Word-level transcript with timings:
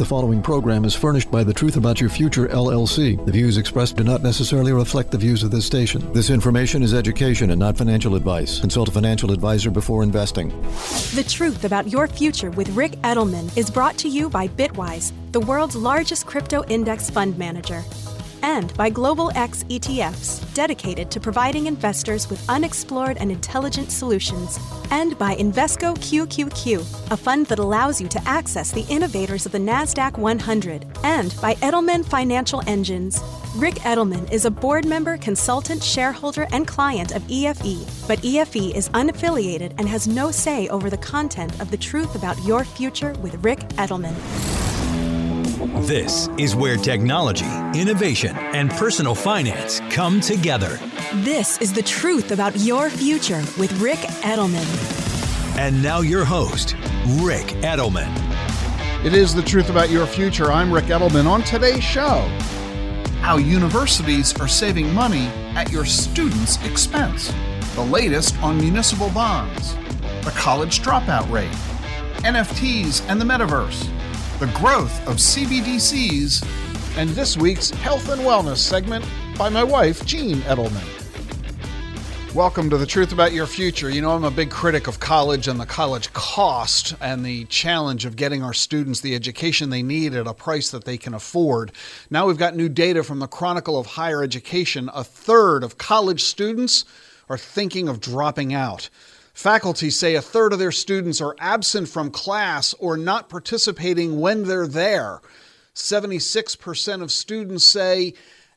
The 0.00 0.06
following 0.06 0.40
program 0.40 0.86
is 0.86 0.94
furnished 0.94 1.30
by 1.30 1.44
The 1.44 1.52
Truth 1.52 1.76
About 1.76 2.00
Your 2.00 2.08
Future, 2.08 2.48
LLC. 2.48 3.22
The 3.26 3.32
views 3.32 3.58
expressed 3.58 3.96
do 3.96 4.02
not 4.02 4.22
necessarily 4.22 4.72
reflect 4.72 5.10
the 5.10 5.18
views 5.18 5.42
of 5.42 5.50
this 5.50 5.66
station. 5.66 6.10
This 6.14 6.30
information 6.30 6.82
is 6.82 6.94
education 6.94 7.50
and 7.50 7.60
not 7.60 7.76
financial 7.76 8.14
advice. 8.14 8.60
Consult 8.60 8.88
a 8.88 8.92
financial 8.92 9.30
advisor 9.30 9.70
before 9.70 10.02
investing. 10.02 10.48
The 11.14 11.26
Truth 11.28 11.66
About 11.66 11.86
Your 11.88 12.06
Future 12.06 12.48
with 12.48 12.70
Rick 12.70 12.92
Edelman 13.02 13.54
is 13.58 13.70
brought 13.70 13.98
to 13.98 14.08
you 14.08 14.30
by 14.30 14.48
Bitwise, 14.48 15.12
the 15.32 15.40
world's 15.40 15.76
largest 15.76 16.24
crypto 16.24 16.64
index 16.68 17.10
fund 17.10 17.36
manager 17.36 17.84
and 18.42 18.74
by 18.76 18.90
Global 18.90 19.30
X 19.34 19.64
ETFs, 19.64 20.52
dedicated 20.54 21.10
to 21.10 21.20
providing 21.20 21.66
investors 21.66 22.28
with 22.28 22.48
unexplored 22.48 23.16
and 23.18 23.30
intelligent 23.30 23.90
solutions, 23.90 24.58
and 24.90 25.18
by 25.18 25.34
Invesco 25.36 25.96
QQQ, 25.96 27.10
a 27.10 27.16
fund 27.16 27.46
that 27.46 27.58
allows 27.58 28.00
you 28.00 28.08
to 28.08 28.28
access 28.28 28.70
the 28.70 28.86
innovators 28.88 29.46
of 29.46 29.52
the 29.52 29.58
NASDAQ 29.58 30.18
100, 30.18 30.86
and 31.04 31.34
by 31.40 31.54
Edelman 31.56 32.04
Financial 32.04 32.62
Engines. 32.66 33.20
Rick 33.56 33.76
Edelman 33.76 34.30
is 34.30 34.44
a 34.44 34.50
board 34.50 34.84
member, 34.84 35.16
consultant, 35.16 35.82
shareholder, 35.82 36.46
and 36.52 36.68
client 36.68 37.12
of 37.12 37.22
EFE, 37.28 38.06
but 38.06 38.20
EFE 38.24 38.74
is 38.74 38.88
unaffiliated 38.90 39.72
and 39.78 39.88
has 39.88 40.06
no 40.06 40.30
say 40.30 40.68
over 40.68 40.88
the 40.88 40.98
content 40.98 41.60
of 41.60 41.70
the 41.70 41.76
truth 41.76 42.14
about 42.14 42.42
your 42.44 42.64
future 42.64 43.12
with 43.14 43.42
Rick 43.44 43.60
Edelman. 43.70 44.69
This 45.60 46.30
is 46.38 46.56
where 46.56 46.78
technology, 46.78 47.44
innovation, 47.78 48.34
and 48.34 48.70
personal 48.70 49.14
finance 49.14 49.80
come 49.90 50.18
together. 50.18 50.80
This 51.16 51.58
is 51.58 51.70
the 51.70 51.82
truth 51.82 52.32
about 52.32 52.56
your 52.56 52.88
future 52.88 53.42
with 53.58 53.70
Rick 53.78 53.98
Edelman. 54.22 54.66
And 55.58 55.82
now, 55.82 56.00
your 56.00 56.24
host, 56.24 56.76
Rick 57.20 57.48
Edelman. 57.60 58.10
It 59.04 59.12
is 59.12 59.34
the 59.34 59.42
truth 59.42 59.68
about 59.68 59.90
your 59.90 60.06
future. 60.06 60.50
I'm 60.50 60.72
Rick 60.72 60.86
Edelman. 60.86 61.26
On 61.26 61.42
today's 61.42 61.84
show, 61.84 62.26
how 63.20 63.36
universities 63.36 64.34
are 64.40 64.48
saving 64.48 64.94
money 64.94 65.26
at 65.56 65.70
your 65.70 65.84
students' 65.84 66.56
expense, 66.64 67.34
the 67.74 67.84
latest 67.84 68.34
on 68.42 68.56
municipal 68.56 69.10
bonds, 69.10 69.74
the 70.24 70.32
college 70.34 70.80
dropout 70.80 71.30
rate, 71.30 71.52
NFTs 72.24 73.06
and 73.10 73.20
the 73.20 73.26
metaverse 73.26 73.90
the 74.40 74.46
growth 74.54 75.06
of 75.06 75.16
CBDCs, 75.16 76.42
and 76.96 77.10
this 77.10 77.36
week's 77.36 77.68
health 77.68 78.08
and 78.08 78.22
wellness 78.22 78.56
segment 78.56 79.04
by 79.36 79.50
my 79.50 79.62
wife, 79.62 80.06
Jean 80.06 80.38
Edelman. 80.44 82.34
Welcome 82.34 82.70
to 82.70 82.78
the 82.78 82.86
truth 82.86 83.12
about 83.12 83.34
your 83.34 83.46
future. 83.46 83.90
You 83.90 84.00
know, 84.00 84.12
I'm 84.12 84.24
a 84.24 84.30
big 84.30 84.50
critic 84.50 84.86
of 84.86 84.98
college 84.98 85.46
and 85.46 85.60
the 85.60 85.66
college 85.66 86.10
cost 86.14 86.94
and 87.02 87.22
the 87.22 87.44
challenge 87.44 88.06
of 88.06 88.16
getting 88.16 88.42
our 88.42 88.54
students 88.54 89.02
the 89.02 89.14
education 89.14 89.68
they 89.68 89.82
need 89.82 90.14
at 90.14 90.26
a 90.26 90.32
price 90.32 90.70
that 90.70 90.86
they 90.86 90.96
can 90.96 91.12
afford. 91.12 91.72
Now 92.08 92.26
we've 92.26 92.38
got 92.38 92.56
new 92.56 92.70
data 92.70 93.04
from 93.04 93.18
the 93.18 93.26
Chronicle 93.26 93.78
of 93.78 93.88
Higher 93.88 94.22
Education. 94.22 94.88
A 94.94 95.04
third 95.04 95.62
of 95.62 95.76
college 95.76 96.24
students 96.24 96.86
are 97.28 97.36
thinking 97.36 97.90
of 97.90 98.00
dropping 98.00 98.54
out. 98.54 98.88
Faculty 99.32 99.90
say 99.90 100.14
a 100.14 100.22
third 100.22 100.52
of 100.52 100.58
their 100.58 100.72
students 100.72 101.20
are 101.20 101.36
absent 101.38 101.88
from 101.88 102.10
class 102.10 102.74
or 102.74 102.96
not 102.96 103.28
participating 103.28 104.20
when 104.20 104.44
they're 104.44 104.66
there. 104.66 105.20
76% 105.74 107.02
of 107.02 107.10
students 107.10 107.64
say 107.64 108.14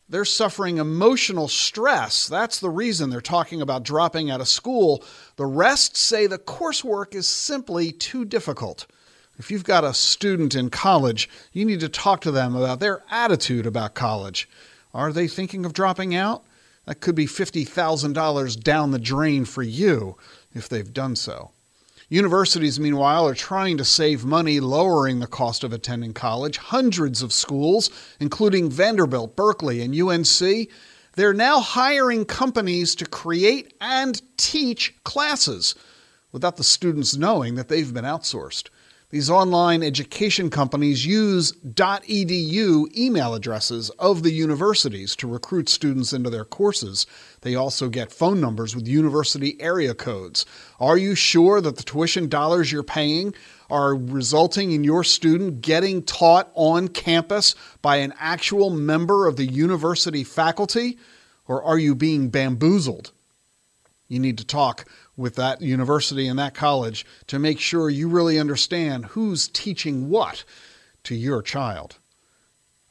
they're 0.09 0.25
suffering 0.25 0.77
emotional 0.77 1.47
stress. 1.47 2.27
That's 2.27 2.59
the 2.59 2.69
reason 2.69 3.09
they're 3.09 3.21
talking 3.21 3.61
about 3.61 3.83
dropping 3.83 4.29
out 4.29 4.41
of 4.41 4.47
school. 4.47 5.03
The 5.37 5.45
rest 5.45 5.95
say 5.95 6.27
the 6.27 6.37
coursework 6.37 7.15
is 7.15 7.27
simply 7.27 7.91
too 7.91 8.25
difficult. 8.25 8.85
If 9.37 9.49
you've 9.49 9.63
got 9.63 9.83
a 9.83 9.93
student 9.93 10.53
in 10.53 10.69
college, 10.69 11.29
you 11.51 11.65
need 11.65 11.79
to 11.79 11.89
talk 11.89 12.21
to 12.21 12.31
them 12.31 12.55
about 12.55 12.79
their 12.79 13.03
attitude 13.09 13.65
about 13.65 13.95
college. 13.95 14.47
Are 14.93 15.11
they 15.11 15.27
thinking 15.27 15.65
of 15.65 15.73
dropping 15.73 16.13
out? 16.13 16.43
That 16.85 16.99
could 16.99 17.15
be 17.15 17.25
$50,000 17.25 18.59
down 18.61 18.91
the 18.91 18.99
drain 18.99 19.45
for 19.45 19.63
you 19.63 20.17
if 20.53 20.69
they've 20.69 20.93
done 20.93 21.15
so. 21.15 21.51
Universities, 22.09 22.79
meanwhile, 22.79 23.27
are 23.27 23.33
trying 23.33 23.77
to 23.77 23.85
save 23.85 24.23
money 24.25 24.59
lowering 24.59 25.19
the 25.19 25.27
cost 25.27 25.63
of 25.63 25.73
attending 25.73 26.13
college. 26.13 26.57
Hundreds 26.57 27.21
of 27.21 27.33
schools, 27.33 27.89
including 28.19 28.69
Vanderbilt, 28.69 29.35
Berkeley, 29.35 29.81
and 29.81 29.93
USC, 29.93 30.69
they're 31.15 31.33
now 31.33 31.59
hiring 31.59 32.25
companies 32.25 32.95
to 32.95 33.05
create 33.05 33.73
and 33.79 34.21
teach 34.37 34.93
classes 35.03 35.75
without 36.31 36.57
the 36.57 36.63
students 36.63 37.15
knowing 37.15 37.55
that 37.55 37.67
they've 37.67 37.93
been 37.93 38.05
outsourced. 38.05 38.69
These 39.13 39.29
online 39.29 39.83
education 39.83 40.49
companies 40.49 41.05
use 41.05 41.51
.edu 41.51 42.97
email 42.97 43.35
addresses 43.35 43.91
of 43.99 44.23
the 44.23 44.31
universities 44.31 45.15
to 45.17 45.27
recruit 45.27 45.69
students 45.69 46.13
into 46.13 46.31
their 46.31 46.45
courses. 46.45 47.05
They 47.41 47.53
also 47.53 47.89
get 47.89 48.11
phone 48.11 48.41
numbers 48.41 48.75
with 48.75 48.87
university 48.87 49.55
area 49.61 49.93
codes. 49.93 50.47
Are 50.79 50.97
you 50.97 51.13
sure 51.13 51.61
that 51.61 51.75
the 51.75 51.83
tuition 51.83 52.27
dollars 52.27 52.71
you're 52.71 52.81
paying 52.81 53.35
are 53.69 53.93
resulting 53.93 54.71
in 54.71 54.83
your 54.83 55.03
student 55.03 55.61
getting 55.61 56.01
taught 56.01 56.49
on 56.55 56.87
campus 56.87 57.53
by 57.83 57.97
an 57.97 58.15
actual 58.17 58.71
member 58.71 59.27
of 59.27 59.35
the 59.35 59.45
university 59.45 60.23
faculty? 60.23 60.97
Or 61.47 61.63
are 61.63 61.77
you 61.77 61.93
being 61.93 62.29
bamboozled? 62.29 63.11
You 64.07 64.19
need 64.19 64.39
to 64.39 64.45
talk 64.45 64.85
with 65.15 65.35
that 65.35 65.61
university 65.61 66.27
and 66.27 66.39
that 66.39 66.55
college 66.55 67.05
to 67.27 67.39
make 67.39 67.59
sure 67.59 67.89
you 67.89 68.07
really 68.07 68.39
understand 68.39 69.05
who's 69.05 69.47
teaching 69.47 70.09
what 70.09 70.43
to 71.03 71.15
your 71.15 71.41
child. 71.41 71.97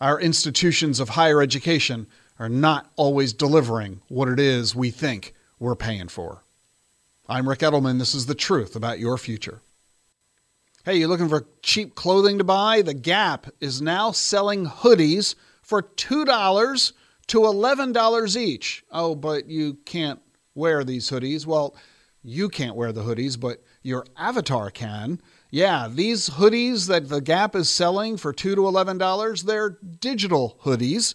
Our 0.00 0.20
institutions 0.20 1.00
of 1.00 1.10
higher 1.10 1.40
education 1.40 2.06
are 2.38 2.48
not 2.48 2.90
always 2.96 3.32
delivering 3.32 4.00
what 4.08 4.28
it 4.28 4.40
is 4.40 4.74
we 4.74 4.90
think 4.90 5.34
we're 5.58 5.76
paying 5.76 6.08
for. 6.08 6.42
I'm 7.28 7.48
Rick 7.48 7.60
Edelman. 7.60 7.98
This 7.98 8.14
is 8.14 8.26
the 8.26 8.34
truth 8.34 8.74
about 8.74 8.98
your 8.98 9.16
future. 9.16 9.60
Hey, 10.84 10.96
you're 10.96 11.08
looking 11.08 11.28
for 11.28 11.46
cheap 11.62 11.94
clothing 11.94 12.38
to 12.38 12.44
buy? 12.44 12.82
The 12.82 12.94
Gap 12.94 13.46
is 13.60 13.80
now 13.80 14.10
selling 14.10 14.66
hoodies 14.66 15.36
for 15.62 15.82
$2 15.82 16.92
to 17.28 17.38
$11 17.38 18.36
each. 18.36 18.84
Oh, 18.90 19.14
but 19.14 19.48
you 19.48 19.74
can't 19.84 20.20
wear 20.56 20.82
these 20.82 21.08
hoodies. 21.08 21.46
Well, 21.46 21.76
you 22.22 22.48
can't 22.48 22.76
wear 22.76 22.92
the 22.92 23.02
hoodies, 23.02 23.38
but 23.38 23.62
your 23.82 24.04
avatar 24.16 24.70
can. 24.70 25.20
Yeah, 25.50 25.88
these 25.90 26.30
hoodies 26.30 26.88
that 26.88 27.08
the 27.08 27.20
Gap 27.20 27.54
is 27.54 27.68
selling 27.68 28.16
for 28.16 28.32
2 28.32 28.54
to 28.54 28.62
$11, 28.62 29.44
they're 29.44 29.78
digital 30.00 30.58
hoodies 30.64 31.14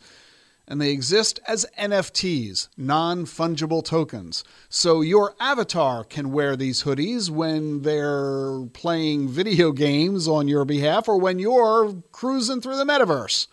and 0.67 0.81
they 0.81 0.91
exist 0.91 1.39
as 1.47 1.65
NFTs, 1.79 2.67
non 2.75 3.25
fungible 3.25 3.83
tokens. 3.83 4.43
So 4.67 5.01
your 5.01 5.33
avatar 5.39 6.03
can 6.03 6.31
wear 6.31 6.55
these 6.55 6.83
hoodies 6.83 7.29
when 7.29 7.83
they're 7.83 8.65
playing 8.73 9.29
video 9.29 9.71
games 9.87 10.27
on 10.27 10.47
your 10.47 10.65
behalf 10.65 11.07
or 11.07 11.17
when 11.19 11.39
you're 11.39 12.03
cruising 12.11 12.61
through 12.61 12.77
the 12.77 12.85
metaverse. 12.85 13.47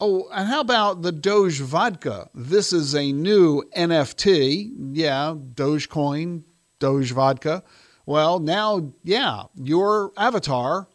Oh, 0.00 0.28
and 0.32 0.48
how 0.48 0.60
about 0.60 1.02
the 1.02 1.10
Doge 1.10 1.60
Vodka? 1.60 2.30
This 2.32 2.72
is 2.72 2.94
a 2.94 3.10
new 3.10 3.64
NFT. 3.76 4.70
Yeah, 4.92 5.34
Dogecoin, 5.54 6.44
Doge 6.78 7.12
Vodka. 7.12 7.62
Well, 8.06 8.38
now, 8.38 8.92
yeah, 9.02 9.44
your 9.54 10.12
avatar 10.16 10.88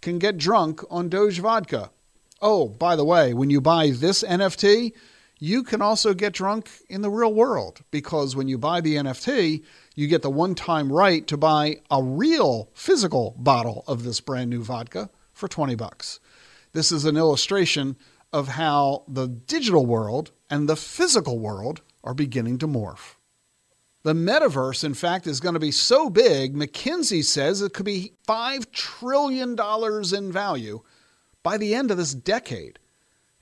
can 0.00 0.18
get 0.18 0.36
drunk 0.36 0.82
on 0.90 1.08
Doge 1.08 1.40
Vodka. 1.40 1.90
Oh, 2.42 2.68
by 2.68 2.96
the 2.96 3.04
way, 3.04 3.34
when 3.34 3.50
you 3.50 3.60
buy 3.60 3.90
this 3.90 4.22
NFT, 4.22 4.92
you 5.38 5.62
can 5.62 5.80
also 5.80 6.12
get 6.12 6.34
drunk 6.34 6.70
in 6.88 7.00
the 7.00 7.10
real 7.10 7.32
world 7.32 7.80
because 7.90 8.36
when 8.36 8.46
you 8.46 8.58
buy 8.58 8.80
the 8.80 8.96
NFT, 8.96 9.64
you 9.94 10.06
get 10.06 10.22
the 10.22 10.30
one 10.30 10.54
time 10.54 10.92
right 10.92 11.26
to 11.26 11.36
buy 11.36 11.80
a 11.90 12.02
real 12.02 12.70
physical 12.74 13.34
bottle 13.38 13.84
of 13.86 14.04
this 14.04 14.20
brand 14.20 14.50
new 14.50 14.62
vodka 14.62 15.10
for 15.32 15.48
20 15.48 15.74
bucks. 15.74 16.20
This 16.72 16.92
is 16.92 17.04
an 17.04 17.16
illustration 17.16 17.96
of 18.32 18.48
how 18.48 19.04
the 19.08 19.26
digital 19.26 19.86
world 19.86 20.30
and 20.48 20.68
the 20.68 20.76
physical 20.76 21.38
world 21.38 21.80
are 22.04 22.14
beginning 22.14 22.58
to 22.58 22.68
morph. 22.68 23.16
The 24.02 24.14
metaverse, 24.14 24.82
in 24.82 24.94
fact, 24.94 25.26
is 25.26 25.40
going 25.40 25.52
to 25.52 25.60
be 25.60 25.70
so 25.70 26.08
big, 26.08 26.54
McKinsey 26.54 27.22
says 27.22 27.60
it 27.60 27.74
could 27.74 27.84
be 27.84 28.12
$5 28.26 28.72
trillion 28.72 29.58
in 30.14 30.32
value 30.32 30.80
by 31.42 31.58
the 31.58 31.74
end 31.74 31.90
of 31.90 31.98
this 31.98 32.14
decade. 32.14 32.78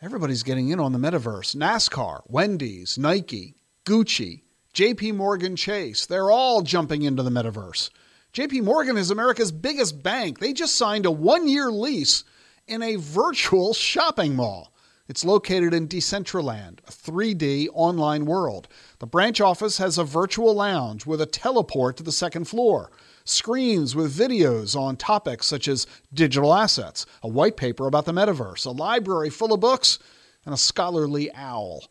Everybody's 0.02 0.42
getting 0.42 0.70
in 0.70 0.80
on 0.80 0.92
the 0.92 0.98
metaverse. 0.98 1.54
NASCAR, 1.54 2.22
Wendy's, 2.26 2.98
Nike, 2.98 3.54
Gucci, 3.84 4.42
JP 4.74 5.14
Morgan 5.14 5.54
Chase, 5.54 6.06
they're 6.06 6.30
all 6.30 6.62
jumping 6.62 7.02
into 7.02 7.22
the 7.22 7.30
metaverse. 7.30 7.90
JP 8.32 8.64
Morgan 8.64 8.96
is 8.96 9.10
America's 9.10 9.52
biggest 9.52 10.02
bank. 10.02 10.38
They 10.40 10.52
just 10.52 10.74
signed 10.74 11.06
a 11.06 11.10
one 11.10 11.48
year 11.48 11.70
lease 11.70 12.24
in 12.66 12.82
a 12.82 12.96
virtual 12.96 13.74
shopping 13.74 14.34
mall. 14.36 14.72
It's 15.08 15.24
located 15.24 15.72
in 15.72 15.88
Decentraland, 15.88 16.80
a 16.86 16.92
3D 16.92 17.68
online 17.72 18.26
world. 18.26 18.68
The 18.98 19.06
branch 19.06 19.40
office 19.40 19.78
has 19.78 19.96
a 19.96 20.04
virtual 20.04 20.54
lounge 20.54 21.06
with 21.06 21.22
a 21.22 21.26
teleport 21.26 21.96
to 21.96 22.02
the 22.02 22.12
second 22.12 22.44
floor, 22.44 22.90
screens 23.24 23.96
with 23.96 24.14
videos 24.14 24.78
on 24.78 24.96
topics 24.96 25.46
such 25.46 25.66
as 25.66 25.86
digital 26.12 26.52
assets, 26.52 27.06
a 27.22 27.28
white 27.28 27.56
paper 27.56 27.86
about 27.86 28.04
the 28.04 28.12
metaverse, 28.12 28.66
a 28.66 28.70
library 28.70 29.30
full 29.30 29.54
of 29.54 29.60
books, 29.60 29.98
and 30.44 30.52
a 30.52 30.58
scholarly 30.58 31.32
owl. 31.32 31.84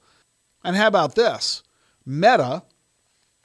And 0.63 0.75
how 0.75 0.87
about 0.87 1.15
this? 1.15 1.63
Meta, 2.05 2.61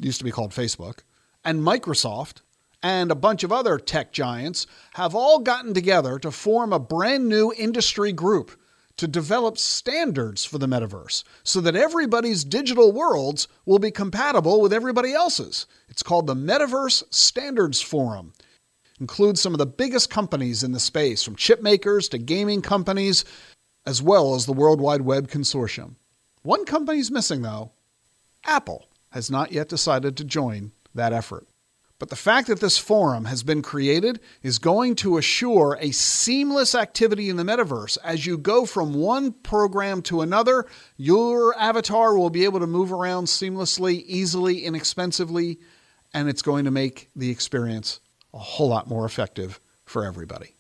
used 0.01 0.19
to 0.19 0.25
be 0.25 0.31
called 0.31 0.51
Facebook, 0.51 0.99
and 1.47 1.63
Microsoft 1.63 2.43
and 2.83 3.11
a 3.11 3.15
bunch 3.15 3.43
of 3.43 3.53
other 3.53 3.79
tech 3.79 4.13
giants 4.13 4.67
have 4.95 5.15
all 5.15 5.39
gotten 5.39 5.73
together 5.73 6.19
to 6.19 6.31
form 6.31 6.75
a 6.75 6.79
brand 6.79 7.27
new 7.27 7.55
industry 7.57 8.13
group 8.13 8.51
to 8.97 9.09
develop 9.09 9.59
standards 9.59 10.45
for 10.45 10.59
the 10.59 10.67
metaverse 10.67 11.25
so 11.43 11.61
that 11.61 11.77
everybody's 11.77 12.45
digital 12.45 12.93
worlds 12.93 13.49
will 13.65 13.79
be 13.79 13.91
compatible 13.91 14.61
with 14.61 14.73
everybody 14.73 15.13
else's. 15.13 15.67
It's 15.89 16.03
called 16.03 16.27
the 16.27 16.35
Metaverse 16.35 17.03
Standards 17.11 17.81
Forum. 17.81 18.33
Includes 19.01 19.41
some 19.41 19.55
of 19.55 19.59
the 19.59 19.67
biggest 19.67 20.11
companies 20.11 20.63
in 20.63 20.73
the 20.73 20.81
space, 20.81 21.23
from 21.23 21.37
chip 21.37 21.63
makers 21.63 22.09
to 22.11 22.19
gaming 22.19 22.63
companies, 22.63 23.25
as 23.85 24.01
well 24.01 24.35
as 24.35 24.47
the 24.47 24.53
World 24.53 24.81
Wide 24.81 25.03
Web 25.03 25.29
Consortium. 25.29 25.97
One 26.43 26.65
company's 26.65 27.11
missing, 27.11 27.43
though 27.43 27.73
Apple 28.45 28.87
has 29.11 29.31
not 29.31 29.53
yet 29.53 29.69
decided 29.69 30.17
to 30.17 30.25
join 30.25 30.73
that 30.95 31.13
effort. 31.13 31.47
But 32.03 32.09
the 32.09 32.17
fact 32.17 32.49
that 32.49 32.59
this 32.59 32.79
forum 32.79 33.27
has 33.27 33.45
been 33.45 33.63
created 33.63 34.19
is 34.43 34.59
going 34.59 34.97
to 34.97 35.19
assure 35.19 35.79
a 35.81 35.93
seamless 35.93 36.75
activity 36.75 37.31
in 37.31 37.37
the 37.37 37.45
metaverse. 37.45 37.97
As 38.03 38.27
you 38.27 38.37
go 38.37 38.67
from 38.67 38.93
one 38.93 39.31
program 39.31 40.03
to 40.03 40.21
another, 40.21 40.67
your 40.97 41.57
avatar 41.57 42.19
will 42.19 42.29
be 42.29 42.43
able 42.43 42.59
to 42.59 42.67
move 42.67 42.93
around 42.93 43.27
seamlessly, 43.27 44.03
easily, 44.05 44.65
inexpensively, 44.65 45.61
and 46.13 46.29
it's 46.29 46.43
going 46.43 46.65
to 46.65 46.73
make 46.73 47.09
the 47.15 47.31
experience 47.31 48.01
a 48.35 48.39
whole 48.39 48.71
lot 48.71 48.89
more 48.89 49.05
effective 49.05 49.61
for 49.85 50.05
everybody. 50.05 50.57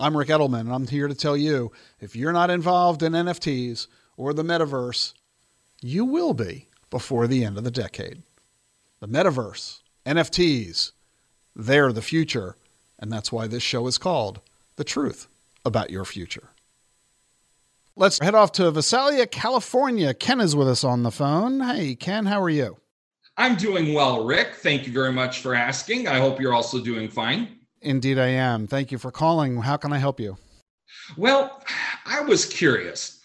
I'm 0.00 0.16
Rick 0.16 0.30
Edelman, 0.30 0.62
and 0.62 0.72
I'm 0.72 0.88
here 0.88 1.06
to 1.06 1.14
tell 1.14 1.36
you 1.36 1.70
if 2.00 2.16
you're 2.16 2.32
not 2.32 2.50
involved 2.50 3.04
in 3.04 3.12
NFTs 3.12 3.86
or 4.16 4.34
the 4.34 4.42
metaverse, 4.42 5.14
you 5.80 6.04
will 6.04 6.34
be 6.34 6.70
before 6.90 7.28
the 7.28 7.44
end 7.44 7.56
of 7.56 7.62
the 7.62 7.70
decade. 7.70 8.24
The 8.98 9.06
metaverse 9.06 9.78
NFTs, 10.06 10.92
they're 11.56 11.92
the 11.92 12.02
future. 12.02 12.56
And 12.98 13.10
that's 13.10 13.32
why 13.32 13.46
this 13.46 13.62
show 13.62 13.86
is 13.86 13.98
called 13.98 14.40
The 14.76 14.84
Truth 14.84 15.28
About 15.64 15.90
Your 15.90 16.04
Future. 16.04 16.50
Let's 17.96 18.18
head 18.20 18.34
off 18.34 18.52
to 18.52 18.70
Visalia, 18.70 19.26
California. 19.26 20.14
Ken 20.14 20.40
is 20.40 20.56
with 20.56 20.68
us 20.68 20.84
on 20.84 21.04
the 21.04 21.10
phone. 21.10 21.60
Hey, 21.60 21.94
Ken, 21.94 22.26
how 22.26 22.42
are 22.42 22.50
you? 22.50 22.76
I'm 23.36 23.56
doing 23.56 23.94
well, 23.94 24.24
Rick. 24.24 24.54
Thank 24.56 24.86
you 24.86 24.92
very 24.92 25.12
much 25.12 25.40
for 25.40 25.54
asking. 25.54 26.06
I 26.06 26.18
hope 26.18 26.40
you're 26.40 26.54
also 26.54 26.80
doing 26.80 27.08
fine. 27.08 27.58
Indeed, 27.82 28.18
I 28.18 28.28
am. 28.28 28.66
Thank 28.66 28.92
you 28.92 28.98
for 28.98 29.10
calling. 29.10 29.60
How 29.60 29.76
can 29.76 29.92
I 29.92 29.98
help 29.98 30.20
you? 30.20 30.36
Well, 31.16 31.62
I 32.06 32.20
was 32.20 32.46
curious. 32.46 33.20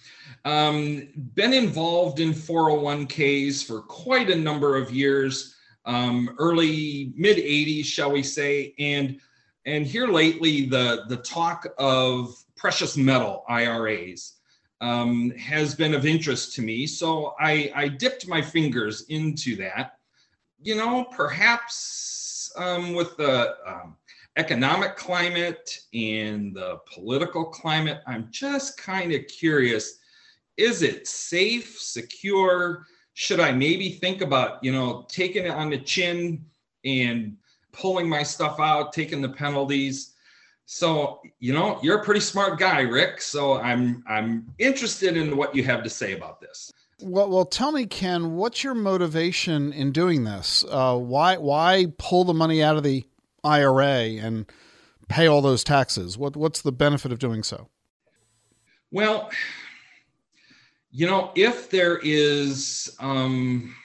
Um, 0.45 1.07
been 1.35 1.53
involved 1.53 2.19
in 2.19 2.31
401ks 2.31 3.65
for 3.65 3.81
quite 3.81 4.29
a 4.29 4.35
number 4.35 4.77
of 4.77 4.91
years 4.91 5.55
um, 5.89 6.35
early 6.37 7.11
mid 7.15 7.37
80s, 7.37 7.85
shall 7.85 8.11
we 8.11 8.21
say, 8.21 8.75
and 8.77 9.19
and 9.65 9.87
here 9.87 10.07
lately 10.07 10.67
the 10.67 11.05
the 11.09 11.17
talk 11.17 11.67
of 11.79 12.35
precious 12.55 12.95
metal 12.95 13.43
IRAs 13.49 14.35
um, 14.81 15.31
has 15.31 15.73
been 15.73 15.95
of 15.95 16.05
interest 16.05 16.53
to 16.55 16.61
me. 16.61 16.85
So 16.85 17.33
I, 17.39 17.71
I 17.75 17.87
dipped 17.87 18.27
my 18.27 18.41
fingers 18.41 19.05
into 19.09 19.55
that. 19.57 19.97
You 20.61 20.75
know, 20.75 21.05
perhaps 21.05 22.51
um, 22.55 22.93
with 22.93 23.17
the 23.17 23.55
um, 23.65 23.97
economic 24.37 24.95
climate 24.95 25.79
and 25.93 26.55
the 26.55 26.79
political 26.93 27.45
climate, 27.45 28.01
I'm 28.05 28.27
just 28.29 28.77
kind 28.77 29.11
of 29.11 29.25
curious 29.27 29.97
is 30.55 30.81
it 30.81 31.07
safe, 31.07 31.79
secure? 31.79 32.85
Should 33.19 33.41
I 33.41 33.51
maybe 33.51 33.89
think 33.89 34.21
about, 34.21 34.63
you 34.63 34.71
know, 34.71 35.05
taking 35.09 35.43
it 35.43 35.51
on 35.51 35.69
the 35.69 35.77
chin 35.77 36.45
and 36.85 37.35
pulling 37.73 38.07
my 38.07 38.23
stuff 38.23 38.61
out, 38.61 38.93
taking 38.93 39.21
the 39.21 39.27
penalties? 39.27 40.13
So, 40.65 41.19
you 41.37 41.51
know, 41.51 41.79
you're 41.83 41.99
a 41.99 42.03
pretty 42.05 42.21
smart 42.21 42.57
guy, 42.57 42.79
Rick. 42.79 43.19
So 43.19 43.59
I'm 43.59 44.05
I'm 44.07 44.47
interested 44.57 45.17
in 45.17 45.35
what 45.35 45.53
you 45.53 45.65
have 45.65 45.83
to 45.83 45.89
say 45.89 46.13
about 46.13 46.39
this. 46.39 46.71
Well, 47.01 47.29
well, 47.29 47.43
tell 47.43 47.73
me, 47.73 47.87
Ken, 47.87 48.35
what's 48.35 48.63
your 48.63 48.73
motivation 48.73 49.73
in 49.73 49.91
doing 49.91 50.23
this? 50.23 50.63
Uh, 50.69 50.95
why 50.95 51.35
why 51.35 51.87
pull 51.97 52.23
the 52.23 52.33
money 52.33 52.63
out 52.63 52.77
of 52.77 52.83
the 52.83 53.03
IRA 53.43 54.15
and 54.15 54.49
pay 55.09 55.27
all 55.27 55.41
those 55.41 55.65
taxes? 55.65 56.17
What 56.17 56.37
what's 56.37 56.61
the 56.61 56.71
benefit 56.71 57.11
of 57.11 57.19
doing 57.19 57.43
so? 57.43 57.67
Well, 58.91 59.29
you 60.91 61.05
know, 61.05 61.31
if 61.35 61.69
there 61.69 61.99
is, 61.99 62.95
um, 62.99 63.75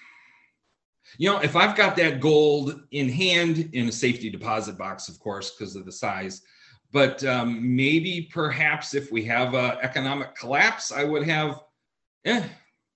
you 1.19 1.31
know, 1.31 1.39
if 1.41 1.55
I've 1.55 1.77
got 1.77 1.97
that 1.97 2.21
gold 2.21 2.81
in 2.91 3.09
hand 3.09 3.71
in 3.73 3.89
a 3.89 3.93
safety 3.93 4.31
deposit 4.31 4.79
box, 4.79 5.09
of 5.09 5.19
course, 5.21 5.51
because 5.51 5.77
of 5.77 5.85
the 5.85 5.93
size, 5.93 6.43
but 6.93 7.25
um, 7.25 7.77
maybe 7.77 8.29
perhaps 8.33 8.95
if 8.95 9.13
we 9.13 9.25
have 9.25 9.55
a 9.55 9.79
economic 9.83 10.35
collapse, 10.35 10.93
I 10.93 11.05
would 11.05 11.25
have, 11.25 11.61
eh, 12.25 12.43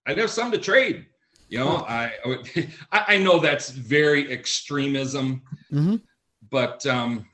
I'd 0.06 0.18
have 0.18 0.30
some 0.30 0.50
to 0.52 0.58
trade. 0.58 1.06
You 1.48 1.58
know, 1.60 1.84
I, 1.88 2.12
I, 2.24 2.28
would, 2.28 2.72
I 2.92 3.18
know 3.18 3.38
that's 3.38 3.70
very 3.70 4.30
extremism, 4.30 5.42
mm-hmm. 5.72 5.96
but 6.50 6.84
um, 6.86 7.26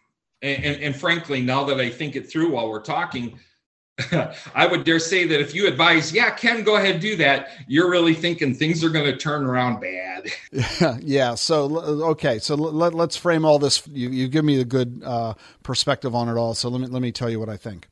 and, 0.43 0.83
and 0.83 0.97
frankly, 0.97 1.41
now 1.41 1.65
that 1.65 1.81
I 1.81 1.89
think 1.89 2.17
it 2.17 2.31
through 2.31 2.51
while 2.51 2.69
we're 2.69 2.83
talking, 2.83 3.39
I 4.55 4.67
would 4.67 4.85
dare 4.85 4.99
say 4.99 5.25
that 5.27 5.41
if 5.41 5.55
you 5.55 5.69
advise, 5.69 6.13
yeah, 6.13 6.31
Ken, 6.31 6.65
go 6.65 6.77
ahead, 6.77 7.01
do 7.01 7.17
that, 7.17 7.51
you're 7.69 7.89
really 7.89 8.15
thinking 8.15 8.53
things 8.53 8.83
are 8.83 8.89
going 8.89 9.05
to 9.05 9.17
turn 9.17 9.45
around 9.45 9.81
bad. 9.81 10.31
Yeah. 11.03 11.35
So, 11.35 11.79
okay. 12.11 12.39
So 12.39 12.55
let, 12.55 12.95
us 12.95 13.17
frame 13.17 13.45
all 13.45 13.59
this. 13.59 13.87
You, 13.89 14.11
you 14.11 14.29
give 14.29 14.45
me 14.45 14.61
a 14.61 14.65
good 14.65 15.03
uh, 15.05 15.35
perspective 15.63 16.15
on 16.15 16.29
it 16.29 16.37
all. 16.37 16.55
So 16.55 16.69
let 16.69 16.81
me, 16.81 16.87
let 16.89 17.03
me 17.03 17.13
tell 17.13 17.31
you 17.31 17.39
what 17.39 17.49
I 17.49 17.57
think. 17.57 17.89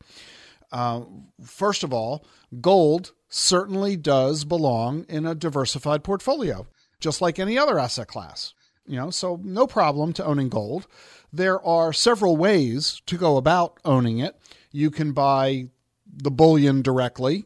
Uh, 0.72 1.02
first 1.44 1.84
of 1.84 1.92
all, 1.92 2.24
gold 2.60 3.12
certainly 3.28 3.96
does 3.96 4.44
belong 4.44 5.04
in 5.08 5.26
a 5.26 5.34
diversified 5.34 6.02
portfolio, 6.02 6.66
just 7.00 7.20
like 7.20 7.38
any 7.38 7.58
other 7.58 7.78
asset 7.78 8.08
class. 8.08 8.54
You 8.86 8.96
know, 8.96 9.10
so 9.10 9.40
no 9.44 9.66
problem 9.66 10.12
to 10.14 10.24
owning 10.24 10.48
gold. 10.48 10.88
There 11.32 11.64
are 11.64 11.92
several 11.92 12.36
ways 12.36 13.00
to 13.06 13.16
go 13.16 13.36
about 13.36 13.78
owning 13.84 14.18
it. 14.18 14.36
You 14.72 14.90
can 14.90 15.12
buy 15.12 15.68
the 16.12 16.30
bullion 16.30 16.82
directly. 16.82 17.44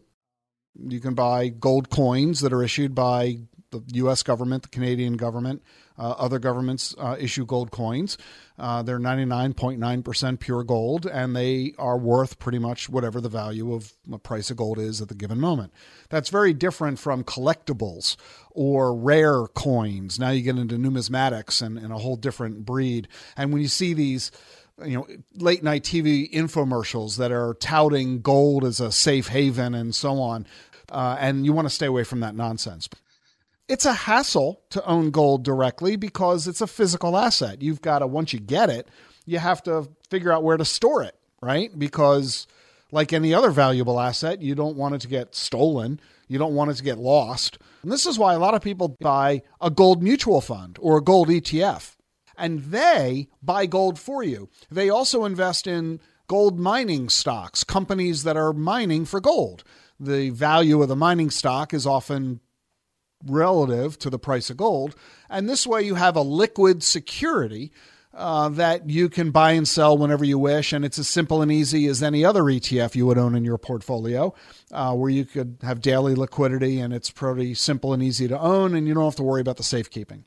You 0.79 1.01
can 1.01 1.15
buy 1.15 1.49
gold 1.49 1.89
coins 1.89 2.41
that 2.41 2.53
are 2.53 2.63
issued 2.63 2.95
by 2.95 3.39
the 3.71 3.83
U.S. 3.95 4.23
government, 4.23 4.63
the 4.63 4.69
Canadian 4.69 5.17
government, 5.17 5.63
uh, 5.99 6.11
other 6.11 6.39
governments 6.39 6.95
uh, 6.99 7.17
issue 7.19 7.47
gold 7.47 7.71
coins. 7.71 8.19
Uh, 8.59 8.83
they're 8.83 8.99
99.9% 8.99 10.41
pure 10.41 10.63
gold, 10.65 11.07
and 11.07 11.35
they 11.35 11.73
are 11.79 11.99
worth 11.99 12.39
pretty 12.39 12.59
much 12.59 12.89
whatever 12.89 13.21
the 13.21 13.29
value 13.29 13.75
of 13.75 13.93
the 14.07 14.19
price 14.19 14.51
of 14.51 14.57
gold 14.57 14.79
is 14.79 15.01
at 15.01 15.09
the 15.09 15.15
given 15.15 15.41
moment. 15.41 15.73
That's 16.11 16.29
very 16.29 16.53
different 16.53 16.99
from 16.99 17.25
collectibles 17.25 18.17
or 18.51 18.95
rare 18.95 19.47
coins. 19.47 20.19
Now 20.19 20.31
you 20.31 20.43
get 20.43 20.59
into 20.59 20.77
numismatics 20.77 21.63
and, 21.63 21.79
and 21.79 21.93
a 21.93 21.99
whole 21.99 22.17
different 22.17 22.65
breed. 22.65 23.09
And 23.37 23.53
when 23.53 23.63
you 23.63 23.69
see 23.69 23.95
these 23.95 24.31
you 24.85 24.97
know 24.97 25.07
late 25.35 25.63
night 25.63 25.83
TV 25.83 26.31
infomercials 26.33 27.17
that 27.19 27.33
are 27.33 27.55
touting 27.55 28.21
gold 28.21 28.65
as 28.65 28.81
a 28.81 28.93
safe 28.93 29.29
haven 29.29 29.75
and 29.75 29.95
so 29.95 30.21
on, 30.21 30.47
uh, 30.91 31.17
and 31.19 31.45
you 31.47 31.53
want 31.53 31.67
to 31.67 31.75
stay 31.75 31.87
away 31.87 32.05
from 32.05 32.21
that 32.21 32.35
nonsense. 32.35 32.89
It's 33.69 33.85
a 33.85 33.93
hassle 33.93 34.61
to 34.71 34.85
own 34.85 35.11
gold 35.11 35.45
directly 35.45 35.97
because 35.97 36.47
it's 36.47 36.61
a 36.61 36.67
physical 36.67 37.17
asset. 37.17 37.63
You've 37.63 37.83
got 37.83 37.99
to 38.01 38.07
once 38.07 38.33
you 38.33 38.39
get 38.39 38.71
it, 38.71 38.89
you 39.25 39.39
have 39.39 39.63
to 39.65 39.89
figure 40.09 40.33
out 40.33 40.45
where 40.45 40.57
to 40.57 40.65
store 40.65 41.03
it, 41.03 41.17
right? 41.41 41.77
Because 41.77 42.47
like 42.93 43.13
any 43.13 43.35
other 43.35 43.51
valuable 43.51 43.99
asset, 43.99 44.41
you 44.41 44.55
don't 44.55 44.77
want 44.77 44.95
it 44.95 45.01
to 45.01 45.09
get 45.09 45.35
stolen. 45.35 46.01
You 46.29 46.39
don't 46.39 46.55
want 46.55 46.71
it 46.71 46.75
to 46.75 46.85
get 46.85 46.99
lost. 46.99 47.59
And 47.83 47.91
this 47.91 48.07
is 48.07 48.19
why 48.19 48.35
a 48.35 48.39
lot 48.39 48.55
of 48.55 48.63
people 48.63 48.97
buy 49.01 49.43
a 49.61 49.71
gold 49.71 50.03
mutual 50.03 50.41
fund 50.41 50.79
or 50.81 50.99
a 50.99 51.03
gold 51.03 51.29
ETF 51.29 51.96
and 52.37 52.61
they 52.61 53.29
buy 53.43 53.67
gold 53.67 53.99
for 53.99 54.23
you. 54.23 54.49
They 54.71 54.89
also 54.89 55.25
invest 55.25 55.67
in 55.67 56.01
gold 56.27 56.59
mining 56.59 57.09
stocks, 57.09 57.65
companies 57.65 58.25
that 58.25 58.37
are 58.37 58.53
mining 58.53 59.05
for 59.05 59.21
gold. 59.21 59.65
The 59.99 60.31
value 60.31 60.83
of 60.83 60.89
the 60.89 60.97
mining 60.97 61.31
stock 61.31 61.73
is 61.73 61.87
often 61.87 62.41
relative 63.25 63.99
to 64.01 64.11
the 64.11 64.19
price 64.19 64.51
of 64.51 64.57
gold. 64.57 64.95
And 65.31 65.49
this 65.49 65.67
way, 65.67 65.83
you 65.83 65.95
have 65.95 66.17
a 66.17 66.23
liquid 66.23 66.83
security 66.83 67.73
uh, 68.17 68.49
that 68.49 68.89
you 68.89 69.09
can 69.09 69.31
buy 69.31 69.53
and 69.53 69.69
sell 69.69 69.97
whenever 69.97 70.25
you 70.25 70.39
wish, 70.39 70.73
and 70.73 70.85
it's 70.85 70.99
as 70.99 71.09
simple 71.09 71.43
and 71.43 71.53
easy 71.53 71.87
as 71.87 72.03
any 72.03 72.25
other 72.25 72.45
ETF 72.45 72.95
you 72.95 73.05
would 73.07 73.19
own 73.19 73.35
in 73.35 73.45
your 73.45 73.59
portfolio, 73.59 74.35
uh, 74.73 74.95
where 74.95 75.11
you 75.11 75.25
could 75.25 75.59
have 75.63 75.83
daily 75.83 76.15
liquidity, 76.15 76.81
and 76.81 76.95
it's 76.95 77.11
pretty 77.11 77.53
simple 77.53 77.93
and 77.93 78.03
easy 78.03 78.27
to 78.27 78.41
own, 78.41 78.75
and 78.75 78.89
you 78.89 78.95
don't 78.95 79.05
have 79.05 79.17
to 79.17 79.23
worry 79.23 79.43
about 79.43 79.59
the 79.59 79.63
safekeeping. 79.63 80.25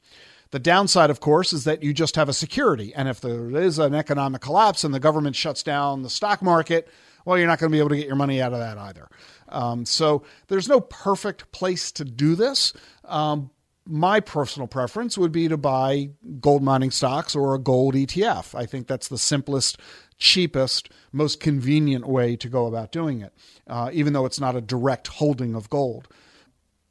The 0.51 0.60
downside, 0.60 1.10
of 1.10 1.20
course, 1.20 1.53
is 1.53 1.63
that 1.65 1.84
you 1.84 1.94
just 1.94 2.15
have 2.15 2.27
a 2.27 2.34
security, 2.34 2.94
and 2.96 3.08
if 3.08 3.22
there 3.22 3.51
is 3.51 3.77
an 3.77 3.94
economic 3.94 4.41
collapse 4.41 4.84
and 4.84 4.94
the 4.94 5.00
government 5.00 5.36
shuts 5.36 5.62
down 5.62 6.01
the 6.01 6.10
stock 6.10 6.41
market, 6.41 6.88
well, 7.25 7.38
you're 7.38 7.48
not 7.48 7.60
going 7.60 7.70
to 7.72 7.75
be 7.75 7.79
able 7.79 7.89
to 7.89 7.98
get 7.98 8.08
your 8.08 8.15
money 8.15 8.41
out 8.41 8.53
of 8.53 8.60
that 8.60 8.77
either. 8.77 9.08
Um, 9.50 9.86
so 9.86 10.24
there's 10.48 10.68
no 10.68 10.82
perfect 10.82 11.51
place 11.51 11.91
to 11.94 12.06
do 12.06 12.36
this. 12.36 12.74
Um, 13.06 13.51
my 13.86 14.20
personal 14.20 14.68
preference 14.68 15.18
would 15.18 15.32
be 15.32 15.48
to 15.48 15.58
buy 15.58 16.12
gold 16.39 16.63
mining 16.63 16.91
stocks 16.91 17.36
or 17.36 17.56
a 17.56 17.60
gold 17.60 17.96
ETF. 17.96 18.53
I 18.53 18.65
think 18.65 18.88
that's 18.88 19.08
the 19.08 19.18
simplest, 19.18 19.79
cheapest, 20.18 20.89
most 21.12 21.39
convenient 21.39 22.08
way 22.08 22.36
to 22.36 22.50
go 22.50 22.68
about 22.68 22.91
doing 22.91 23.22
it, 23.22 23.34
uh, 23.68 23.89
even 23.91 24.13
though 24.13 24.25
it's 24.25 24.39
not 24.39 24.56
a 24.56 24.62
direct 24.62 25.08
holding 25.08 25.56
of 25.56 25.70
gold. 25.70 26.08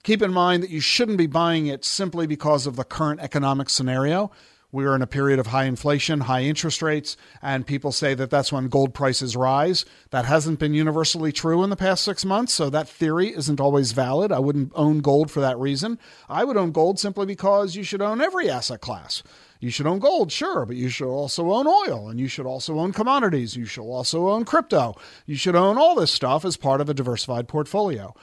Keep 0.09 0.23
in 0.23 0.33
mind 0.33 0.63
that 0.63 0.71
you 0.71 0.81
shouldn't 0.81 1.19
be 1.19 1.27
buying 1.27 1.67
it 1.67 1.85
simply 1.85 2.27
because 2.27 2.67
of 2.67 2.77
the 2.77 2.83
current 2.83 3.21
economic 3.21 3.69
scenario. 3.69 4.31
We're 4.73 4.95
in 4.95 5.03
a 5.03 5.07
period 5.07 5.39
of 5.39 5.49
high 5.49 5.65
inflation, 5.65 6.21
high 6.21 6.45
interest 6.45 6.81
rates, 6.81 7.19
and 7.43 7.67
people 7.67 7.93
say 7.93 8.15
that 8.15 8.31
that's 8.31 8.51
when 8.51 8.69
gold 8.69 8.95
prices 8.95 9.37
rise. 9.37 9.85
That 10.09 10.25
hasn't 10.25 10.61
been 10.61 10.73
universally 10.73 11.31
true 11.31 11.63
in 11.63 11.69
the 11.69 11.77
past 11.77 12.05
six 12.05 12.25
months, 12.25 12.55
so 12.55 12.71
that 12.71 12.89
theory 12.89 13.37
isn't 13.37 13.61
always 13.61 13.93
valid. 13.93 14.33
I 14.33 14.39
wouldn't 14.39 14.73
own 14.75 15.01
gold 15.01 15.31
for 15.31 15.41
that 15.41 15.59
reason. 15.59 15.99
I 16.27 16.43
would 16.43 16.57
own 16.57 16.73
gold 16.73 16.99
simply 16.99 17.27
because 17.27 17.77
you 17.77 17.83
should 17.83 18.01
own 18.01 18.23
every 18.23 18.49
asset 18.49 18.81
class. 18.81 19.23
You 19.61 19.69
should 19.69 19.87
own 19.87 19.99
gold, 19.99 20.33
sure, 20.33 20.65
but 20.65 20.77
you 20.77 20.89
should 20.89 21.13
also 21.13 21.53
own 21.53 21.67
oil 21.67 22.09
and 22.09 22.19
you 22.19 22.29
should 22.29 22.47
also 22.47 22.79
own 22.79 22.95
commodities. 22.95 23.59
You 23.59 23.67
should 23.67 23.85
also 23.85 24.31
own 24.31 24.47
crypto. 24.47 24.97
You 25.27 25.37
should 25.37 25.55
own 25.55 25.77
all 25.77 25.97
this 25.97 26.11
stuff 26.11 26.47
as 26.47 26.57
part 26.57 26.81
of 26.81 26.89
a 26.89 26.95
diversified 26.95 27.47
portfolio. 27.47 28.15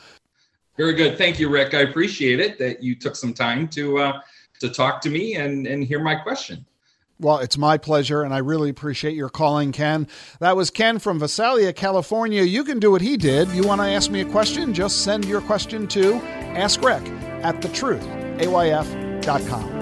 Very 0.78 0.94
good. 0.94 1.18
Thank 1.18 1.40
you, 1.40 1.50
Rick. 1.50 1.74
I 1.74 1.82
appreciate 1.82 2.40
it 2.40 2.60
that 2.60 2.84
you 2.84 2.96
took 2.96 3.16
some 3.16 3.34
time 3.34 3.68
to 3.70 4.00
uh, 4.00 4.22
to 4.60 4.70
talk 4.70 5.02
to 5.02 5.10
me 5.10 5.36
and, 5.36 5.68
and 5.68 5.84
hear 5.84 6.00
my 6.00 6.16
question. 6.16 6.66
Well, 7.18 7.38
it's 7.38 7.58
my 7.58 7.78
pleasure, 7.78 8.24
and 8.24 8.34
I 8.34 8.40
really 8.40 8.70
appreciate 8.70 9.16
your 9.16 9.30
calling, 9.30 9.72
Ken. 9.72 10.06
That 10.40 10.58
was 10.58 10.70
Ken 10.70 11.00
from 11.00 11.18
Visalia, 11.18 11.72
California. 11.72 12.44
You 12.44 12.66
can 12.66 12.80
do 12.80 12.92
what 12.92 13.02
he 13.02 13.16
did. 13.16 13.48
You 13.50 13.64
want 13.64 13.80
to 13.80 13.88
ask 13.88 14.12
me 14.12 14.20
a 14.20 14.26
question? 14.26 14.74
Just 14.74 15.04
send 15.04 15.24
your 15.24 15.40
question 15.42 15.88
to 15.88 16.16
askrick 16.56 17.08
at 17.42 17.62
thetruthayf.com. 17.62 19.75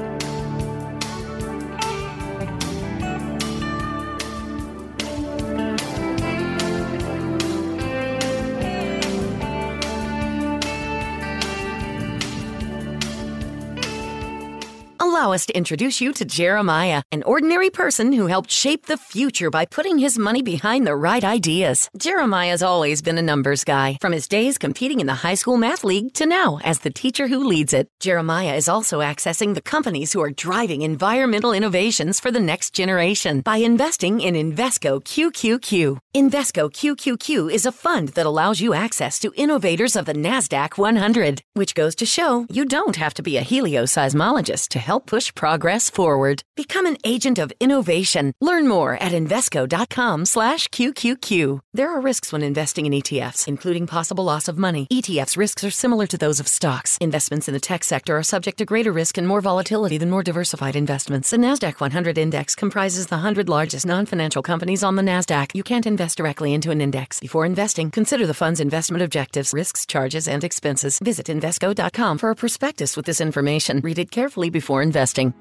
Allow 15.24 15.32
us 15.32 15.46
to 15.46 15.56
introduce 15.56 16.02
you 16.02 16.12
to 16.12 16.26
Jeremiah, 16.26 17.02
an 17.14 17.24
ordinary 17.24 17.70
person 17.70 18.12
who 18.12 18.28
helped 18.28 18.52
shape 18.52 18.88
the 18.88 18.98
future 18.98 19.50
by 19.50 19.66
putting 19.66 19.98
his 19.98 20.20
money 20.20 20.42
behind 20.42 20.86
the 20.86 20.98
right 20.98 21.24
ideas. 21.24 21.90
Jeremiah's 21.96 22.62
always 22.62 23.02
been 23.02 23.18
a 23.18 23.22
numbers 23.22 23.64
guy, 23.64 23.98
from 24.02 24.12
his 24.12 24.28
days 24.28 24.58
competing 24.58 25.00
in 25.00 25.08
the 25.08 25.24
high 25.26 25.36
school 25.36 25.56
math 25.56 25.86
league 25.86 26.14
to 26.16 26.26
now 26.26 26.60
as 26.66 26.80
the 26.80 26.90
teacher 26.90 27.30
who 27.30 27.48
leads 27.48 27.72
it. 27.72 27.88
Jeremiah 28.02 28.54
is 28.56 28.68
also 28.68 29.00
accessing 29.00 29.54
the 29.54 29.62
companies 29.62 30.12
who 30.12 30.20
are 30.20 30.30
driving 30.30 30.82
environmental 30.82 31.54
innovations 31.54 32.20
for 32.20 32.30
the 32.30 32.42
next 32.42 32.74
generation 32.74 33.40
by 33.40 33.64
investing 33.64 34.20
in 34.20 34.36
Invesco 34.36 35.02
QQQ. 35.02 36.00
Invesco 36.14 36.70
QQQ 36.70 37.50
is 37.50 37.66
a 37.66 37.72
fund 37.72 38.10
that 38.10 38.26
allows 38.26 38.60
you 38.60 38.74
access 38.74 39.20
to 39.20 39.32
innovators 39.38 39.96
of 39.96 40.04
the 40.04 40.20
NASDAQ 40.26 40.78
100, 40.78 41.42
which 41.54 41.76
goes 41.76 41.96
to 41.96 42.06
show 42.06 42.46
you 42.50 42.66
don't 42.66 42.98
have 42.98 43.14
to 43.14 43.24
be 43.24 43.38
a 43.38 43.46
helioseismologist 43.46 44.68
to 44.68 44.80
help 44.80 45.13
push 45.14 45.32
progress 45.36 45.92
forward. 45.92 46.42
Become 46.56 46.88
an 46.88 46.98
agent 47.04 47.38
of 47.38 47.54
innovation. 47.60 48.34
Learn 48.42 48.68
more 48.68 48.96
at 48.96 49.12
Invesco.com 49.12 50.26
slash 50.26 50.68
QQQ. 50.70 51.60
There 51.72 51.94
are 51.94 52.02
risks 52.02 52.32
when 52.34 52.42
investing 52.42 52.88
in 52.88 52.94
ETFs, 52.94 53.48
including 53.48 53.86
possible 53.86 54.24
loss 54.24 54.48
of 54.48 54.58
money. 54.58 54.88
ETFs 54.92 55.38
risks 55.38 55.64
are 55.64 55.70
similar 55.70 56.08
to 56.08 56.18
those 56.18 56.40
of 56.40 56.48
stocks. 56.48 56.98
Investments 57.00 57.48
in 57.48 57.54
the 57.54 57.60
tech 57.60 57.84
sector 57.84 58.18
are 58.18 58.24
subject 58.24 58.58
to 58.58 58.66
greater 58.66 58.92
risk 58.92 59.20
and 59.20 59.28
more 59.28 59.40
volatility 59.40 60.00
than 60.00 60.10
more 60.10 60.24
diversified 60.24 60.76
investments. 60.76 61.30
The 61.30 61.38
NASDAQ 61.38 61.80
100 61.80 62.18
index 62.18 62.56
comprises 62.56 63.06
the 63.06 63.18
100 63.18 63.48
largest 63.48 63.86
non-financial 63.86 64.42
companies 64.42 64.84
on 64.84 64.96
the 64.96 65.04
NASDAQ. 65.04 65.52
You 65.54 65.64
can't 65.64 65.86
invest 65.86 66.18
directly 66.18 66.56
into 66.56 66.72
an 66.72 66.82
index. 66.82 67.20
Before 67.20 67.46
investing, 67.46 67.92
consider 67.92 68.26
the 68.26 68.34
fund's 68.34 68.60
investment 68.60 69.04
objectives, 69.04 69.54
risks, 69.54 69.86
charges, 69.86 70.28
and 70.28 70.44
expenses. 70.44 70.98
Visit 71.04 71.28
Invesco.com 71.28 72.18
for 72.18 72.32
a 72.32 72.36
prospectus 72.36 72.98
with 72.98 73.06
this 73.06 73.22
information. 73.22 73.80
Read 73.84 74.00
it 74.00 74.10
carefully 74.10 74.50
before 74.50 74.82
investing 74.82 74.93
investing. 74.94 75.34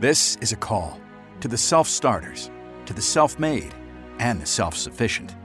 This 0.00 0.36
is 0.40 0.50
a 0.50 0.56
call 0.56 1.00
to 1.40 1.46
the 1.46 1.56
self 1.56 1.86
starters, 1.86 2.50
to 2.86 2.92
the 2.92 3.00
self 3.00 3.38
made, 3.38 3.72
and 4.18 4.40
the 4.40 4.46
self 4.46 4.74
sufficient. 4.76 5.36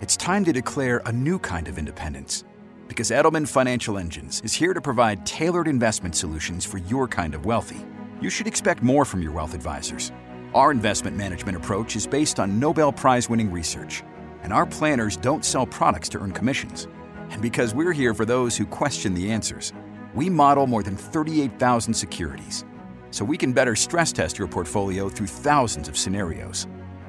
It's 0.00 0.16
time 0.16 0.44
to 0.44 0.52
declare 0.52 1.02
a 1.06 1.12
new 1.12 1.38
kind 1.38 1.68
of 1.68 1.78
independence 1.78 2.44
because 2.88 3.12
Edelman 3.12 3.46
Financial 3.46 3.96
Engines 3.96 4.42
is 4.44 4.52
here 4.52 4.74
to 4.74 4.80
provide 4.80 5.24
tailored 5.24 5.68
investment 5.68 6.16
solutions 6.16 6.64
for 6.64 6.78
your 6.78 7.06
kind 7.06 7.32
of 7.32 7.46
wealthy. 7.46 7.86
You 8.20 8.28
should 8.28 8.48
expect 8.48 8.82
more 8.82 9.04
from 9.04 9.22
your 9.22 9.32
wealth 9.32 9.54
advisors. 9.54 10.10
Our 10.52 10.72
investment 10.72 11.16
management 11.16 11.56
approach 11.56 11.94
is 11.94 12.08
based 12.08 12.40
on 12.40 12.58
Nobel 12.58 12.92
Prize 12.92 13.30
winning 13.30 13.52
research, 13.52 14.02
and 14.42 14.52
our 14.52 14.66
planners 14.66 15.16
don't 15.16 15.44
sell 15.44 15.64
products 15.64 16.08
to 16.10 16.18
earn 16.18 16.32
commissions. 16.32 16.88
And 17.30 17.40
because 17.40 17.72
we're 17.72 17.92
here 17.92 18.14
for 18.14 18.24
those 18.24 18.56
who 18.56 18.66
question 18.66 19.14
the 19.14 19.30
answers 19.30 19.72
we 20.16 20.30
model 20.30 20.66
more 20.66 20.82
than 20.82 20.96
38,000 20.96 21.94
securities, 21.94 22.64
so 23.10 23.24
we 23.24 23.36
can 23.36 23.52
better 23.52 23.76
stress 23.76 24.12
test 24.12 24.38
your 24.38 24.48
portfolio 24.48 25.08
through 25.08 25.26
thousands 25.26 25.88
of 25.88 25.96
scenarios. 25.96 26.66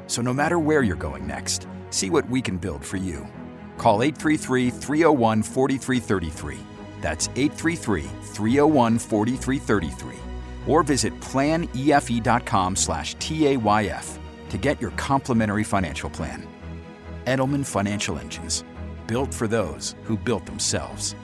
So 0.07 0.21
no 0.21 0.33
matter 0.33 0.59
where 0.59 0.83
you're 0.83 0.95
going 0.95 1.25
next, 1.25 1.67
see 1.89 2.09
what 2.09 2.29
we 2.29 2.41
can 2.41 2.57
build 2.57 2.85
for 2.85 2.97
you. 2.97 3.25
Call 3.77 4.03
833 4.03 4.69
301 4.69 5.41
4333. 5.41 6.57
That's 7.01 7.29
833 7.29 8.01
301 8.01 8.99
4333. 8.99 10.15
Or 10.67 10.83
visit 10.83 11.17
planefe.com 11.21 12.75
slash 12.75 13.15
TAYF 13.15 14.19
to 14.49 14.57
get 14.57 14.81
your 14.81 14.91
complimentary 14.91 15.63
financial 15.63 16.09
plan. 16.09 16.45
Edelman 17.25 17.65
Financial 17.65 18.17
Engines, 18.17 18.63
built 19.05 19.33
for 19.33 19.47
those 19.47 19.95
who 20.03 20.17
built 20.17 20.45
themselves. 20.45 21.15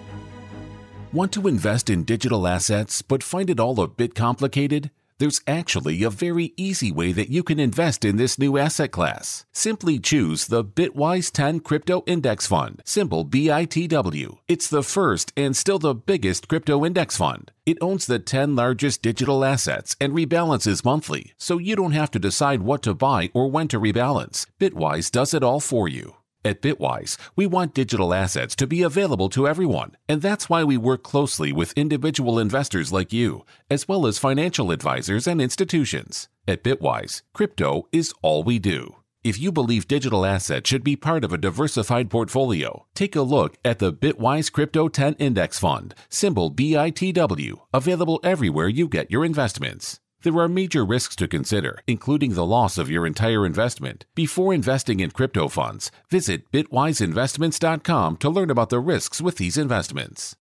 Want 1.14 1.32
to 1.34 1.48
invest 1.48 1.92
in 1.92 2.06
digital 2.06 2.48
assets 2.48 3.04
but 3.04 3.22
find 3.22 3.48
it 3.48 3.60
all 3.60 3.80
a 3.80 3.88
bit 3.88 4.16
complicated? 4.16 4.90
There's 5.20 5.42
actually 5.46 6.02
a 6.02 6.10
very 6.10 6.54
easy 6.58 6.92
way 6.92 7.12
that 7.12 7.30
you 7.30 7.44
can 7.44 7.60
invest 7.60 8.04
in 8.04 8.18
this 8.18 8.40
new 8.40 8.58
asset 8.58 8.90
class. 8.90 9.46
Simply 9.52 10.00
choose 10.00 10.48
the 10.48 10.66
Bitwise 10.66 11.32
10 11.32 11.60
Crypto 11.60 12.02
Index 12.08 12.48
Fund, 12.48 12.82
symbol 12.84 13.24
BITW. 13.26 14.40
It's 14.48 14.68
the 14.68 14.82
first 14.82 15.32
and 15.38 15.56
still 15.56 15.78
the 15.78 15.94
biggest 15.94 16.48
crypto 16.48 16.84
index 16.84 17.16
fund. 17.16 17.52
It 17.64 17.78
owns 17.80 18.08
the 18.08 18.18
10 18.18 18.56
largest 18.56 19.04
digital 19.04 19.46
assets 19.46 19.96
and 20.02 20.14
rebalances 20.14 20.84
monthly, 20.84 21.34
so 21.38 21.60
you 21.60 21.76
don't 21.76 21.92
have 21.92 22.10
to 22.10 22.20
decide 22.20 22.64
what 22.64 22.82
to 22.82 22.96
buy 22.96 23.30
or 23.36 23.52
when 23.52 23.68
to 23.68 23.80
rebalance. 23.80 24.48
Bitwise 24.60 25.12
does 25.12 25.36
it 25.36 25.44
all 25.44 25.60
for 25.60 25.88
you. 25.88 26.16
At 26.46 26.62
Bitwise, 26.62 27.18
we 27.38 27.46
want 27.46 27.74
digital 27.74 28.14
assets 28.14 28.54
to 28.58 28.68
be 28.68 28.82
available 28.82 29.30
to 29.30 29.48
everyone, 29.48 29.96
and 30.10 30.22
that's 30.22 30.50
why 30.50 30.66
we 30.66 30.76
work 30.76 31.02
closely 31.02 31.54
with 31.54 31.72
individual 31.78 32.38
investors 32.38 32.92
like 32.92 33.14
you, 33.14 33.46
as 33.70 33.88
well 33.88 34.06
as 34.06 34.20
financial 34.20 34.72
advisors 34.72 35.26
and 35.26 35.40
institutions. 35.40 36.28
At 36.46 36.62
Bitwise, 36.62 37.22
crypto 37.34 37.88
is 37.94 38.14
all 38.22 38.44
we 38.44 38.60
do. 38.60 38.96
If 39.24 39.40
you 39.40 39.54
believe 39.54 39.88
digital 39.88 40.26
assets 40.26 40.70
should 40.70 40.84
be 40.84 40.98
part 40.98 41.24
of 41.24 41.32
a 41.32 41.38
diversified 41.38 42.10
portfolio, 42.10 42.88
take 42.94 43.16
a 43.16 43.22
look 43.22 43.56
at 43.64 43.80
the 43.80 43.94
Bitwise 43.94 44.52
Crypto 44.52 44.90
10 44.90 45.14
Index 45.14 45.60
Fund, 45.60 45.96
symbol 46.10 46.52
BITW, 46.52 47.54
available 47.74 48.20
everywhere 48.22 48.68
you 48.68 48.90
get 48.90 49.10
your 49.10 49.24
investments. 49.24 50.02
There 50.24 50.40
are 50.40 50.48
major 50.48 50.86
risks 50.86 51.18
to 51.18 51.28
consider, 51.28 51.80
including 51.86 52.34
the 52.34 52.46
loss 52.46 52.78
of 52.78 52.90
your 52.90 53.06
entire 53.06 53.46
investment. 53.46 54.06
Before 54.16 54.54
investing 54.54 55.02
in 55.02 55.12
crypto 55.12 55.50
funds, 55.50 55.92
visit 56.10 56.50
bitwiseinvestments.com 56.50 58.16
to 58.18 58.30
learn 58.30 58.50
about 58.50 58.70
the 58.70 58.80
risks 58.80 59.20
with 59.20 59.36
these 59.36 59.58
investments. 59.58 60.38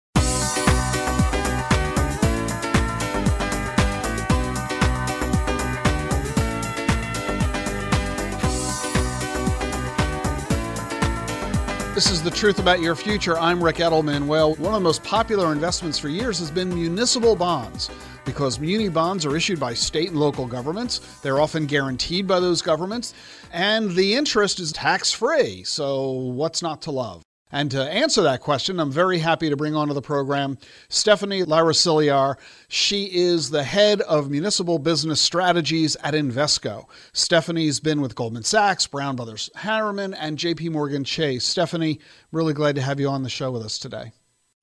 This 11.94 12.10
is 12.12 12.22
the 12.22 12.30
truth 12.30 12.58
about 12.60 12.80
your 12.80 12.96
future. 12.96 13.38
I'm 13.38 13.62
Rick 13.62 13.76
Edelman. 13.76 14.26
Well, 14.26 14.54
one 14.54 14.74
of 14.74 14.80
the 14.80 14.84
most 14.84 15.04
popular 15.04 15.52
investments 15.52 15.98
for 15.98 16.08
years 16.08 16.38
has 16.40 16.50
been 16.50 16.72
municipal 16.72 17.34
bonds. 17.34 17.90
Because 18.28 18.60
muni 18.60 18.90
bonds 18.90 19.24
are 19.24 19.34
issued 19.34 19.58
by 19.58 19.72
state 19.72 20.10
and 20.10 20.20
local 20.20 20.46
governments. 20.46 20.98
They're 21.22 21.40
often 21.40 21.64
guaranteed 21.64 22.26
by 22.26 22.40
those 22.40 22.60
governments, 22.60 23.14
and 23.54 23.92
the 23.92 24.16
interest 24.16 24.60
is 24.60 24.70
tax 24.70 25.10
free. 25.10 25.64
So, 25.64 26.10
what's 26.10 26.60
not 26.60 26.82
to 26.82 26.90
love? 26.90 27.22
And 27.50 27.70
to 27.70 27.82
answer 27.82 28.20
that 28.24 28.42
question, 28.42 28.80
I'm 28.80 28.92
very 28.92 29.18
happy 29.18 29.48
to 29.48 29.56
bring 29.56 29.74
onto 29.74 29.94
the 29.94 30.02
program 30.02 30.58
Stephanie 30.90 31.42
Larosiliere. 31.42 32.36
She 32.68 33.04
is 33.06 33.48
the 33.48 33.64
head 33.64 34.02
of 34.02 34.30
municipal 34.30 34.78
business 34.78 35.22
strategies 35.22 35.96
at 36.04 36.12
Invesco. 36.12 36.84
Stephanie's 37.14 37.80
been 37.80 38.02
with 38.02 38.14
Goldman 38.14 38.44
Sachs, 38.44 38.86
Brown 38.86 39.16
Brothers 39.16 39.48
Harriman, 39.54 40.12
and 40.12 40.36
JP 40.36 40.72
Morgan 40.72 41.02
Chase. 41.02 41.46
Stephanie, 41.46 41.98
really 42.30 42.52
glad 42.52 42.74
to 42.74 42.82
have 42.82 43.00
you 43.00 43.08
on 43.08 43.22
the 43.22 43.30
show 43.30 43.50
with 43.50 43.62
us 43.62 43.78
today. 43.78 44.12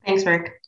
Thanks, 0.06 0.24
Rick. 0.24 0.62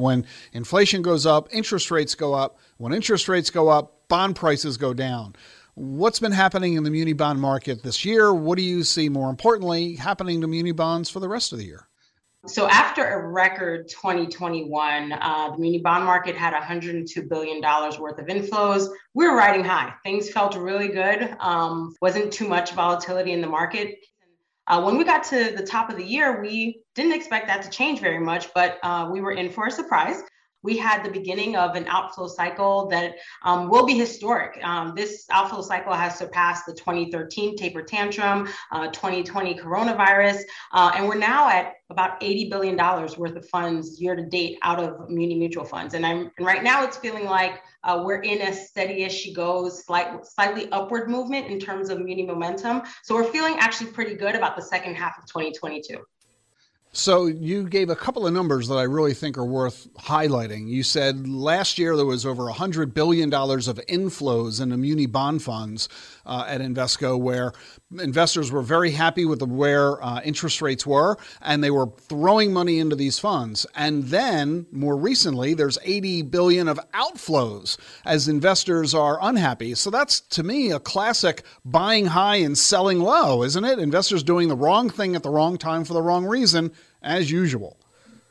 When 0.00 0.26
inflation 0.52 1.02
goes 1.02 1.26
up, 1.26 1.48
interest 1.52 1.90
rates 1.90 2.14
go 2.14 2.34
up. 2.34 2.58
When 2.78 2.92
interest 2.92 3.28
rates 3.28 3.50
go 3.50 3.68
up, 3.68 4.08
bond 4.08 4.34
prices 4.34 4.76
go 4.76 4.94
down. 4.94 5.36
What's 5.74 6.18
been 6.18 6.32
happening 6.32 6.74
in 6.74 6.82
the 6.82 6.90
muni 6.90 7.12
bond 7.12 7.40
market 7.40 7.82
this 7.82 8.04
year? 8.04 8.32
What 8.34 8.56
do 8.56 8.64
you 8.64 8.82
see, 8.82 9.08
more 9.08 9.30
importantly, 9.30 9.94
happening 9.94 10.40
to 10.40 10.46
muni 10.46 10.72
bonds 10.72 11.08
for 11.08 11.20
the 11.20 11.28
rest 11.28 11.52
of 11.52 11.58
the 11.58 11.64
year? 11.64 11.86
So 12.46 12.68
after 12.68 13.06
a 13.06 13.28
record 13.28 13.88
2021, 13.88 15.12
uh, 15.12 15.50
the 15.50 15.58
muni 15.58 15.78
bond 15.78 16.06
market 16.06 16.36
had 16.36 16.54
102 16.54 17.22
billion 17.24 17.60
dollars 17.60 17.98
worth 17.98 18.18
of 18.18 18.26
inflows. 18.26 18.88
We 19.12 19.28
were 19.28 19.36
riding 19.36 19.62
high. 19.62 19.92
Things 20.02 20.30
felt 20.30 20.56
really 20.56 20.88
good. 20.88 21.36
Um, 21.38 21.94
wasn't 22.00 22.32
too 22.32 22.48
much 22.48 22.72
volatility 22.72 23.32
in 23.32 23.42
the 23.42 23.46
market. 23.46 23.98
Uh, 24.70 24.80
when 24.80 24.96
we 24.96 25.02
got 25.02 25.24
to 25.24 25.52
the 25.56 25.66
top 25.66 25.90
of 25.90 25.96
the 25.96 26.04
year, 26.04 26.40
we 26.40 26.80
didn't 26.94 27.12
expect 27.12 27.48
that 27.48 27.60
to 27.60 27.68
change 27.70 27.98
very 27.98 28.20
much, 28.20 28.54
but 28.54 28.78
uh, 28.84 29.08
we 29.10 29.20
were 29.20 29.32
in 29.32 29.50
for 29.50 29.66
a 29.66 29.70
surprise 29.70 30.22
we 30.62 30.76
had 30.76 31.02
the 31.02 31.10
beginning 31.10 31.56
of 31.56 31.74
an 31.74 31.86
outflow 31.88 32.26
cycle 32.26 32.88
that 32.88 33.16
um, 33.44 33.68
will 33.68 33.86
be 33.86 33.94
historic. 33.94 34.62
Um, 34.62 34.92
this 34.94 35.26
outflow 35.30 35.62
cycle 35.62 35.92
has 35.92 36.18
surpassed 36.18 36.66
the 36.66 36.74
2013 36.74 37.56
taper 37.56 37.82
tantrum, 37.82 38.48
uh, 38.72 38.88
2020 38.88 39.54
coronavirus, 39.54 40.42
uh, 40.72 40.92
and 40.94 41.08
we're 41.08 41.18
now 41.18 41.48
at 41.48 41.74
about 41.90 42.20
$80 42.20 42.50
billion 42.50 42.76
worth 42.76 43.36
of 43.36 43.48
funds 43.48 44.00
year 44.00 44.14
to 44.14 44.24
date 44.24 44.58
out 44.62 44.78
of 44.78 45.10
muni 45.10 45.34
mutual 45.34 45.64
funds. 45.64 45.94
And, 45.94 46.06
I'm, 46.06 46.30
and 46.38 46.46
right 46.46 46.62
now 46.62 46.84
it's 46.84 46.96
feeling 46.96 47.24
like 47.24 47.62
uh, 47.82 48.02
we're 48.04 48.22
in 48.22 48.42
a 48.42 48.52
steady 48.52 49.04
as 49.04 49.12
she 49.12 49.32
goes, 49.32 49.84
slight, 49.84 50.24
slightly 50.26 50.70
upward 50.70 51.08
movement 51.08 51.46
in 51.48 51.58
terms 51.58 51.88
of 51.88 52.00
muni 52.00 52.24
momentum. 52.24 52.82
So 53.02 53.14
we're 53.14 53.30
feeling 53.30 53.56
actually 53.58 53.90
pretty 53.90 54.14
good 54.14 54.34
about 54.34 54.56
the 54.56 54.62
second 54.62 54.94
half 54.94 55.18
of 55.18 55.26
2022. 55.26 55.98
So 56.92 57.26
you 57.26 57.68
gave 57.68 57.88
a 57.88 57.94
couple 57.94 58.26
of 58.26 58.32
numbers 58.32 58.66
that 58.66 58.74
I 58.74 58.82
really 58.82 59.14
think 59.14 59.38
are 59.38 59.44
worth 59.44 59.86
highlighting. 59.94 60.68
You 60.68 60.82
said 60.82 61.28
last 61.28 61.78
year 61.78 61.96
there 61.96 62.04
was 62.04 62.26
over 62.26 62.44
$100 62.44 62.92
billion 62.92 63.32
of 63.32 63.80
inflows 63.88 64.60
into 64.60 64.76
muni 64.76 65.06
bond 65.06 65.40
funds 65.40 65.88
uh, 66.26 66.44
at 66.48 66.60
Invesco, 66.60 67.18
where 67.18 67.52
investors 68.00 68.50
were 68.50 68.62
very 68.62 68.90
happy 68.90 69.24
with 69.24 69.38
the, 69.38 69.46
where 69.46 70.02
uh, 70.04 70.20
interest 70.22 70.60
rates 70.60 70.84
were, 70.84 71.16
and 71.40 71.62
they 71.62 71.70
were 71.70 71.86
throwing 72.08 72.52
money 72.52 72.80
into 72.80 72.96
these 72.96 73.20
funds. 73.20 73.66
And 73.76 74.04
then 74.04 74.66
more 74.72 74.96
recently, 74.96 75.54
there's 75.54 75.78
80 75.84 76.22
billion 76.22 76.66
of 76.66 76.80
outflows 76.92 77.78
as 78.04 78.26
investors 78.26 78.94
are 78.94 79.18
unhappy. 79.22 79.76
So 79.76 79.90
that's 79.90 80.20
to 80.20 80.42
me 80.42 80.72
a 80.72 80.80
classic 80.80 81.44
buying 81.64 82.06
high 82.06 82.36
and 82.36 82.58
selling 82.58 82.98
low, 82.98 83.44
isn't 83.44 83.64
it? 83.64 83.78
Investors 83.78 84.24
doing 84.24 84.48
the 84.48 84.56
wrong 84.56 84.90
thing 84.90 85.14
at 85.14 85.22
the 85.22 85.30
wrong 85.30 85.56
time 85.56 85.84
for 85.84 85.94
the 85.94 86.02
wrong 86.02 86.26
reason 86.26 86.72
as 87.02 87.30
usual. 87.30 87.76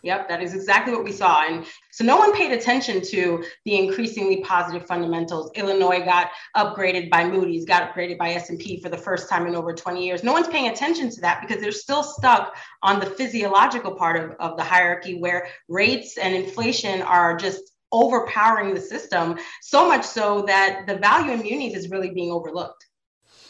Yep, 0.02 0.30
that 0.30 0.42
is 0.42 0.54
exactly 0.54 0.94
what 0.94 1.04
we 1.04 1.12
saw. 1.12 1.44
And 1.44 1.66
so 1.92 2.06
no 2.06 2.18
one 2.18 2.34
paid 2.34 2.52
attention 2.52 3.02
to 3.02 3.44
the 3.66 3.78
increasingly 3.78 4.42
positive 4.42 4.88
fundamentals. 4.88 5.52
Illinois 5.56 6.00
got 6.06 6.30
upgraded 6.56 7.10
by 7.10 7.26
Moody's, 7.26 7.66
got 7.66 7.92
upgraded 7.92 8.18
by 8.18 8.32
S&P 8.32 8.82
for 8.82 8.88
the 8.90 8.98
first 8.98 9.30
time 9.30 9.46
in 9.46 9.56
over 9.56 9.74
20 9.74 10.06
years. 10.06 10.24
No 10.24 10.32
one's 10.32 10.48
paying 10.48 10.70
attention 10.72 11.10
to 11.10 11.22
that 11.22 11.42
because 11.42 11.62
they're 11.62 11.72
still 11.72 12.04
stuck 12.04 12.56
on 12.82 13.00
the 13.00 13.06
physiological 13.06 13.92
part 13.96 14.16
of, 14.16 14.32
of 14.40 14.58
the 14.58 14.64
hierarchy 14.64 15.20
where 15.20 15.48
rates 15.68 16.18
and 16.18 16.34
inflation 16.34 17.02
are 17.02 17.36
just 17.36 17.74
overpowering 17.92 18.74
the 18.74 18.82
system, 18.82 19.38
so 19.62 19.88
much 19.88 20.06
so 20.06 20.44
that 20.44 20.86
the 20.88 20.96
value 20.96 21.32
in 21.32 21.42
munis 21.42 21.76
is 21.76 21.90
really 21.90 22.12
being 22.12 22.32
overlooked. 22.32 22.86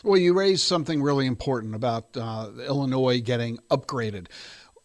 Well, 0.01 0.18
you 0.18 0.34
raised 0.34 0.63
something 0.63 1.01
really 1.01 1.25
important 1.25 1.75
about 1.75 2.15
uh, 2.15 2.51
Illinois 2.65 3.19
getting 3.19 3.58
upgraded 3.69 4.28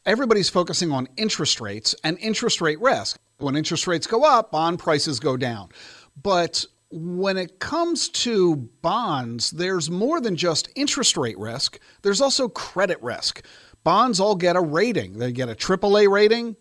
everybody's 0.07 0.49
focusing 0.51 0.93
on 0.93 1.09
interest 1.17 1.61
rates 1.61 1.95
and 2.05 2.19
interest 2.19 2.61
rate 2.61 2.81
risk. 2.81 3.19
When 3.39 3.57
interest 3.57 3.87
rates 3.87 4.07
go 4.07 4.25
up, 4.25 4.53
bond 4.53 4.79
prices 4.79 5.19
go 5.21 5.37
down. 5.37 5.71
But 6.23 6.65
when 6.91 7.37
it 7.37 7.59
comes 7.59 8.09
to 8.09 8.57
bonds, 8.81 9.51
there's 9.51 9.91
more 9.91 10.21
than 10.21 10.37
just 10.37 10.69
interest 10.77 11.17
rate 11.17 11.39
risk, 11.39 11.79
there's 12.03 12.21
also 12.21 12.49
credit 12.49 13.03
risk. 13.03 13.45
Bonds 13.83 14.21
all 14.21 14.37
get 14.37 14.57
a 14.57 14.61
rating. 14.61 15.19
They 15.19 15.33
get 15.33 15.51
a 15.51 15.55
AAA 15.55 16.09
rating, 16.09 16.57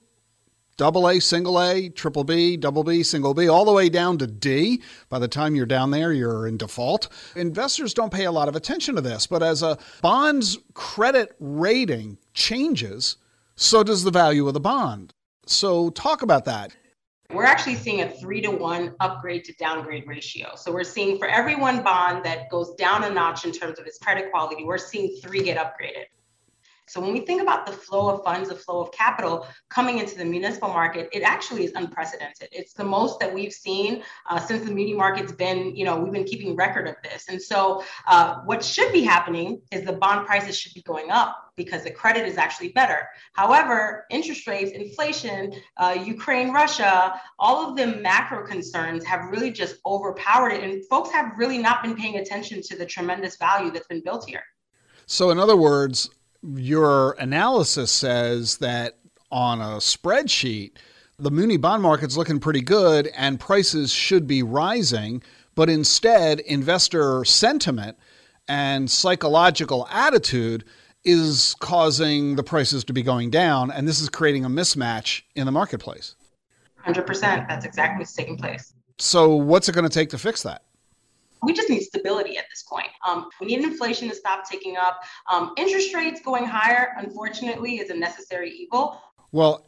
double 0.76 1.08
A, 1.08 1.20
single 1.20 1.62
A, 1.62 1.88
triple 1.90 2.24
B, 2.24 2.58
double 2.58 2.84
B, 2.84 3.04
single 3.04 3.34
B, 3.34 3.48
all 3.48 3.64
the 3.64 3.72
way 3.72 3.88
down 3.90 4.18
to 4.18 4.28
D. 4.28 4.82
By 5.08 5.20
the 5.20 5.28
time 5.28 5.56
you're 5.56 5.66
down 5.66 5.92
there, 5.92 6.12
you're 6.12 6.48
in 6.48 6.58
default. 6.58 7.08
Investors 7.36 7.94
don't 7.94 8.12
pay 8.12 8.26
a 8.26 8.32
lot 8.32 8.50
of 8.50 8.56
attention 8.56 8.96
to 8.96 9.02
this, 9.02 9.28
but 9.28 9.44
as 9.44 9.62
a 9.62 9.78
bond's 10.02 10.58
credit 10.74 11.36
rating 11.40 12.18
changes, 12.34 13.18
so 13.56 13.84
does 13.84 14.04
the 14.04 14.12
value 14.12 14.48
of 14.48 14.54
the 14.54 14.60
bond. 14.60 15.14
So, 15.46 15.90
talk 15.90 16.22
about 16.22 16.46
that. 16.46 16.76
We're 17.34 17.46
actually 17.46 17.76
seeing 17.76 18.02
a 18.02 18.10
three 18.10 18.42
to 18.42 18.52
one 18.52 18.96
upgrade 19.00 19.44
to 19.46 19.54
downgrade 19.54 20.08
ratio. 20.08 20.56
So, 20.56 20.72
we're 20.72 20.84
seeing 20.84 21.18
for 21.18 21.28
every 21.28 21.56
one 21.56 21.84
bond 21.84 22.24
that 22.26 22.50
goes 22.50 22.74
down 22.76 23.04
a 23.04 23.10
notch 23.10 23.46
in 23.46 23.52
terms 23.52 23.80
of 23.80 23.86
its 23.86 23.98
credit 23.98 24.32
quality, 24.32 24.64
we're 24.64 24.78
seeing 24.78 25.18
three 25.22 25.44
get 25.44 25.58
upgraded. 25.58 26.06
So 26.88 27.00
when 27.02 27.14
we 27.14 27.22
think 27.22 27.42
about 27.42 27.66
the 27.66 27.72
flow 27.72 28.10
of 28.10 28.24
funds, 28.24 28.50
the 28.50 28.56
flow 28.56 28.82
of 28.82 28.92
capital 28.92 29.48
coming 29.70 30.00
into 30.00 30.16
the 30.16 30.26
municipal 30.26 30.70
market, 30.70 31.10
it 31.12 31.24
actually 31.24 31.64
is 31.64 31.72
unprecedented. 31.76 32.50
It's 32.52 32.74
the 32.74 32.84
most 32.84 33.20
that 33.20 33.34
we've 33.34 33.54
seen 33.54 34.04
uh, 34.30 34.40
since 34.40 34.66
the 34.66 34.72
muni 34.72 34.94
market's 34.94 35.32
been, 35.32 35.76
you 35.76 35.86
know, 35.86 35.98
we've 35.98 36.14
been 36.14 36.26
keeping 36.26 36.56
record 36.56 36.88
of 36.88 36.96
this. 37.02 37.30
And 37.30 37.42
so 37.42 37.84
uh, 38.06 38.42
what 38.46 38.64
should 38.64 38.92
be 38.92 39.02
happening 39.02 39.62
is 39.72 39.84
the 39.86 39.94
bond 39.94 40.28
prices 40.28 40.58
should 40.58 40.74
be 40.74 40.82
going 40.84 41.10
up 41.10 41.43
because 41.56 41.84
the 41.84 41.92
credit 41.92 42.28
is 42.28 42.38
actually 42.38 42.70
better. 42.70 43.08
However, 43.34 44.06
interest 44.10 44.48
rates, 44.48 44.72
inflation, 44.72 45.54
uh, 45.78 45.98
Ukraine, 46.04 46.52
Russia, 46.52 47.20
all 47.40 47.70
of 47.70 47.78
the 47.78 47.88
macro 47.88 48.46
concerns 48.46 49.04
have 49.06 49.30
really 49.30 49.52
just 49.52 49.78
overpowered 49.86 50.52
it. 50.52 50.64
And 50.64 50.84
folks 50.86 51.12
have 51.12 51.34
really 51.38 51.58
not 51.58 51.84
been 51.84 51.96
paying 51.96 52.18
attention 52.18 52.62
to 52.64 52.76
the 52.76 52.86
tremendous 52.86 53.38
value 53.38 53.72
that's 53.72 53.88
been 53.88 54.02
built 54.02 54.28
here. 54.28 54.44
So, 55.06 55.30
in 55.30 55.40
other 55.40 55.58
words, 55.58 56.10
your 56.56 57.14
analysis 57.20 57.92
says 57.92 58.58
that 58.58 58.98
on 59.32 59.62
a 59.62 59.78
spreadsheet, 59.78 60.74
the 61.20 61.32
Muni 61.32 61.58
bond 61.58 61.84
market's 61.84 62.18
looking 62.18 62.40
pretty 62.40 62.62
good 62.62 63.10
and 63.16 63.40
prices 63.40 63.92
should 63.92 64.28
be 64.28 64.44
rising, 64.44 65.22
but 65.56 65.70
instead, 65.70 66.40
investor 66.42 67.24
sentiment 67.24 67.98
and 68.48 68.90
psychological 68.90 69.88
attitude 69.90 70.66
is 71.06 71.56
causing 71.60 72.36
the 72.36 72.44
prices 72.44 72.84
to 72.86 72.94
be 72.94 73.02
going 73.02 73.30
down, 73.30 73.72
and 73.72 73.88
this 73.88 74.00
is 74.00 74.10
creating 74.10 74.46
a 74.46 74.50
mismatch 74.50 75.24
in 75.36 75.46
the 75.46 75.52
marketplace. 75.52 76.16
100%. 76.86 77.48
That's 77.48 77.66
exactly 77.66 78.00
what's 78.00 78.14
taking 78.14 78.38
place. 78.38 78.74
So, 78.98 79.36
what's 79.36 79.68
it 79.70 79.74
going 79.74 79.88
to 79.88 79.94
take 79.94 80.10
to 80.10 80.18
fix 80.18 80.44
that? 80.44 80.64
we 81.44 81.54
just 81.54 81.70
need 81.70 81.82
stability 81.82 82.38
at 82.38 82.46
this 82.50 82.64
point. 82.64 82.88
Um, 83.08 83.30
we 83.40 83.48
need 83.48 83.60
inflation 83.60 84.10
to 84.10 84.16
stop 84.16 84.50
ticking 84.50 84.78
up. 84.78 85.02
Um, 85.32 85.54
interest 85.58 85.94
rates 85.94 86.22
going 86.24 86.46
higher, 86.46 86.94
unfortunately, 86.98 87.80
is 87.80 87.90
a 87.90 87.94
necessary 87.94 88.52
evil. 88.52 89.02
Well, 89.32 89.68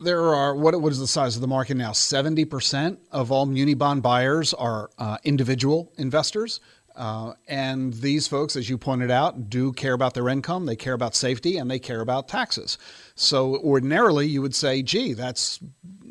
there 0.00 0.34
are 0.34 0.56
what 0.56 0.80
what 0.80 0.92
is 0.92 0.98
the 0.98 1.06
size 1.06 1.34
of 1.34 1.42
the 1.42 1.48
market 1.48 1.76
now? 1.76 1.92
Seventy 1.92 2.46
percent 2.46 2.98
of 3.12 3.30
all 3.30 3.44
muni 3.44 3.74
bond 3.74 4.02
buyers 4.02 4.54
are 4.54 4.90
uh, 4.98 5.18
individual 5.24 5.92
investors. 5.98 6.60
Uh, 7.00 7.32
and 7.48 7.94
these 7.94 8.28
folks, 8.28 8.56
as 8.56 8.68
you 8.68 8.76
pointed 8.76 9.10
out, 9.10 9.48
do 9.48 9.72
care 9.72 9.94
about 9.94 10.12
their 10.12 10.28
income, 10.28 10.66
they 10.66 10.76
care 10.76 10.92
about 10.92 11.14
safety, 11.14 11.56
and 11.56 11.70
they 11.70 11.78
care 11.78 12.02
about 12.02 12.28
taxes. 12.28 12.76
So 13.14 13.56
ordinarily, 13.56 14.26
you 14.26 14.42
would 14.42 14.54
say, 14.54 14.82
"Gee, 14.82 15.14
that's 15.14 15.60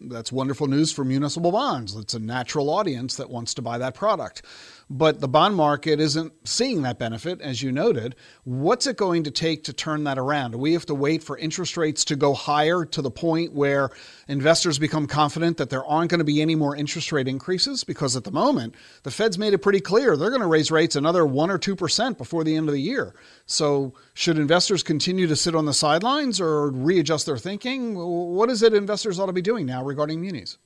that's 0.03 0.31
wonderful 0.31 0.67
news 0.67 0.91
for 0.91 1.03
municipal 1.03 1.51
bonds. 1.51 1.95
It's 1.95 2.13
a 2.13 2.19
natural 2.19 2.69
audience 2.69 3.15
that 3.15 3.29
wants 3.29 3.53
to 3.55 3.61
buy 3.61 3.77
that 3.77 3.95
product." 3.95 4.43
but 4.89 5.19
the 5.19 5.27
bond 5.27 5.55
market 5.55 5.99
isn't 5.99 6.33
seeing 6.47 6.81
that 6.81 6.97
benefit, 6.97 7.39
as 7.41 7.61
you 7.61 7.71
noted. 7.71 8.15
What's 8.43 8.87
it 8.87 8.97
going 8.97 9.23
to 9.23 9.31
take 9.31 9.63
to 9.65 9.73
turn 9.73 10.03
that 10.05 10.17
around? 10.17 10.51
Do 10.51 10.57
we 10.57 10.73
have 10.73 10.87
to 10.87 10.95
wait 10.95 11.21
for 11.21 11.37
interest 11.37 11.77
rates 11.77 12.03
to 12.05 12.15
go 12.15 12.33
higher 12.33 12.85
to 12.85 13.01
the 13.01 13.11
point 13.11 13.53
where 13.53 13.91
investors 14.27 14.79
become 14.79 15.05
confident 15.05 15.57
that 15.57 15.69
there 15.69 15.85
aren't 15.85 16.09
going 16.09 16.19
to 16.19 16.25
be 16.25 16.41
any 16.41 16.55
more 16.55 16.75
interest 16.75 17.11
rate 17.11 17.27
increases? 17.27 17.83
Because 17.83 18.15
at 18.15 18.23
the 18.23 18.31
moment, 18.31 18.73
the 19.03 19.11
Fed's 19.11 19.37
made 19.37 19.53
it 19.53 19.59
pretty 19.59 19.79
clear 19.79 20.17
they're 20.17 20.31
going 20.31 20.41
to 20.41 20.47
raise 20.47 20.71
rates 20.71 20.95
another 20.95 21.23
1 21.23 21.51
or 21.51 21.59
2% 21.59 22.17
before 22.17 22.43
the 22.43 22.55
end 22.55 22.67
of 22.67 22.73
the 22.73 22.81
year. 22.81 23.13
So, 23.45 23.93
should 24.15 24.39
investors 24.39 24.81
continue 24.81 25.27
to 25.27 25.35
sit 25.35 25.55
on 25.55 25.65
the 25.65 25.73
sidelines 25.73 26.41
or 26.41 26.71
readjust 26.71 27.27
their 27.27 27.37
thinking? 27.37 27.95
What 27.95 28.49
is 28.49 28.63
it 28.63 28.73
investors 28.73 29.19
ought 29.19 29.27
to 29.27 29.33
be 29.33 29.41
doing 29.41 29.67
now 29.67 29.83
regarding 29.89 30.21
munis? 30.21 30.57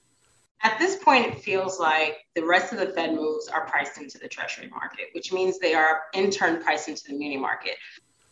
At 0.61 0.77
this 0.79 0.95
point, 1.03 1.25
it 1.25 1.39
feels 1.39 1.79
like 1.79 2.17
the 2.35 2.45
rest 2.45 2.71
of 2.71 2.79
the 2.79 2.87
Fed 2.87 3.15
moves 3.15 3.47
are 3.47 3.65
priced 3.65 3.97
into 3.97 4.17
the 4.17 4.27
Treasury 4.27 4.69
market, 4.69 5.07
which 5.13 5.33
means 5.33 5.59
they 5.59 5.73
are 5.73 6.03
in 6.13 6.29
turn 6.29 6.61
priced 6.61 6.87
into 6.87 7.03
the 7.07 7.13
muni 7.13 7.37
market. 7.37 7.73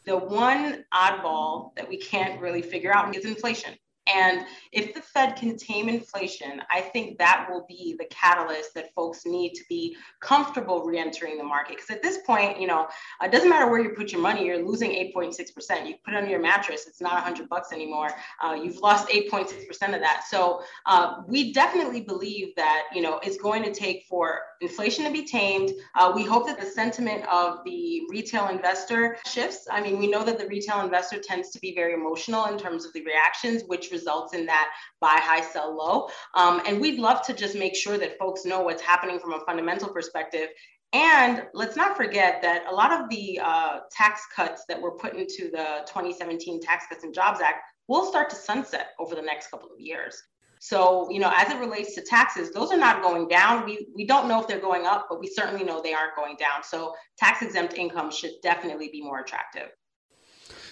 The 0.06 0.18
one 0.18 0.86
oddball 0.94 1.76
that 1.76 1.88
we 1.88 1.98
can't 1.98 2.40
really 2.40 2.62
figure 2.62 2.94
out 2.96 3.16
is 3.16 3.26
inflation. 3.26 3.74
And 4.08 4.46
if 4.72 4.94
the 4.94 5.02
Fed 5.02 5.36
can 5.36 5.58
tame 5.58 5.88
inflation, 5.88 6.62
I 6.72 6.82
think 6.82 7.18
that 7.20 7.48
will 7.50 7.66
be 7.68 7.96
the 8.00 8.06
catalyst 8.06 8.74
that 8.74 8.94
folks 8.96 9.26
need 9.26 9.54
to 9.54 9.64
be 9.70 9.96
comfortable 10.20 10.84
re-entering 10.84 11.38
the 11.38 11.44
market. 11.44 11.76
Because 11.76 11.90
at 11.92 12.02
this 12.02 12.20
point, 12.26 12.60
you 12.60 12.68
know, 12.68 12.88
it 13.22 13.32
doesn't 13.32 13.50
matter 13.50 13.70
where 13.70 13.80
you 13.80 13.90
put 13.90 14.12
your 14.12 14.22
money, 14.22 14.46
you're 14.46 14.66
losing 14.66 14.92
8.6%. 14.92 15.88
You 15.88 15.96
put 16.04 16.14
it 16.14 16.18
under 16.18 16.30
your 16.30 16.42
mattress, 16.42 16.88
it's 16.88 17.02
not 17.02 17.14
100 17.14 17.48
bucks 17.48 17.72
anymore. 17.72 18.10
Uh, 18.44 18.54
you've 18.54 18.78
lost 18.78 19.08
8.6% 19.10 19.70
of 19.94 20.02
that. 20.02 20.24
So 20.28 20.62
uh, 20.86 21.22
we 21.28 21.54
definitely 21.54 22.02
believe 22.02 22.56
that, 22.56 22.86
you 22.94 23.02
know, 23.02 23.20
it's 23.24 23.38
going 23.38 23.64
to 23.64 23.74
take 23.74 24.06
for 24.10 24.40
inflation 24.62 25.06
to 25.06 25.12
be 25.12 25.26
tamed. 25.26 25.72
Uh, 25.96 26.12
we 26.16 26.24
hope 26.24 26.48
that 26.48 26.60
the 26.60 26.66
sentiment 26.66 27.26
of 27.28 27.64
the 27.66 28.04
retail 28.10 28.48
investor 28.48 29.18
shifts. 29.26 29.68
I 29.70 29.82
mean, 29.82 30.00
we 30.00 30.08
know 30.08 30.24
that 30.24 30.38
the 30.38 30.48
retail 30.48 30.82
investor 30.82 31.20
tends 31.20 31.50
to 31.52 31.60
be 31.60 31.74
very 31.74 31.94
emotional 31.94 32.46
in 32.46 32.58
terms 32.58 32.86
of 32.86 32.94
the 32.94 33.04
reactions, 33.04 33.64
results 33.92 34.34
in 34.34 34.46
that 34.46 34.72
buy 35.00 35.20
high, 35.22 35.42
sell 35.42 35.76
low. 35.76 36.10
Um, 36.36 36.62
and 36.68 36.80
we'd 36.80 37.00
love 37.00 37.26
to 37.28 37.34
just 37.34 37.56
make 37.56 37.76
sure 37.76 37.98
that 37.98 38.18
folks 38.18 38.46
know 38.46 38.62
what's 38.62 38.82
happening 38.82 39.20
from 39.20 39.34
a 39.34 39.40
fundamental 39.42 39.90
perspective. 39.90 40.50
And 40.94 41.44
let's 41.54 41.78
not 41.78 41.96
forget 41.96 42.42
that 42.42 42.66
a 42.70 42.74
lot 42.74 42.92
of 42.92 43.10
the 43.10 43.40
uh, 43.42 43.80
tax 43.92 44.24
cuts 44.36 44.66
that 44.68 44.82
were 44.82 44.92
put 44.92 45.16
into 45.16 45.50
the 45.50 45.86
2017 45.88 46.62
Tax 46.62 46.86
Cuts 46.90 47.04
and 47.04 47.14
Jobs 47.14 47.40
Act 47.40 47.64
will 47.88 48.06
start 48.06 48.30
to 48.32 48.36
sunset 48.36 48.88
over 49.00 49.16
the 49.16 49.22
next 49.22 49.52
couple 49.52 49.70
of 49.74 49.80
years. 49.80 50.22
So, 50.60 51.10
you 51.10 51.20
know, 51.20 51.34
as 51.36 51.52
it 51.52 51.60
relates 51.60 51.96
to 51.96 52.02
taxes, 52.02 52.52
those 52.52 52.72
are 52.72 52.78
not 52.78 53.02
going 53.02 53.28
down. 53.28 53.66
We, 53.66 53.88
we 53.96 54.06
don't 54.06 54.28
know 54.28 54.40
if 54.40 54.48
they're 54.48 54.60
going 54.60 54.86
up, 54.86 55.08
but 55.10 55.20
we 55.20 55.28
certainly 55.28 55.64
know 55.64 55.82
they 55.82 55.94
aren't 55.94 56.16
going 56.16 56.36
down. 56.36 56.64
So, 56.64 56.94
tax 57.18 57.42
exempt 57.42 57.74
income 57.74 58.12
should 58.12 58.34
definitely 58.44 58.90
be 58.92 59.02
more 59.02 59.22
attractive. 59.22 59.70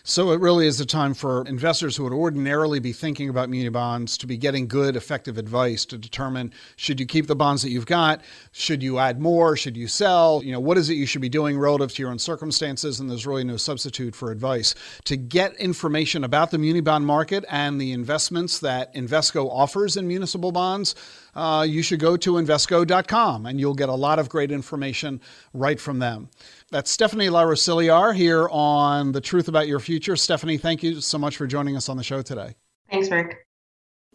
So 0.09 0.31
it 0.31 0.39
really 0.39 0.65
is 0.65 0.79
a 0.81 0.87
time 0.87 1.13
for 1.13 1.45
investors 1.45 1.95
who 1.95 2.03
would 2.03 2.13
ordinarily 2.13 2.79
be 2.79 2.93
thinking 2.93 3.29
about 3.29 3.47
muni 3.47 3.69
bonds 3.69 4.17
to 4.17 4.25
be 4.25 4.37
getting 4.37 4.67
good, 4.67 4.95
effective 4.95 5.37
advice 5.37 5.85
to 5.85 5.99
determine 5.99 6.51
should 6.77 6.99
you 6.99 7.05
keep 7.05 7.27
the 7.27 7.35
bonds 7.35 7.61
that 7.61 7.69
you've 7.69 7.85
got, 7.85 8.21
should 8.51 8.81
you 8.81 8.97
add 8.97 9.21
more, 9.21 9.55
should 9.55 9.77
you 9.77 9.87
sell, 9.87 10.41
you 10.43 10.51
know, 10.51 10.59
what 10.59 10.79
is 10.79 10.89
it 10.89 10.95
you 10.95 11.05
should 11.05 11.21
be 11.21 11.29
doing 11.29 11.59
relative 11.59 11.93
to 11.93 12.01
your 12.01 12.09
own 12.09 12.17
circumstances, 12.17 12.99
and 12.99 13.07
there's 13.07 13.27
really 13.27 13.43
no 13.43 13.55
substitute 13.55 14.15
for 14.15 14.31
advice. 14.31 14.73
To 15.03 15.15
get 15.15 15.55
information 15.57 16.23
about 16.23 16.49
the 16.49 16.57
muni 16.57 16.81
bond 16.81 17.05
market 17.05 17.45
and 17.47 17.79
the 17.79 17.91
investments 17.91 18.57
that 18.61 18.91
Invesco 18.95 19.47
offers 19.47 19.95
in 19.95 20.07
municipal 20.07 20.51
bonds, 20.51 20.95
uh, 21.35 21.65
you 21.67 21.81
should 21.81 21.99
go 21.99 22.17
to 22.17 22.33
Invesco.com 22.33 23.45
and 23.45 23.59
you'll 23.59 23.73
get 23.73 23.89
a 23.89 23.95
lot 23.95 24.19
of 24.19 24.29
great 24.29 24.51
information 24.51 25.21
right 25.53 25.79
from 25.79 25.99
them. 25.99 26.29
That's 26.71 26.91
Stephanie 26.91 27.27
LaRosiliere 27.27 28.15
here 28.15 28.47
on 28.49 29.11
The 29.11 29.21
Truth 29.21 29.47
About 29.47 29.67
Your 29.67 29.79
Future. 29.79 30.15
Stephanie, 30.15 30.57
thank 30.57 30.83
you 30.83 31.01
so 31.01 31.17
much 31.17 31.37
for 31.37 31.47
joining 31.47 31.75
us 31.75 31.89
on 31.89 31.97
the 31.97 32.03
show 32.03 32.21
today. 32.21 32.55
Thanks, 32.89 33.09
Rick. 33.09 33.45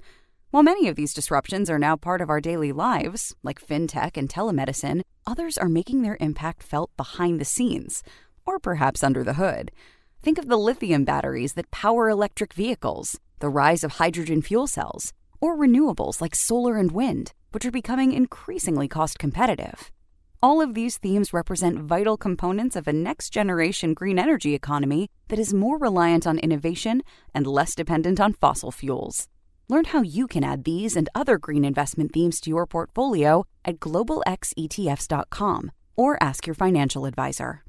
While 0.51 0.65
many 0.65 0.89
of 0.89 0.97
these 0.97 1.15
disruptions 1.15 1.71
are 1.71 1.79
now 1.79 1.95
part 1.95 2.21
of 2.21 2.31
our 2.31 2.41
daily 2.41 2.73
lives, 2.73 3.37
like 3.45 3.65
fintech 3.65 4.17
and 4.17 4.29
telemedicine, 4.29 5.03
others 5.25 5.57
are 5.57 5.69
making 5.69 6.03
their 6.03 6.17
impact 6.19 6.65
felt 6.65 6.91
behind 6.97 7.41
the 7.41 7.45
scenes, 7.45 8.03
or 8.45 8.59
perhaps 8.59 9.05
under 9.05 9.23
the 9.23 9.35
hood. 9.35 9.71
Think 10.23 10.39
of 10.39 10.47
the 10.47 10.57
lithium 10.57 11.05
batteries 11.05 11.55
that 11.55 11.73
power 11.73 12.09
electric 12.09 12.55
vehicles, 12.55 13.19
the 13.41 13.49
rise 13.49 13.83
of 13.83 13.95
hydrogen 13.95 14.41
fuel 14.41 14.69
cells, 14.69 15.13
or 15.41 15.57
renewables 15.57 16.21
like 16.21 16.37
solar 16.37 16.77
and 16.77 16.93
wind, 16.93 17.33
which 17.51 17.67
are 17.67 17.73
becoming 17.73 18.13
increasingly 18.13 18.87
cost 18.87 19.19
competitive. 19.19 19.91
All 20.41 20.61
of 20.61 20.75
these 20.75 20.97
themes 20.97 21.33
represent 21.33 21.81
vital 21.81 22.17
components 22.17 22.77
of 22.77 22.87
a 22.87 22.93
next 22.93 23.31
generation 23.31 23.95
green 23.95 24.17
energy 24.17 24.55
economy 24.55 25.11
that 25.27 25.41
is 25.41 25.53
more 25.53 25.77
reliant 25.77 26.25
on 26.25 26.39
innovation 26.39 27.03
and 27.35 27.45
less 27.45 27.75
dependent 27.75 28.21
on 28.21 28.35
fossil 28.35 28.71
fuels. 28.71 29.27
Learn 29.69 29.87
how 29.87 30.03
you 30.03 30.29
can 30.29 30.45
add 30.45 30.63
these 30.63 30.95
and 30.95 31.09
other 31.17 31.37
green 31.37 31.65
investment 31.65 32.13
themes 32.13 32.41
to 32.43 32.51
your 32.51 32.67
portfolio 32.67 33.45
at 33.65 33.81
globalxetfs.com 33.81 35.73
or 35.97 36.23
ask 36.23 36.47
your 36.47 36.55
financial 36.55 37.07
advisor. 37.07 37.65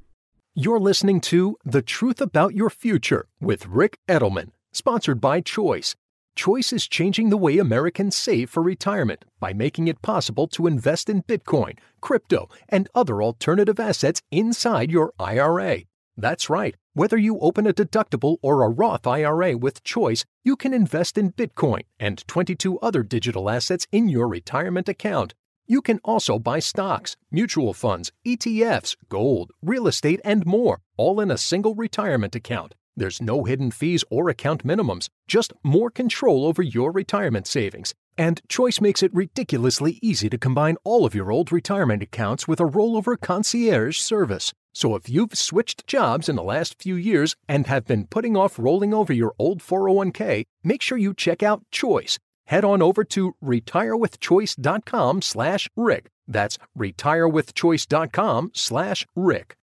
You're 0.56 0.78
listening 0.78 1.20
to 1.22 1.56
The 1.64 1.82
Truth 1.82 2.20
About 2.20 2.54
Your 2.54 2.70
Future 2.70 3.26
with 3.40 3.66
Rick 3.66 3.98
Edelman, 4.08 4.50
sponsored 4.72 5.20
by 5.20 5.40
Choice. 5.40 5.96
Choice 6.36 6.72
is 6.72 6.86
changing 6.86 7.30
the 7.30 7.36
way 7.36 7.58
Americans 7.58 8.14
save 8.14 8.50
for 8.50 8.62
retirement 8.62 9.24
by 9.40 9.52
making 9.52 9.88
it 9.88 10.00
possible 10.00 10.46
to 10.46 10.68
invest 10.68 11.10
in 11.10 11.24
Bitcoin, 11.24 11.76
crypto, 12.00 12.48
and 12.68 12.88
other 12.94 13.20
alternative 13.20 13.80
assets 13.80 14.22
inside 14.30 14.92
your 14.92 15.12
IRA. 15.18 15.78
That's 16.16 16.48
right. 16.48 16.76
Whether 16.92 17.16
you 17.16 17.40
open 17.40 17.66
a 17.66 17.74
deductible 17.74 18.36
or 18.40 18.62
a 18.62 18.70
Roth 18.70 19.08
IRA 19.08 19.56
with 19.56 19.82
Choice, 19.82 20.24
you 20.44 20.54
can 20.54 20.72
invest 20.72 21.18
in 21.18 21.32
Bitcoin 21.32 21.82
and 21.98 22.24
22 22.28 22.78
other 22.78 23.02
digital 23.02 23.50
assets 23.50 23.88
in 23.90 24.08
your 24.08 24.28
retirement 24.28 24.88
account. 24.88 25.34
You 25.66 25.80
can 25.80 25.98
also 26.04 26.38
buy 26.38 26.58
stocks, 26.58 27.16
mutual 27.30 27.72
funds, 27.72 28.12
ETFs, 28.26 28.96
gold, 29.08 29.50
real 29.62 29.86
estate, 29.86 30.20
and 30.22 30.44
more, 30.44 30.80
all 30.98 31.20
in 31.20 31.30
a 31.30 31.38
single 31.38 31.74
retirement 31.74 32.34
account. 32.34 32.74
There's 32.94 33.22
no 33.22 33.44
hidden 33.44 33.70
fees 33.70 34.04
or 34.10 34.28
account 34.28 34.66
minimums, 34.66 35.08
just 35.26 35.54
more 35.62 35.90
control 35.90 36.44
over 36.44 36.60
your 36.60 36.92
retirement 36.92 37.46
savings. 37.46 37.94
And 38.18 38.42
Choice 38.46 38.82
makes 38.82 39.02
it 39.02 39.14
ridiculously 39.14 39.98
easy 40.02 40.28
to 40.28 40.36
combine 40.36 40.76
all 40.84 41.06
of 41.06 41.14
your 41.14 41.32
old 41.32 41.50
retirement 41.50 42.02
accounts 42.02 42.46
with 42.46 42.60
a 42.60 42.64
rollover 42.64 43.18
concierge 43.18 43.98
service. 43.98 44.52
So 44.74 44.94
if 44.94 45.08
you've 45.08 45.34
switched 45.34 45.86
jobs 45.86 46.28
in 46.28 46.36
the 46.36 46.42
last 46.42 46.80
few 46.80 46.94
years 46.94 47.36
and 47.48 47.66
have 47.68 47.86
been 47.86 48.06
putting 48.06 48.36
off 48.36 48.58
rolling 48.58 48.92
over 48.92 49.14
your 49.14 49.34
old 49.38 49.60
401k, 49.60 50.44
make 50.62 50.82
sure 50.82 50.98
you 50.98 51.14
check 51.14 51.42
out 51.42 51.62
Choice 51.70 52.18
head 52.46 52.64
on 52.64 52.82
over 52.82 53.04
to 53.04 53.34
retirewithchoice.com 53.42 55.22
slash 55.22 55.68
rick. 55.76 56.10
That's 56.26 56.58
retirewithchoice.com 56.76 58.50
slash 58.54 59.06
rick. 59.14 59.56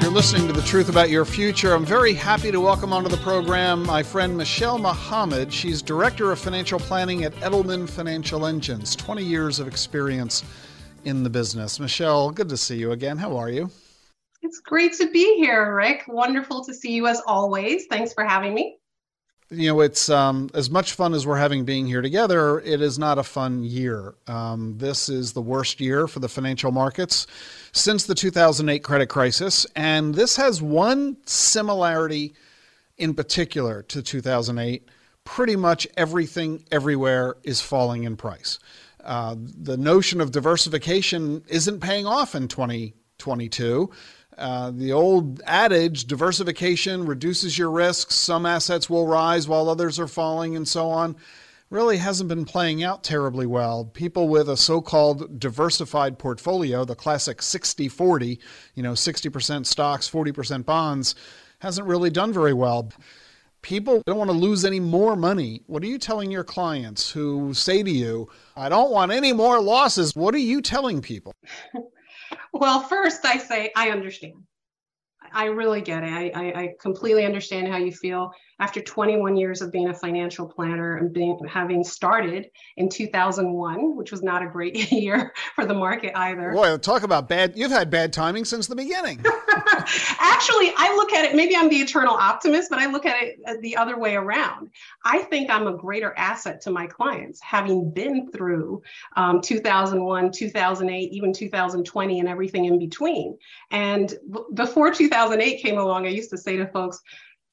You're 0.00 0.12
listening 0.12 0.46
to 0.46 0.52
the 0.52 0.62
truth 0.66 0.88
about 0.88 1.10
your 1.10 1.24
future. 1.24 1.74
I'm 1.74 1.84
very 1.84 2.14
happy 2.14 2.50
to 2.52 2.60
welcome 2.60 2.92
onto 2.92 3.08
the 3.08 3.16
program 3.18 3.84
my 3.84 4.02
friend 4.02 4.36
michelle 4.36 4.78
mohammed 4.78 5.52
she's 5.52 5.82
director 5.82 6.30
of 6.32 6.38
financial 6.38 6.78
planning 6.78 7.24
at 7.24 7.32
edelman 7.36 7.88
financial 7.88 8.46
engines 8.46 8.94
20 8.96 9.24
years 9.24 9.58
of 9.58 9.66
experience 9.66 10.44
in 11.04 11.22
the 11.22 11.30
business. 11.30 11.78
Michelle, 11.80 12.30
good 12.30 12.48
to 12.48 12.56
see 12.56 12.76
you 12.76 12.92
again. 12.92 13.18
How 13.18 13.36
are 13.36 13.50
you? 13.50 13.70
It's 14.42 14.60
great 14.60 14.92
to 14.94 15.10
be 15.10 15.36
here, 15.36 15.74
Rick. 15.74 16.04
Wonderful 16.06 16.64
to 16.64 16.74
see 16.74 16.92
you 16.92 17.06
as 17.06 17.22
always. 17.26 17.86
Thanks 17.86 18.12
for 18.12 18.24
having 18.24 18.54
me 18.54 18.78
you 19.50 19.68
know, 19.68 19.80
it's 19.80 20.08
um, 20.08 20.50
as 20.54 20.70
much 20.70 20.92
fun 20.92 21.14
as 21.14 21.26
we're 21.26 21.36
having 21.36 21.64
being 21.64 21.86
here 21.86 22.02
together. 22.02 22.60
It 22.60 22.80
is 22.80 22.98
not 22.98 23.18
a 23.18 23.22
fun 23.22 23.62
year. 23.62 24.14
Um, 24.26 24.76
this 24.78 25.08
is 25.08 25.32
the 25.32 25.42
worst 25.42 25.80
year 25.80 26.06
for 26.06 26.20
the 26.20 26.28
financial 26.28 26.72
markets 26.72 27.26
since 27.72 28.04
the 28.04 28.14
2008 28.14 28.82
credit 28.82 29.06
crisis. 29.06 29.66
And 29.76 30.14
this 30.14 30.36
has 30.36 30.62
one 30.62 31.16
similarity 31.26 32.34
in 32.96 33.14
particular 33.14 33.82
to 33.84 34.02
2008. 34.02 34.88
Pretty 35.24 35.56
much 35.56 35.86
everything 35.96 36.64
everywhere 36.70 37.36
is 37.44 37.60
falling 37.60 38.04
in 38.04 38.16
price. 38.16 38.58
Uh, 39.04 39.36
the 39.38 39.76
notion 39.76 40.20
of 40.20 40.32
diversification 40.32 41.44
isn't 41.48 41.80
paying 41.80 42.06
off 42.06 42.34
in 42.34 42.48
2022. 42.48 43.90
Uh, 44.36 44.72
the 44.74 44.92
old 44.92 45.40
adage 45.46 46.06
diversification 46.06 47.06
reduces 47.06 47.56
your 47.56 47.70
risks. 47.70 48.14
Some 48.14 48.46
assets 48.46 48.90
will 48.90 49.06
rise 49.06 49.46
while 49.46 49.68
others 49.68 50.00
are 50.00 50.08
falling, 50.08 50.56
and 50.56 50.66
so 50.66 50.88
on, 50.88 51.16
really 51.70 51.98
hasn't 51.98 52.28
been 52.28 52.44
playing 52.44 52.82
out 52.82 53.04
terribly 53.04 53.46
well. 53.46 53.84
People 53.84 54.28
with 54.28 54.48
a 54.48 54.56
so 54.56 54.80
called 54.80 55.38
diversified 55.38 56.18
portfolio, 56.18 56.84
the 56.84 56.96
classic 56.96 57.42
60 57.42 57.88
40, 57.88 58.40
you 58.74 58.82
know, 58.82 58.92
60% 58.92 59.66
stocks, 59.66 60.10
40% 60.10 60.64
bonds, 60.64 61.14
hasn't 61.60 61.86
really 61.86 62.10
done 62.10 62.32
very 62.32 62.52
well. 62.52 62.90
People 63.64 64.02
don't 64.04 64.18
want 64.18 64.28
to 64.28 64.36
lose 64.36 64.66
any 64.66 64.78
more 64.78 65.16
money. 65.16 65.62
What 65.68 65.82
are 65.82 65.86
you 65.86 65.96
telling 65.96 66.30
your 66.30 66.44
clients 66.44 67.10
who 67.10 67.54
say 67.54 67.82
to 67.82 67.90
you, 67.90 68.28
I 68.54 68.68
don't 68.68 68.90
want 68.90 69.10
any 69.10 69.32
more 69.32 69.58
losses? 69.58 70.14
What 70.14 70.34
are 70.34 70.38
you 70.38 70.60
telling 70.60 71.00
people? 71.00 71.34
Well, 72.52 72.80
first 72.80 73.24
I 73.24 73.38
say 73.38 73.72
I 73.76 73.90
understand. 73.90 74.34
I 75.32 75.46
really 75.46 75.80
get 75.80 76.04
it. 76.04 76.12
I, 76.12 76.30
I, 76.34 76.60
I, 76.60 76.74
completely 76.80 77.24
understand 77.24 77.68
how 77.68 77.76
you 77.76 77.92
feel 77.92 78.30
after 78.60 78.80
21 78.80 79.36
years 79.36 79.62
of 79.62 79.72
being 79.72 79.88
a 79.88 79.94
financial 79.94 80.46
planner 80.46 80.96
and 80.96 81.12
being 81.12 81.38
having 81.48 81.82
started 81.82 82.50
in 82.76 82.88
2001, 82.88 83.96
which 83.96 84.10
was 84.10 84.22
not 84.22 84.42
a 84.42 84.46
great 84.46 84.92
year 84.92 85.32
for 85.54 85.66
the 85.66 85.74
market 85.74 86.12
either. 86.16 86.52
Boy, 86.52 86.76
talk 86.78 87.02
about 87.02 87.28
bad. 87.28 87.56
You've 87.56 87.70
had 87.70 87.90
bad 87.90 88.12
timing 88.12 88.44
since 88.44 88.66
the 88.66 88.76
beginning. 88.76 89.24
Actually, 90.20 90.72
I 90.76 90.94
look 90.96 91.12
at 91.12 91.24
it, 91.24 91.34
maybe 91.34 91.56
I'm 91.56 91.68
the 91.68 91.76
eternal 91.76 92.14
optimist, 92.14 92.70
but 92.70 92.78
I 92.78 92.86
look 92.86 93.06
at 93.06 93.22
it 93.22 93.40
uh, 93.46 93.54
the 93.60 93.76
other 93.76 93.98
way 93.98 94.14
around. 94.14 94.70
I 95.04 95.18
think 95.18 95.50
I'm 95.50 95.66
a 95.66 95.76
greater 95.76 96.14
asset 96.16 96.60
to 96.62 96.70
my 96.70 96.86
clients, 96.86 97.40
having 97.40 97.90
been 97.90 98.30
through 98.30 98.82
um, 99.16 99.40
2001, 99.40 100.32
2008, 100.32 101.12
even 101.12 101.32
2020, 101.32 102.20
and 102.20 102.28
everything 102.28 102.64
in 102.66 102.78
between. 102.78 103.38
And 103.70 104.12
b- 104.30 104.40
before 104.54 104.90
2008 104.92 105.62
came 105.62 105.78
along, 105.78 106.06
I 106.06 106.10
used 106.10 106.30
to 106.30 106.38
say 106.38 106.56
to 106.56 106.66
folks, 106.66 107.00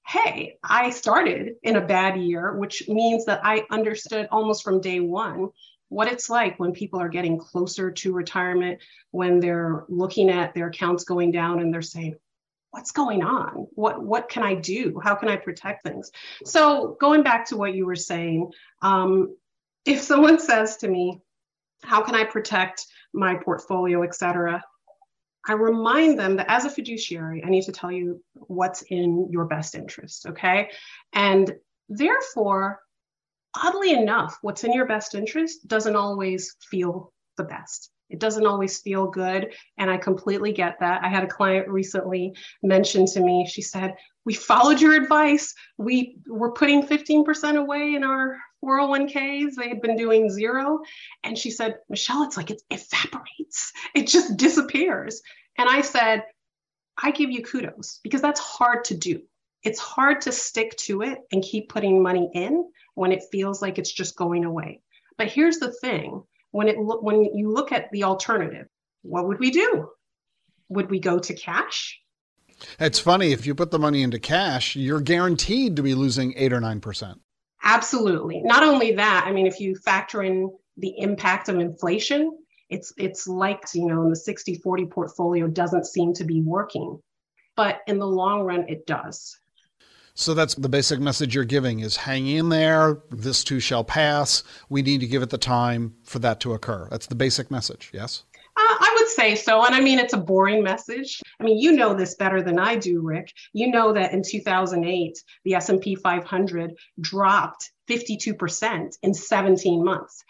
hey, 0.07 0.57
I 0.63 0.89
started 0.89 1.55
in 1.63 1.75
a 1.75 1.85
bad 1.85 2.17
year, 2.17 2.55
which 2.55 2.87
means 2.87 3.25
that 3.25 3.41
I 3.43 3.65
understood 3.69 4.27
almost 4.31 4.63
from 4.63 4.81
day 4.81 4.99
one 4.99 5.49
what 5.89 6.07
it's 6.07 6.29
like 6.29 6.57
when 6.57 6.71
people 6.71 7.01
are 7.01 7.09
getting 7.09 7.37
closer 7.37 7.91
to 7.91 8.13
retirement, 8.13 8.79
when 9.11 9.41
they're 9.41 9.83
looking 9.89 10.29
at 10.29 10.53
their 10.53 10.67
accounts 10.67 11.03
going 11.03 11.31
down 11.31 11.59
and 11.59 11.73
they're 11.73 11.81
saying, 11.81 12.15
what's 12.71 12.93
going 12.93 13.21
on? 13.23 13.67
What, 13.71 14.01
what 14.01 14.29
can 14.29 14.41
I 14.41 14.55
do? 14.55 15.01
How 15.03 15.15
can 15.15 15.27
I 15.27 15.35
protect 15.35 15.83
things? 15.83 16.11
So 16.45 16.95
going 17.01 17.23
back 17.23 17.47
to 17.47 17.57
what 17.57 17.73
you 17.73 17.85
were 17.85 17.97
saying, 17.97 18.51
um, 18.81 19.35
if 19.83 20.01
someone 20.01 20.39
says 20.39 20.77
to 20.77 20.87
me, 20.87 21.19
how 21.83 22.01
can 22.03 22.15
I 22.15 22.23
protect 22.23 22.85
my 23.13 23.35
portfolio, 23.35 24.03
et 24.03 24.15
cetera? 24.15 24.63
I 25.47 25.53
remind 25.53 26.19
them 26.19 26.35
that 26.35 26.49
as 26.49 26.65
a 26.65 26.69
fiduciary, 26.69 27.43
I 27.43 27.49
need 27.49 27.63
to 27.63 27.71
tell 27.71 27.91
you 27.91 28.23
what's 28.33 28.83
in 28.83 29.27
your 29.31 29.45
best 29.45 29.75
interest, 29.75 30.27
okay? 30.27 30.69
And 31.13 31.55
therefore, 31.89 32.79
oddly 33.55 33.93
enough, 33.93 34.37
what's 34.41 34.63
in 34.63 34.73
your 34.73 34.85
best 34.85 35.15
interest 35.15 35.67
doesn't 35.67 35.95
always 35.95 36.55
feel 36.69 37.11
the 37.37 37.43
best. 37.43 37.91
It 38.09 38.19
doesn't 38.19 38.45
always 38.45 38.79
feel 38.79 39.07
good. 39.07 39.53
And 39.77 39.89
I 39.89 39.97
completely 39.97 40.51
get 40.51 40.77
that. 40.79 41.03
I 41.03 41.07
had 41.07 41.23
a 41.23 41.27
client 41.27 41.69
recently 41.69 42.33
mention 42.61 43.05
to 43.07 43.21
me, 43.21 43.47
she 43.49 43.61
said, 43.61 43.95
We 44.25 44.33
followed 44.33 44.81
your 44.81 44.93
advice. 44.93 45.53
We 45.77 46.17
were 46.27 46.51
putting 46.51 46.85
15% 46.85 47.55
away 47.55 47.95
in 47.95 48.03
our 48.03 48.37
401ks. 48.63 49.55
They 49.55 49.69
had 49.69 49.81
been 49.81 49.95
doing 49.95 50.29
zero. 50.29 50.79
And 51.23 51.37
she 51.37 51.51
said, 51.51 51.77
Michelle, 51.89 52.23
it's 52.23 52.37
like 52.37 52.51
it 52.51 52.61
evaporates, 52.69 53.73
it 53.95 54.07
just 54.07 54.37
disappears. 54.37 55.21
And 55.57 55.69
I 55.69 55.81
said, 55.81 56.23
I 57.01 57.11
give 57.11 57.31
you 57.31 57.43
kudos 57.43 57.99
because 58.03 58.21
that's 58.21 58.39
hard 58.39 58.85
to 58.85 58.95
do. 58.95 59.21
It's 59.63 59.79
hard 59.79 60.21
to 60.21 60.31
stick 60.31 60.75
to 60.77 61.01
it 61.03 61.19
and 61.31 61.43
keep 61.43 61.69
putting 61.69 62.01
money 62.01 62.29
in 62.33 62.69
when 62.95 63.11
it 63.11 63.23
feels 63.31 63.61
like 63.61 63.77
it's 63.77 63.91
just 63.91 64.15
going 64.15 64.43
away. 64.43 64.81
But 65.17 65.27
here's 65.27 65.57
the 65.57 65.71
thing 65.71 66.23
when 66.51 66.67
it 66.67 66.75
when 66.77 67.25
you 67.35 67.51
look 67.51 67.71
at 67.71 67.91
the 67.91 68.03
alternative, 68.03 68.67
what 69.03 69.27
would 69.27 69.39
we 69.39 69.51
do? 69.51 69.89
Would 70.69 70.89
we 70.89 70.99
go 70.99 71.19
to 71.19 71.33
cash? 71.33 71.99
It's 72.79 72.99
funny 72.99 73.31
if 73.31 73.45
you 73.45 73.55
put 73.55 73.71
the 73.71 73.79
money 73.79 74.03
into 74.03 74.19
cash, 74.19 74.75
you're 74.75 75.01
guaranteed 75.01 75.75
to 75.75 75.83
be 75.83 75.95
losing 75.95 76.33
8 76.37 76.53
or 76.53 76.61
9%. 76.61 77.15
Absolutely. 77.63 78.41
Not 78.41 78.63
only 78.63 78.93
that, 78.95 79.25
I 79.27 79.31
mean, 79.31 79.47
if 79.47 79.59
you 79.59 79.75
factor 79.75 80.23
in 80.23 80.51
the 80.77 80.97
impact 80.97 81.49
of 81.49 81.59
inflation, 81.59 82.37
it's 82.69 82.93
it's 82.97 83.27
like, 83.27 83.63
you 83.73 83.87
know, 83.87 84.03
in 84.03 84.09
the 84.09 84.15
60-40 84.15 84.89
portfolio 84.89 85.47
doesn't 85.47 85.85
seem 85.85 86.13
to 86.13 86.23
be 86.23 86.41
working. 86.41 86.99
But 87.55 87.81
in 87.85 87.99
the 87.99 88.07
long 88.07 88.43
run, 88.43 88.65
it 88.69 88.87
does. 88.87 89.37
So 90.13 90.33
that's 90.33 90.55
the 90.55 90.69
basic 90.69 90.99
message 90.99 91.35
you're 91.35 91.45
giving 91.45 91.79
is 91.79 91.95
hang 91.95 92.27
in 92.27 92.49
there, 92.49 92.99
this 93.11 93.43
too 93.43 93.59
shall 93.59 93.83
pass. 93.83 94.43
We 94.69 94.81
need 94.81 94.99
to 95.01 95.07
give 95.07 95.21
it 95.21 95.29
the 95.29 95.37
time 95.37 95.95
for 96.03 96.19
that 96.19 96.39
to 96.41 96.53
occur. 96.53 96.87
That's 96.89 97.07
the 97.07 97.15
basic 97.15 97.49
message, 97.49 97.91
yes? 97.93 98.23
Would 99.01 99.09
say 99.09 99.33
so. 99.33 99.65
And 99.65 99.73
I 99.73 99.81
mean, 99.81 99.97
it's 99.97 100.13
a 100.13 100.17
boring 100.17 100.61
message. 100.61 101.23
I 101.39 101.43
mean, 101.43 101.57
you 101.57 101.71
know 101.71 101.95
this 101.95 102.13
better 102.13 102.43
than 102.43 102.59
I 102.59 102.75
do, 102.75 103.01
Rick. 103.01 103.33
You 103.51 103.71
know 103.71 103.93
that 103.93 104.13
in 104.13 104.21
2008, 104.21 105.17
the 105.43 105.55
S&P 105.55 105.95
500 105.95 106.73
dropped 106.99 107.71
52% 107.89 108.97
in 109.01 109.13
17 109.15 109.83
months. 109.83 110.23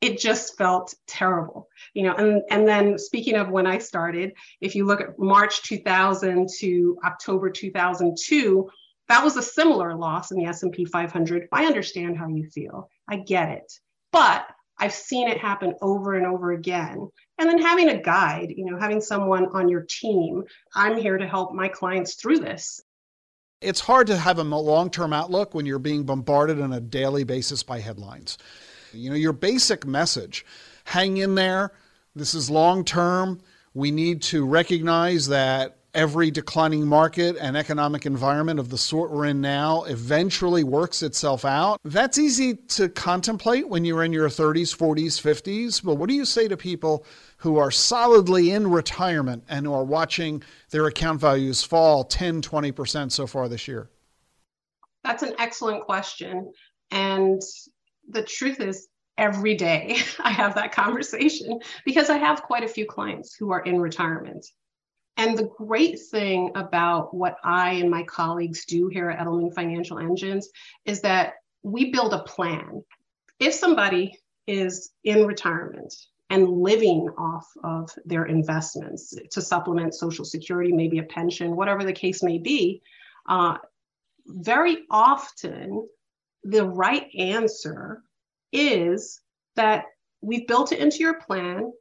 It 0.00 0.20
just 0.20 0.56
felt 0.56 0.94
terrible, 1.08 1.68
you 1.94 2.04
know. 2.04 2.14
And 2.14 2.42
and 2.48 2.68
then 2.68 2.96
speaking 2.96 3.34
of 3.34 3.50
when 3.50 3.66
I 3.66 3.78
started, 3.78 4.34
if 4.60 4.76
you 4.76 4.86
look 4.86 5.00
at 5.00 5.18
March 5.18 5.62
2000 5.62 6.48
to 6.60 6.98
October 7.04 7.50
2002, 7.50 8.70
that 9.08 9.24
was 9.24 9.36
a 9.36 9.42
similar 9.42 9.96
loss 9.96 10.30
in 10.30 10.38
the 10.38 10.46
S&P 10.46 10.84
500. 10.84 11.48
I 11.50 11.66
understand 11.66 12.16
how 12.16 12.28
you 12.28 12.48
feel. 12.48 12.88
I 13.08 13.16
get 13.16 13.48
it. 13.48 13.72
But 14.12 14.46
I've 14.82 14.92
seen 14.92 15.28
it 15.28 15.38
happen 15.38 15.74
over 15.80 16.14
and 16.14 16.26
over 16.26 16.50
again. 16.50 17.08
And 17.38 17.48
then 17.48 17.62
having 17.62 17.88
a 17.88 18.02
guide, 18.02 18.52
you 18.56 18.64
know, 18.64 18.80
having 18.80 19.00
someone 19.00 19.46
on 19.52 19.68
your 19.68 19.82
team, 19.82 20.42
I'm 20.74 20.96
here 20.96 21.18
to 21.18 21.26
help 21.26 21.54
my 21.54 21.68
clients 21.68 22.14
through 22.14 22.40
this. 22.40 22.82
It's 23.60 23.78
hard 23.78 24.08
to 24.08 24.16
have 24.16 24.40
a 24.40 24.42
long 24.42 24.90
term 24.90 25.12
outlook 25.12 25.54
when 25.54 25.66
you're 25.66 25.78
being 25.78 26.02
bombarded 26.02 26.60
on 26.60 26.72
a 26.72 26.80
daily 26.80 27.22
basis 27.22 27.62
by 27.62 27.78
headlines. 27.78 28.38
You 28.92 29.10
know, 29.10 29.16
your 29.16 29.32
basic 29.32 29.86
message 29.86 30.44
hang 30.82 31.18
in 31.18 31.36
there. 31.36 31.70
This 32.16 32.34
is 32.34 32.50
long 32.50 32.84
term. 32.84 33.40
We 33.74 33.92
need 33.92 34.20
to 34.22 34.44
recognize 34.44 35.28
that 35.28 35.76
every 35.94 36.30
declining 36.30 36.86
market 36.86 37.36
and 37.40 37.56
economic 37.56 38.06
environment 38.06 38.58
of 38.58 38.70
the 38.70 38.78
sort 38.78 39.10
we're 39.10 39.26
in 39.26 39.40
now 39.40 39.82
eventually 39.84 40.64
works 40.64 41.02
itself 41.02 41.44
out. 41.44 41.78
That's 41.84 42.18
easy 42.18 42.54
to 42.54 42.88
contemplate 42.88 43.68
when 43.68 43.84
you're 43.84 44.02
in 44.02 44.12
your 44.12 44.28
30s, 44.28 44.76
40s, 44.76 45.20
50s. 45.20 45.82
But 45.84 45.96
what 45.96 46.08
do 46.08 46.14
you 46.14 46.24
say 46.24 46.48
to 46.48 46.56
people 46.56 47.04
who 47.38 47.58
are 47.58 47.70
solidly 47.70 48.52
in 48.52 48.70
retirement 48.70 49.44
and 49.48 49.66
who 49.66 49.74
are 49.74 49.84
watching 49.84 50.42
their 50.70 50.86
account 50.86 51.20
values 51.20 51.62
fall 51.62 52.04
10, 52.04 52.40
20% 52.42 53.12
so 53.12 53.26
far 53.26 53.48
this 53.48 53.68
year? 53.68 53.90
That's 55.04 55.22
an 55.22 55.34
excellent 55.38 55.84
question. 55.84 56.52
And 56.90 57.42
the 58.08 58.22
truth 58.22 58.60
is, 58.60 58.88
every 59.18 59.54
day 59.54 59.98
I 60.20 60.30
have 60.30 60.54
that 60.54 60.72
conversation 60.72 61.60
because 61.84 62.08
I 62.08 62.16
have 62.16 62.42
quite 62.42 62.64
a 62.64 62.68
few 62.68 62.86
clients 62.86 63.34
who 63.34 63.50
are 63.52 63.60
in 63.60 63.80
retirement. 63.80 64.46
And 65.16 65.36
the 65.36 65.50
great 65.56 66.00
thing 66.00 66.52
about 66.54 67.14
what 67.14 67.36
I 67.44 67.74
and 67.74 67.90
my 67.90 68.02
colleagues 68.04 68.64
do 68.64 68.88
here 68.88 69.10
at 69.10 69.18
Edelman 69.18 69.54
Financial 69.54 69.98
Engines 69.98 70.48
is 70.84 71.02
that 71.02 71.34
we 71.62 71.92
build 71.92 72.12
a 72.12 72.22
plan. 72.24 72.82
If 73.38 73.54
somebody 73.54 74.18
is 74.46 74.90
in 75.04 75.26
retirement 75.26 75.94
and 76.30 76.48
living 76.48 77.08
off 77.18 77.46
of 77.62 77.90
their 78.04 78.24
investments 78.24 79.14
to 79.30 79.40
supplement 79.42 79.94
Social 79.94 80.24
Security, 80.24 80.72
maybe 80.72 80.98
a 80.98 81.04
pension, 81.04 81.56
whatever 81.56 81.84
the 81.84 81.92
case 81.92 82.22
may 82.22 82.38
be. 82.38 82.82
Uh, 83.28 83.58
very 84.26 84.78
often, 84.90 85.86
the 86.44 86.64
right 86.64 87.06
answer 87.16 88.02
is 88.52 89.20
that 89.56 89.84
we've 90.20 90.46
built 90.46 90.72
it 90.72 90.78
into 90.78 90.98
your 90.98 91.20
plan. 91.20 91.72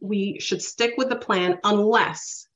We 0.00 0.38
should 0.40 0.62
stick 0.62 0.94
with 0.96 1.08
the 1.08 1.16
plan 1.16 1.58
unless 1.62 2.48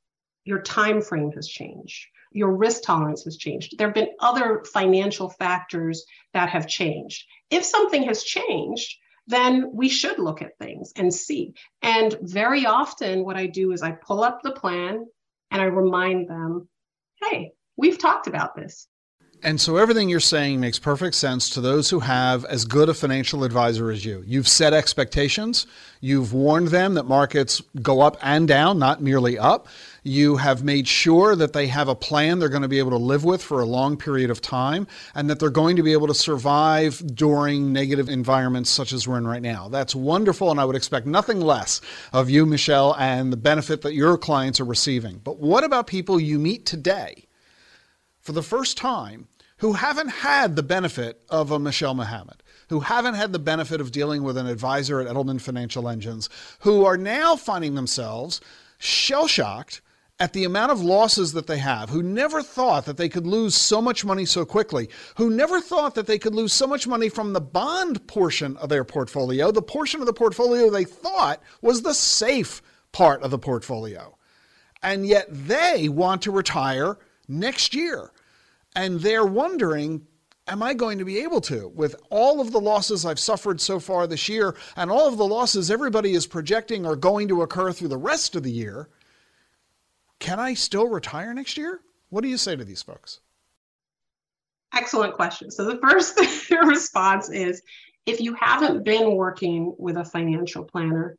your 0.47 0.63
time 0.63 1.03
frame 1.03 1.33
has 1.33 1.47
changed 1.47 2.07
your 2.37 2.53
risk 2.53 2.83
tolerance 2.83 3.25
has 3.25 3.39
changed. 3.39 3.79
There 3.79 3.87
have 3.87 3.95
been 3.95 4.11
other 4.21 4.63
financial 4.73 5.31
factors 5.31 6.05
that 6.35 6.51
have 6.51 6.69
changed. 6.69 7.25
If 7.51 7.65
something 7.65 8.03
has 8.03 8.23
changed, 8.23 8.95
then 9.27 9.71
we 9.73 9.89
should 9.89 10.19
look 10.19 10.43
at 10.43 10.59
things 10.59 10.93
and 10.97 11.13
see. 11.13 11.55
And 11.83 12.17
very 12.21 12.67
often, 12.67 13.25
what 13.25 13.37
I 13.37 13.47
do 13.47 13.73
is 13.73 13.83
I 13.83 13.93
pull 13.93 14.23
up 14.23 14.43
the 14.43 14.53
plan 14.53 15.07
and 15.51 15.63
I 15.63 15.65
remind 15.65 16.29
them, 16.29 16.69
hey, 17.23 17.53
we've 17.77 17.99
talked 17.99 18.27
about 18.27 18.55
this. 18.55 18.87
And 19.43 19.61
so 19.61 19.77
everything 19.77 20.09
you're 20.09 20.21
saying 20.21 20.61
makes 20.61 20.79
perfect 20.79 21.15
sense 21.15 21.51
to 21.51 21.61
those 21.61 21.91
who 21.91 22.01
have 22.01 22.45
as 22.47 22.65
good 22.65 22.89
a 22.89 22.95
financial 22.95 23.45
advisor 23.45 23.91
as 23.91 24.05
you. 24.05 24.25
You've 24.27 24.49
set 24.49 24.73
expectations. 24.73 25.67
You've 26.01 26.33
warned 26.33 26.69
them 26.69 26.95
that 26.95 27.05
markets 27.05 27.63
go 27.83 28.01
up 28.01 28.17
and 28.23 28.49
down, 28.49 28.79
not 28.79 29.03
merely 29.03 29.39
up. 29.39 29.69
You 30.03 30.37
have 30.37 30.65
made 30.65 30.89
sure 30.89 31.37
that 31.37 31.53
they 31.53 31.67
have 31.67 31.89
a 31.89 31.95
plan 31.95 32.39
they're 32.39 32.49
going 32.49 32.63
to 32.63 32.69
be 32.69 32.79
able 32.79 32.93
to 32.93 32.97
live 32.97 33.25
with 33.25 33.43
for 33.43 33.61
a 33.61 33.67
long 33.67 33.97
period 33.97 34.31
of 34.31 34.41
time 34.41 34.87
and 35.15 35.29
that 35.29 35.39
they're 35.39 35.51
going 35.51 35.77
to 35.77 35.83
be 35.83 35.93
able 35.93 36.07
to 36.07 36.15
survive 36.15 37.03
during 37.15 37.73
negative 37.73 38.09
environments 38.09 38.71
such 38.71 38.93
as 38.93 39.07
we're 39.07 39.19
in 39.19 39.27
right 39.27 39.43
now. 39.43 39.69
That's 39.69 39.95
wonderful, 39.95 40.51
and 40.51 40.59
I 40.59 40.65
would 40.65 40.77
expect 40.77 41.07
nothing 41.07 41.41
less 41.41 41.81
of 42.13 42.31
you, 42.31 42.47
Michelle, 42.47 42.95
and 42.97 43.33
the 43.33 43.37
benefit 43.37 43.83
that 43.83 43.95
your 43.95 44.17
clients 44.17 44.61
are 44.61 44.65
receiving. 44.65 45.19
But 45.19 45.39
what 45.39 45.65
about 45.65 45.87
people 45.87 46.19
you 46.21 46.39
meet 46.39 46.67
today? 46.67 47.27
For 48.27 48.33
the 48.33 48.43
first 48.43 48.77
time 48.77 49.29
who 49.59 49.75
haven't 49.75 50.09
had 50.09 50.57
the 50.57 50.63
benefit 50.63 51.23
of 51.31 51.53
a 51.53 51.61
Michelle 51.61 51.95
Muhammad, 51.95 52.43
who 52.69 52.81
haven't 52.81 53.15
had 53.15 53.33
the 53.33 53.39
benefit 53.39 53.81
of 53.81 53.93
dealing 53.93 54.25
with 54.25 54.37
an 54.37 54.49
advisor 54.49 55.01
at 55.01 55.07
Edelman 55.07 55.41
Financial 55.41 55.89
Engines, 55.89 56.29
who 56.61 56.85
are 56.85 56.97
now 56.97 57.37
finding 57.37 57.77
themselves 57.77 58.41
shell 58.79 59.29
shocked 59.29 59.81
at 60.19 60.33
the 60.33 60.43
amount 60.43 60.73
of 60.73 60.83
losses 60.83 61.35
that 61.35 61.47
they 61.47 61.59
have, 61.59 61.89
who 61.89 62.03
never 62.03 62.43
thought 62.43 62.85
that 62.87 62.97
they 62.97 63.09
could 63.09 63.29
lose 63.29 63.55
so 63.55 63.81
much 63.81 64.05
money 64.05 64.25
so 64.25 64.45
quickly, 64.45 64.89
who 65.17 65.31
never 65.31 65.61
thought 65.61 65.95
that 65.95 66.09
they 66.09 66.19
could 66.19 66.35
lose 66.35 66.53
so 66.53 66.67
much 66.67 66.89
money 66.89 67.09
from 67.09 67.33
the 67.33 67.41
bond 67.41 68.05
portion 68.09 68.57
of 68.57 68.69
their 68.69 68.85
portfolio, 68.85 69.53
the 69.53 69.63
portion 69.63 70.01
of 70.01 70.07
the 70.07 70.13
portfolio 70.13 70.69
they 70.69 70.85
thought 70.85 71.41
was 71.63 71.83
the 71.83 71.95
safe 71.95 72.61
part 72.91 73.23
of 73.23 73.31
the 73.31 73.39
portfolio. 73.39 74.17
And 74.83 75.07
yet 75.07 75.29
they 75.31 75.89
want 75.89 76.23
to 76.23 76.33
retire 76.33 76.99
next 77.29 77.75
year. 77.75 78.11
And 78.77 79.01
they're 79.01 79.27
wondering, 79.27 80.07
am 80.47 80.63
I 80.63 80.75
going 80.75 80.99
to 80.99 81.05
be 81.05 81.19
able 81.21 81.41
to? 81.43 81.69
With 81.69 81.97
all 82.11 82.41
of 82.41 82.53
the 82.53 82.61
losses 82.61 83.07
I've 83.07 83.19
suffered 83.19 83.61
so 83.61 83.81
far 83.81 84.07
this 84.07 84.29
year 84.29 84.55
and 84.77 84.91
all 84.91 85.09
of 85.09 85.17
the 85.17 85.27
losses 85.27 85.71
everybody 85.71 86.13
is 86.13 86.27
projecting 86.27 86.87
are 86.87 86.95
going 86.95 87.27
to 87.29 87.43
occur 87.43 87.73
through 87.73 87.89
the 87.89 87.97
rest 87.97 88.37
of 88.37 88.43
the 88.43 88.53
year, 88.53 88.91
can 90.21 90.39
I 90.39 90.53
still 90.53 90.89
retire 90.89 91.33
next 91.33 91.57
year? 91.57 91.81
What 92.11 92.21
do 92.21 92.29
you 92.29 92.37
say 92.37 92.55
to 92.55 92.65
these 92.65 92.83
folks? 92.83 93.21
Excellent 94.75 95.15
question. 95.15 95.51
So 95.51 95.65
the 95.65 95.79
first 95.79 96.21
response 96.51 97.31
is 97.31 97.63
if 98.05 98.21
you 98.21 98.35
haven't 98.35 98.85
been 98.85 99.17
working 99.17 99.75
with 99.79 99.97
a 99.97 100.05
financial 100.05 100.65
planner, 100.65 101.17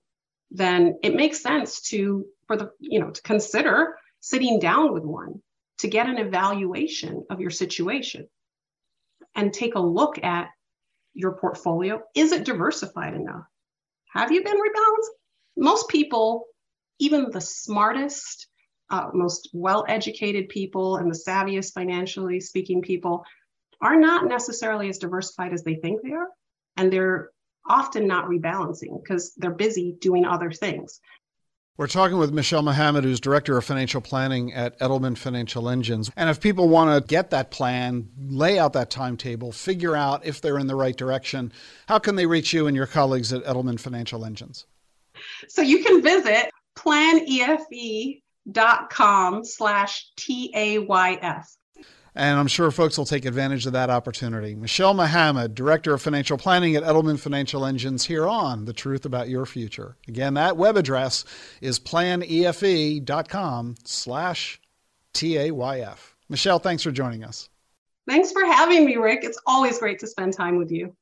then 0.52 0.98
it 1.02 1.15
makes 1.15 1.41
sense 1.41 1.82
to 1.89 2.26
for 2.46 2.56
the 2.56 2.72
you 2.80 3.00
know 3.00 3.10
to 3.10 3.22
consider 3.24 3.98
sitting 4.22 4.60
down 4.60 4.93
with 4.93 5.04
one 5.04 5.41
to 5.79 5.87
get 5.87 6.07
an 6.07 6.17
evaluation 6.17 7.25
of 7.29 7.39
your 7.39 7.49
situation 7.51 8.27
and 9.35 9.53
take 9.53 9.75
a 9.75 9.79
look 9.79 10.23
at 10.23 10.49
your 11.13 11.33
portfolio. 11.33 12.01
Is 12.15 12.31
it 12.31 12.45
diversified 12.45 13.13
enough? 13.13 13.45
Have 14.13 14.31
you 14.31 14.43
been 14.43 14.57
rebalanced? 14.57 15.09
Most 15.57 15.89
people, 15.89 16.45
even 16.99 17.29
the 17.31 17.41
smartest, 17.41 18.47
uh, 18.89 19.09
most 19.13 19.49
well 19.53 19.85
educated 19.87 20.49
people 20.49 20.97
and 20.97 21.11
the 21.11 21.19
savviest 21.27 21.73
financially 21.73 22.39
speaking 22.39 22.81
people, 22.81 23.23
are 23.81 23.99
not 23.99 24.25
necessarily 24.25 24.89
as 24.89 24.97
diversified 24.97 25.53
as 25.53 25.63
they 25.63 25.75
think 25.75 26.01
they 26.01 26.13
are. 26.13 26.27
And 26.77 26.91
they're 26.91 27.31
often 27.67 28.07
not 28.07 28.25
rebalancing 28.25 29.01
because 29.01 29.33
they're 29.35 29.51
busy 29.51 29.95
doing 29.99 30.25
other 30.25 30.51
things. 30.51 30.99
We're 31.77 31.85
talking 31.85 32.17
with 32.17 32.33
Michelle 32.33 32.63
Mohammed, 32.63 33.03
who's 33.03 33.19
Director 33.19 33.55
of 33.55 33.63
Financial 33.63 34.01
Planning 34.01 34.51
at 34.51 34.79
Edelman 34.79 35.15
Financial 35.15 35.69
Engines. 35.69 36.09
And 36.15 36.27
if 36.27 36.41
people 36.41 36.69
want 36.69 36.89
to 36.89 37.07
get 37.07 37.29
that 37.29 37.51
plan, 37.51 38.09
lay 38.17 38.57
out 38.57 38.73
that 38.73 38.89
timetable, 38.89 39.51
figure 39.51 39.95
out 39.95 40.25
if 40.25 40.41
they're 40.41 40.57
in 40.57 40.65
the 40.65 40.75
right 40.75 40.97
direction, 40.97 41.53
how 41.87 41.99
can 41.99 42.15
they 42.15 42.25
reach 42.25 42.51
you 42.51 42.65
and 42.65 42.75
your 42.75 42.87
colleagues 42.87 43.31
at 43.31 43.43
Edelman 43.43 43.79
Financial 43.79 44.25
Engines? 44.25 44.65
So 45.47 45.61
you 45.61 45.83
can 45.83 46.01
visit 46.01 46.49
planefe.com 46.75 48.21
slash 49.45 50.11
T-A-Y-F 50.15 51.57
and 52.17 52.39
I'm 52.39 52.47
sure 52.47 52.71
folks 52.71 52.97
will 52.97 53.06
take 53.06 53.25
advantage 53.25 53.67
of 53.67 53.73
that 53.73 53.91
opportunity. 53.91 54.56
Michelle 54.56 54.95
Muhammad, 54.95 55.53
Director 55.53 55.93
of 55.93 56.01
Financial 56.01 56.36
Planning 56.36 56.75
at 56.75 56.82
Edelman 56.82 57.19
Financial 57.19 57.63
Engines, 57.63 58.06
here 58.06 58.27
on 58.27 58.65
The 58.65 58.73
Truth 58.73 59.06
About 59.06 59.30
Your 59.30 59.45
Future. 59.45 59.97
Again, 60.08 60.34
that 60.34 60.58
web 60.58 60.77
address 60.77 61.25
is 61.62 61.80
planefe.com 61.80 63.06
slash 63.86 64.60
T-A-Y-F. 65.13 66.15
Michelle, 66.27 66.58
thanks 66.58 66.82
for 66.82 66.91
joining 66.91 67.23
us. 67.23 67.49
Thanks 68.08 68.32
for 68.32 68.43
having 68.45 68.86
me, 68.86 68.95
Ric. 68.95 69.23
It's 69.23 69.39
always 69.45 69.77
great 69.77 69.99
to 69.99 70.08
spend 70.08 70.34
time 70.34 70.58
with 70.58 70.71
you. 70.71 70.95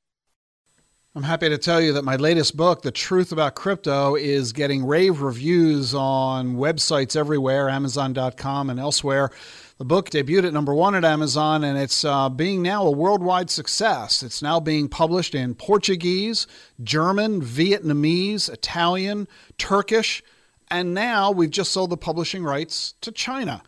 I'm 1.15 1.23
happy 1.23 1.47
to 1.47 1.57
tell 1.57 1.79
you 1.79 1.93
that 1.93 2.03
my 2.03 2.17
latest 2.17 2.57
book, 2.57 2.81
The 2.81 2.91
Truth 2.91 3.31
About 3.31 3.55
Crypto, 3.55 4.15
is 4.15 4.51
getting 4.51 4.85
rave 4.85 5.21
reviews 5.21 5.95
on 5.95 6.57
websites 6.57 7.15
everywhere, 7.15 7.69
Amazon.com 7.69 8.69
and 8.69 8.81
elsewhere. 8.81 9.31
The 9.77 9.83
book 9.83 10.09
debuted 10.09 10.45
at 10.45 10.53
number 10.53 10.73
one 10.73 10.95
at 10.95 11.03
Amazon, 11.03 11.65
and 11.65 11.77
it's 11.77 12.05
uh, 12.05 12.29
being 12.29 12.61
now 12.61 12.87
a 12.87 12.91
worldwide 12.91 13.49
success. 13.49 14.23
It's 14.23 14.41
now 14.41 14.61
being 14.61 14.87
published 14.87 15.35
in 15.35 15.53
Portuguese, 15.53 16.47
German, 16.81 17.41
Vietnamese, 17.41 18.49
Italian, 18.49 19.27
Turkish, 19.57 20.23
and 20.71 20.93
now 20.93 21.29
we've 21.29 21.51
just 21.51 21.73
sold 21.73 21.89
the 21.89 21.97
publishing 21.97 22.41
rights 22.41 22.93
to 23.01 23.11
China. 23.11 23.61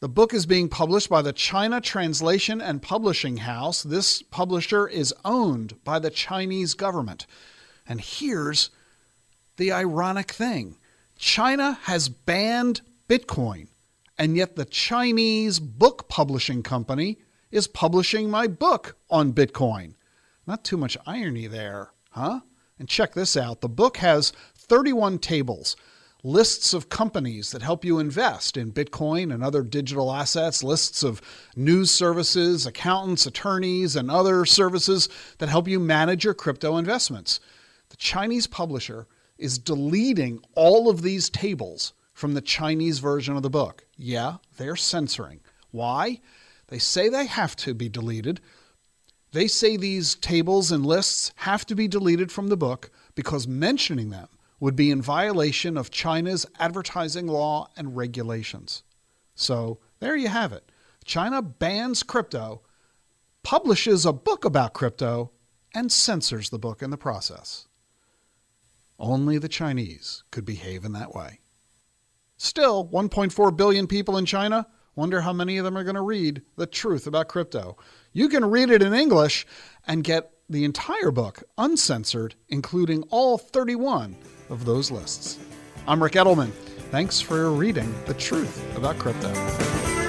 The 0.00 0.10
book 0.10 0.34
is 0.34 0.44
being 0.44 0.68
published 0.68 1.08
by 1.08 1.22
the 1.22 1.32
China 1.32 1.80
Translation 1.80 2.60
and 2.60 2.82
Publishing 2.82 3.38
House. 3.38 3.82
This 3.82 4.20
publisher 4.20 4.86
is 4.86 5.14
owned 5.24 5.82
by 5.84 5.98
the 5.98 6.10
Chinese 6.10 6.74
government. 6.74 7.26
And 7.88 8.02
here's 8.02 8.68
the 9.56 9.72
ironic 9.72 10.32
thing 10.32 10.76
China 11.16 11.78
has 11.84 12.10
banned 12.10 12.82
Bitcoin 13.08 13.68
and 14.20 14.36
yet 14.36 14.54
the 14.54 14.66
Chinese 14.66 15.58
book 15.58 16.06
publishing 16.10 16.62
company 16.62 17.16
is 17.50 17.66
publishing 17.66 18.28
my 18.28 18.46
book 18.46 18.98
on 19.08 19.32
Bitcoin. 19.32 19.94
Not 20.46 20.62
too 20.62 20.76
much 20.76 20.98
irony 21.06 21.46
there, 21.46 21.92
huh? 22.10 22.40
And 22.78 22.86
check 22.86 23.14
this 23.14 23.34
out 23.34 23.62
the 23.62 23.68
book 23.68 23.96
has 23.96 24.34
31 24.54 25.20
tables, 25.20 25.74
lists 26.22 26.74
of 26.74 26.90
companies 26.90 27.50
that 27.52 27.62
help 27.62 27.82
you 27.82 27.98
invest 27.98 28.58
in 28.58 28.72
Bitcoin 28.72 29.32
and 29.32 29.42
other 29.42 29.62
digital 29.62 30.12
assets, 30.12 30.62
lists 30.62 31.02
of 31.02 31.22
news 31.56 31.90
services, 31.90 32.66
accountants, 32.66 33.24
attorneys, 33.24 33.96
and 33.96 34.10
other 34.10 34.44
services 34.44 35.08
that 35.38 35.48
help 35.48 35.66
you 35.66 35.80
manage 35.80 36.24
your 36.24 36.34
crypto 36.34 36.76
investments. 36.76 37.40
The 37.88 37.96
Chinese 37.96 38.46
publisher 38.46 39.06
is 39.38 39.58
deleting 39.58 40.44
all 40.54 40.90
of 40.90 41.00
these 41.00 41.30
tables 41.30 41.94
from 42.20 42.34
the 42.34 42.42
Chinese 42.42 42.98
version 42.98 43.34
of 43.34 43.42
the 43.42 43.48
book. 43.48 43.86
Yeah, 43.96 44.36
they're 44.58 44.76
censoring. 44.76 45.40
Why? 45.70 46.20
They 46.68 46.78
say 46.78 47.08
they 47.08 47.24
have 47.24 47.56
to 47.56 47.72
be 47.72 47.88
deleted. 47.88 48.42
They 49.32 49.48
say 49.48 49.76
these 49.76 50.16
tables 50.16 50.70
and 50.70 50.84
lists 50.84 51.32
have 51.36 51.64
to 51.66 51.74
be 51.74 51.88
deleted 51.88 52.30
from 52.30 52.48
the 52.48 52.58
book 52.58 52.90
because 53.14 53.48
mentioning 53.48 54.10
them 54.10 54.28
would 54.60 54.76
be 54.76 54.90
in 54.90 55.00
violation 55.00 55.78
of 55.78 55.90
China's 55.90 56.44
advertising 56.58 57.26
law 57.26 57.70
and 57.74 57.96
regulations. 57.96 58.82
So 59.34 59.78
there 60.00 60.14
you 60.14 60.28
have 60.28 60.52
it. 60.52 60.70
China 61.06 61.40
bans 61.40 62.02
crypto, 62.02 62.60
publishes 63.42 64.04
a 64.04 64.12
book 64.12 64.44
about 64.44 64.74
crypto, 64.74 65.30
and 65.74 65.90
censors 65.90 66.50
the 66.50 66.58
book 66.58 66.82
in 66.82 66.90
the 66.90 66.98
process. 66.98 67.66
Only 68.98 69.38
the 69.38 69.48
Chinese 69.48 70.22
could 70.30 70.44
behave 70.44 70.84
in 70.84 70.92
that 70.92 71.14
way. 71.14 71.40
Still, 72.42 72.86
1.4 72.86 73.54
billion 73.54 73.86
people 73.86 74.16
in 74.16 74.24
China. 74.24 74.66
Wonder 74.94 75.20
how 75.20 75.32
many 75.34 75.58
of 75.58 75.64
them 75.66 75.76
are 75.76 75.84
going 75.84 75.94
to 75.94 76.00
read 76.00 76.40
the 76.56 76.66
truth 76.66 77.06
about 77.06 77.28
crypto. 77.28 77.76
You 78.14 78.30
can 78.30 78.46
read 78.46 78.70
it 78.70 78.80
in 78.80 78.94
English 78.94 79.46
and 79.86 80.02
get 80.02 80.30
the 80.48 80.64
entire 80.64 81.10
book 81.10 81.42
uncensored, 81.58 82.36
including 82.48 83.02
all 83.10 83.36
31 83.36 84.16
of 84.48 84.64
those 84.64 84.90
lists. 84.90 85.38
I'm 85.86 86.02
Ric 86.02 86.14
Edelman. 86.14 86.50
Thanks 86.90 87.20
for 87.20 87.52
reading 87.52 87.94
The 88.06 88.14
Truth 88.14 88.74
About 88.74 88.98
Crypto. 88.98 89.99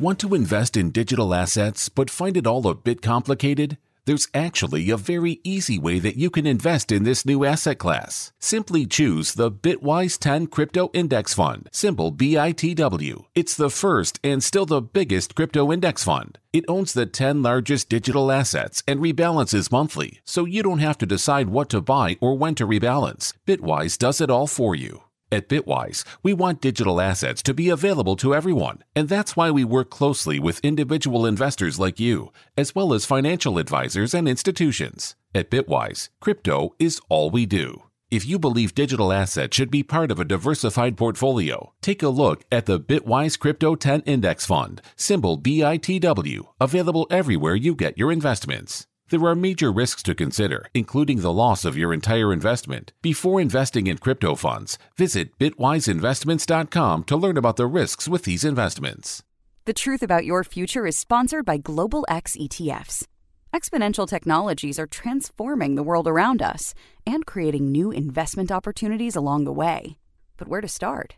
Want 0.00 0.18
to 0.20 0.34
invest 0.34 0.78
in 0.78 0.92
digital 0.92 1.34
assets 1.34 1.90
but 1.90 2.08
find 2.08 2.34
it 2.34 2.46
all 2.46 2.66
a 2.66 2.74
bit 2.74 3.02
complicated? 3.02 3.76
There's 4.06 4.28
actually 4.32 4.88
a 4.88 4.96
very 4.96 5.40
easy 5.44 5.78
way 5.78 5.98
that 5.98 6.16
you 6.16 6.30
can 6.30 6.46
invest 6.46 6.90
in 6.90 7.04
this 7.04 7.26
new 7.26 7.44
asset 7.44 7.76
class. 7.76 8.32
Simply 8.38 8.86
choose 8.86 9.34
the 9.34 9.52
Bitwise 9.52 10.18
10 10.18 10.46
Crypto 10.46 10.88
Index 10.94 11.34
Fund, 11.34 11.68
symbol 11.70 12.10
BITW. 12.12 13.26
It's 13.34 13.54
the 13.54 13.68
first 13.68 14.18
and 14.24 14.42
still 14.42 14.64
the 14.64 14.80
biggest 14.80 15.34
crypto 15.34 15.70
index 15.70 16.02
fund. 16.02 16.38
It 16.50 16.64
owns 16.66 16.94
the 16.94 17.04
10 17.04 17.42
largest 17.42 17.90
digital 17.90 18.32
assets 18.32 18.82
and 18.88 19.00
rebalances 19.00 19.70
monthly, 19.70 20.22
so 20.24 20.46
you 20.46 20.62
don't 20.62 20.78
have 20.78 20.96
to 20.96 21.04
decide 21.04 21.50
what 21.50 21.68
to 21.68 21.82
buy 21.82 22.16
or 22.22 22.38
when 22.38 22.54
to 22.54 22.66
rebalance. 22.66 23.34
Bitwise 23.46 23.98
does 23.98 24.22
it 24.22 24.30
all 24.30 24.46
for 24.46 24.74
you. 24.74 25.02
At 25.32 25.48
Bitwise, 25.48 26.04
we 26.24 26.32
want 26.32 26.60
digital 26.60 27.00
assets 27.00 27.40
to 27.44 27.54
be 27.54 27.68
available 27.68 28.16
to 28.16 28.34
everyone, 28.34 28.82
and 28.96 29.08
that's 29.08 29.36
why 29.36 29.48
we 29.52 29.62
work 29.62 29.88
closely 29.88 30.40
with 30.40 30.64
individual 30.64 31.24
investors 31.24 31.78
like 31.78 32.00
you, 32.00 32.32
as 32.56 32.74
well 32.74 32.92
as 32.92 33.06
financial 33.06 33.56
advisors 33.58 34.12
and 34.12 34.26
institutions. 34.26 35.14
At 35.32 35.48
Bitwise, 35.48 36.08
crypto 36.20 36.74
is 36.80 37.00
all 37.08 37.30
we 37.30 37.46
do. 37.46 37.82
If 38.10 38.26
you 38.26 38.40
believe 38.40 38.74
digital 38.74 39.12
assets 39.12 39.56
should 39.56 39.70
be 39.70 39.84
part 39.84 40.10
of 40.10 40.18
a 40.18 40.24
diversified 40.24 40.96
portfolio, 40.96 41.74
take 41.80 42.02
a 42.02 42.08
look 42.08 42.42
at 42.50 42.66
the 42.66 42.80
Bitwise 42.80 43.38
Crypto 43.38 43.76
10 43.76 44.00
Index 44.00 44.46
Fund, 44.46 44.82
symbol 44.96 45.38
BITW, 45.38 46.40
available 46.60 47.06
everywhere 47.08 47.54
you 47.54 47.76
get 47.76 47.96
your 47.96 48.10
investments. 48.10 48.88
There 49.10 49.26
are 49.26 49.34
major 49.34 49.72
risks 49.72 50.04
to 50.04 50.14
consider, 50.14 50.66
including 50.72 51.20
the 51.20 51.32
loss 51.32 51.64
of 51.64 51.76
your 51.76 51.92
entire 51.92 52.32
investment. 52.32 52.92
Before 53.02 53.40
investing 53.40 53.88
in 53.88 53.98
crypto 53.98 54.36
funds, 54.36 54.78
visit 54.96 55.36
bitwiseinvestments.com 55.36 57.02
to 57.04 57.16
learn 57.16 57.36
about 57.36 57.56
the 57.56 57.66
risks 57.66 58.06
with 58.06 58.22
these 58.22 58.44
investments. 58.44 59.24
The 59.64 59.72
Truth 59.72 60.04
About 60.04 60.24
Your 60.24 60.44
Future 60.44 60.86
is 60.86 60.96
sponsored 60.96 61.44
by 61.44 61.56
Global 61.56 62.06
X 62.08 62.36
ETFs. 62.36 63.08
Exponential 63.52 64.08
technologies 64.08 64.78
are 64.78 64.86
transforming 64.86 65.74
the 65.74 65.82
world 65.82 66.06
around 66.06 66.40
us 66.40 66.72
and 67.04 67.26
creating 67.26 67.72
new 67.72 67.90
investment 67.90 68.52
opportunities 68.52 69.16
along 69.16 69.42
the 69.42 69.52
way. 69.52 69.98
But 70.36 70.46
where 70.46 70.60
to 70.60 70.68
start? 70.68 71.16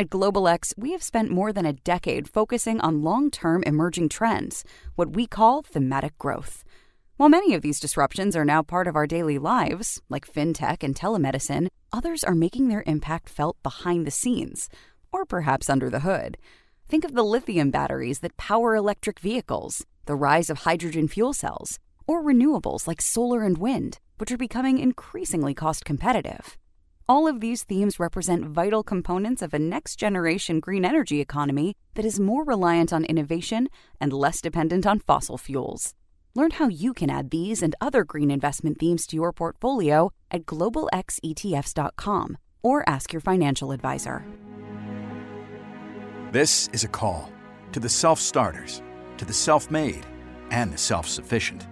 At 0.00 0.10
Global 0.10 0.48
X, 0.48 0.74
we 0.76 0.90
have 0.90 1.04
spent 1.04 1.30
more 1.30 1.52
than 1.52 1.66
a 1.66 1.72
decade 1.72 2.28
focusing 2.28 2.80
on 2.80 3.02
long 3.02 3.30
term 3.30 3.62
emerging 3.64 4.08
trends, 4.08 4.64
what 4.96 5.14
we 5.14 5.26
call 5.28 5.62
thematic 5.62 6.18
growth. 6.18 6.64
While 7.18 7.30
many 7.30 7.52
of 7.52 7.62
these 7.62 7.80
disruptions 7.80 8.36
are 8.36 8.44
now 8.44 8.62
part 8.62 8.86
of 8.86 8.94
our 8.94 9.08
daily 9.08 9.38
lives, 9.38 10.00
like 10.08 10.24
fintech 10.24 10.84
and 10.84 10.94
telemedicine, 10.94 11.66
others 11.92 12.22
are 12.22 12.32
making 12.32 12.68
their 12.68 12.84
impact 12.86 13.28
felt 13.28 13.60
behind 13.64 14.06
the 14.06 14.12
scenes, 14.12 14.68
or 15.12 15.24
perhaps 15.24 15.68
under 15.68 15.90
the 15.90 16.06
hood. 16.06 16.38
Think 16.86 17.04
of 17.04 17.14
the 17.14 17.24
lithium 17.24 17.72
batteries 17.72 18.20
that 18.20 18.36
power 18.36 18.76
electric 18.76 19.18
vehicles, 19.18 19.84
the 20.06 20.14
rise 20.14 20.48
of 20.48 20.58
hydrogen 20.58 21.08
fuel 21.08 21.32
cells, 21.32 21.80
or 22.06 22.22
renewables 22.22 22.86
like 22.86 23.02
solar 23.02 23.42
and 23.42 23.58
wind, 23.58 23.98
which 24.18 24.30
are 24.30 24.36
becoming 24.36 24.78
increasingly 24.78 25.54
cost 25.54 25.84
competitive. 25.84 26.56
All 27.08 27.26
of 27.26 27.40
these 27.40 27.64
themes 27.64 27.98
represent 27.98 28.44
vital 28.44 28.84
components 28.84 29.42
of 29.42 29.52
a 29.52 29.58
next 29.58 29.96
generation 29.96 30.60
green 30.60 30.84
energy 30.84 31.20
economy 31.20 31.74
that 31.94 32.04
is 32.04 32.20
more 32.20 32.44
reliant 32.44 32.92
on 32.92 33.04
innovation 33.04 33.66
and 34.00 34.12
less 34.12 34.40
dependent 34.40 34.86
on 34.86 35.00
fossil 35.00 35.36
fuels. 35.36 35.96
Learn 36.38 36.52
how 36.52 36.68
you 36.68 36.94
can 36.94 37.10
add 37.10 37.30
these 37.30 37.64
and 37.64 37.74
other 37.80 38.04
green 38.04 38.30
investment 38.30 38.78
themes 38.78 39.08
to 39.08 39.16
your 39.16 39.32
portfolio 39.32 40.12
at 40.30 40.46
globalxetfs.com 40.46 42.38
or 42.62 42.88
ask 42.88 43.12
your 43.12 43.20
financial 43.20 43.72
advisor. 43.72 44.24
This 46.30 46.68
is 46.72 46.84
a 46.84 46.88
call 46.88 47.32
to 47.72 47.80
the 47.80 47.88
self 47.88 48.20
starters, 48.20 48.82
to 49.16 49.24
the 49.24 49.32
self 49.32 49.68
made, 49.68 50.06
and 50.52 50.72
the 50.72 50.78
self 50.78 51.08
sufficient. 51.08 51.66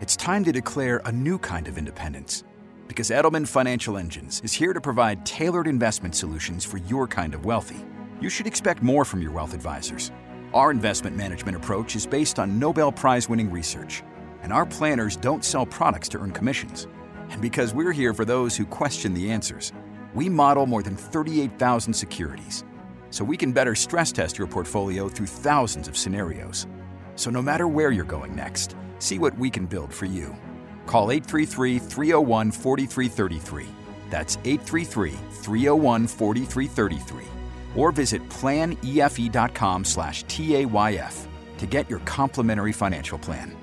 It's 0.00 0.14
time 0.14 0.44
to 0.44 0.52
declare 0.52 1.02
a 1.04 1.10
new 1.10 1.36
kind 1.36 1.66
of 1.66 1.76
independence 1.76 2.44
because 2.86 3.10
Edelman 3.10 3.48
Financial 3.48 3.98
Engines 3.98 4.40
is 4.44 4.52
here 4.52 4.72
to 4.74 4.80
provide 4.80 5.26
tailored 5.26 5.66
investment 5.66 6.14
solutions 6.14 6.64
for 6.64 6.78
your 6.86 7.08
kind 7.08 7.34
of 7.34 7.44
wealthy. 7.46 7.84
You 8.20 8.30
should 8.30 8.46
expect 8.46 8.80
more 8.80 9.04
from 9.04 9.22
your 9.22 9.32
wealth 9.32 9.54
advisors. 9.54 10.12
Our 10.54 10.70
investment 10.70 11.14
management 11.14 11.58
approach 11.58 11.94
is 11.94 12.06
based 12.06 12.38
on 12.38 12.58
Nobel 12.58 12.90
Prize 12.90 13.28
winning 13.28 13.50
research, 13.50 14.02
and 14.42 14.50
our 14.50 14.64
planners 14.64 15.14
don't 15.14 15.44
sell 15.44 15.66
products 15.66 16.08
to 16.10 16.18
earn 16.18 16.32
commissions. 16.32 16.86
And 17.28 17.42
because 17.42 17.74
we're 17.74 17.92
here 17.92 18.14
for 18.14 18.24
those 18.24 18.56
who 18.56 18.64
question 18.64 19.12
the 19.12 19.30
answers, 19.30 19.74
we 20.14 20.30
model 20.30 20.64
more 20.64 20.82
than 20.82 20.96
38,000 20.96 21.92
securities 21.92 22.64
so 23.10 23.24
we 23.24 23.36
can 23.36 23.52
better 23.52 23.74
stress 23.74 24.10
test 24.10 24.38
your 24.38 24.46
portfolio 24.46 25.08
through 25.08 25.26
thousands 25.26 25.86
of 25.86 25.98
scenarios. 25.98 26.66
So 27.14 27.30
no 27.30 27.42
matter 27.42 27.68
where 27.68 27.90
you're 27.90 28.04
going 28.04 28.34
next, 28.34 28.74
see 29.00 29.18
what 29.18 29.38
we 29.38 29.50
can 29.50 29.66
build 29.66 29.92
for 29.92 30.06
you. 30.06 30.34
Call 30.86 31.10
833 31.10 31.78
301 31.78 32.50
4333. 32.52 33.66
That's 34.08 34.36
833 34.44 35.10
301 35.10 36.06
4333 36.06 37.37
or 37.78 37.92
visit 37.92 38.28
planefe.com 38.28 39.84
slash 39.84 40.24
TAYF 40.24 41.28
to 41.58 41.66
get 41.66 41.88
your 41.88 42.00
complimentary 42.00 42.72
financial 42.72 43.18
plan. 43.18 43.56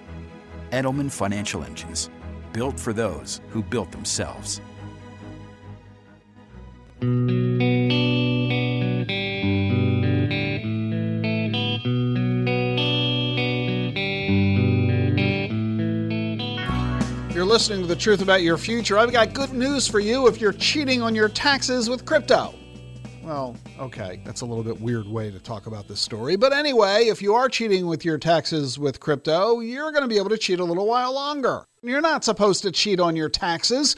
Edelman 0.72 1.11
Financial 1.11 1.63
Engines, 1.66 2.09
built 2.53 2.80
for 2.80 2.93
those 2.93 3.41
who 3.49 3.61
built 3.61 3.91
themselves. 3.91 4.61
You're 17.36 17.43
listening 17.43 17.82
to 17.82 17.88
The 17.88 17.97
Truth 17.97 18.22
About 18.22 18.43
Your 18.43 18.57
Future. 18.57 18.97
I've 18.97 19.11
got 19.11 19.34
good 19.34 19.51
news 19.51 19.88
for 19.88 19.99
you 19.99 20.28
if 20.28 20.39
you're 20.39 20.53
cheating 20.53 21.01
on 21.01 21.13
your 21.13 21.28
taxes 21.28 21.89
with 21.89 22.05
crypto. 22.05 22.53
Well, 23.26 23.58
okay, 23.80 24.22
that's 24.24 24.42
a 24.42 24.46
little 24.46 24.64
bit 24.64 24.80
weird 24.80 25.08
way 25.08 25.32
to 25.32 25.40
talk 25.40 25.66
about 25.66 25.88
this 25.88 26.00
story. 26.00 26.36
But 26.36 26.54
anyway, 26.54 27.08
if 27.08 27.24
you 27.24 27.34
are 27.34 27.50
cheating 27.50 27.88
with 27.88 28.06
your 28.06 28.20
taxes 28.20 28.78
with 28.78 29.00
crypto, 29.00 29.62
you're 29.62 29.92
going 29.92 30.04
to 30.04 30.08
be 30.08 30.18
able 30.18 30.30
to 30.30 30.38
cheat 30.38 30.60
a 30.60 30.64
little 30.64 30.86
while 30.86 31.12
longer. 31.12 31.66
You're 31.82 32.02
not 32.02 32.24
supposed 32.24 32.62
to 32.62 32.72
cheat 32.72 33.00
on 33.00 33.16
your 33.16 33.30
taxes, 33.30 33.96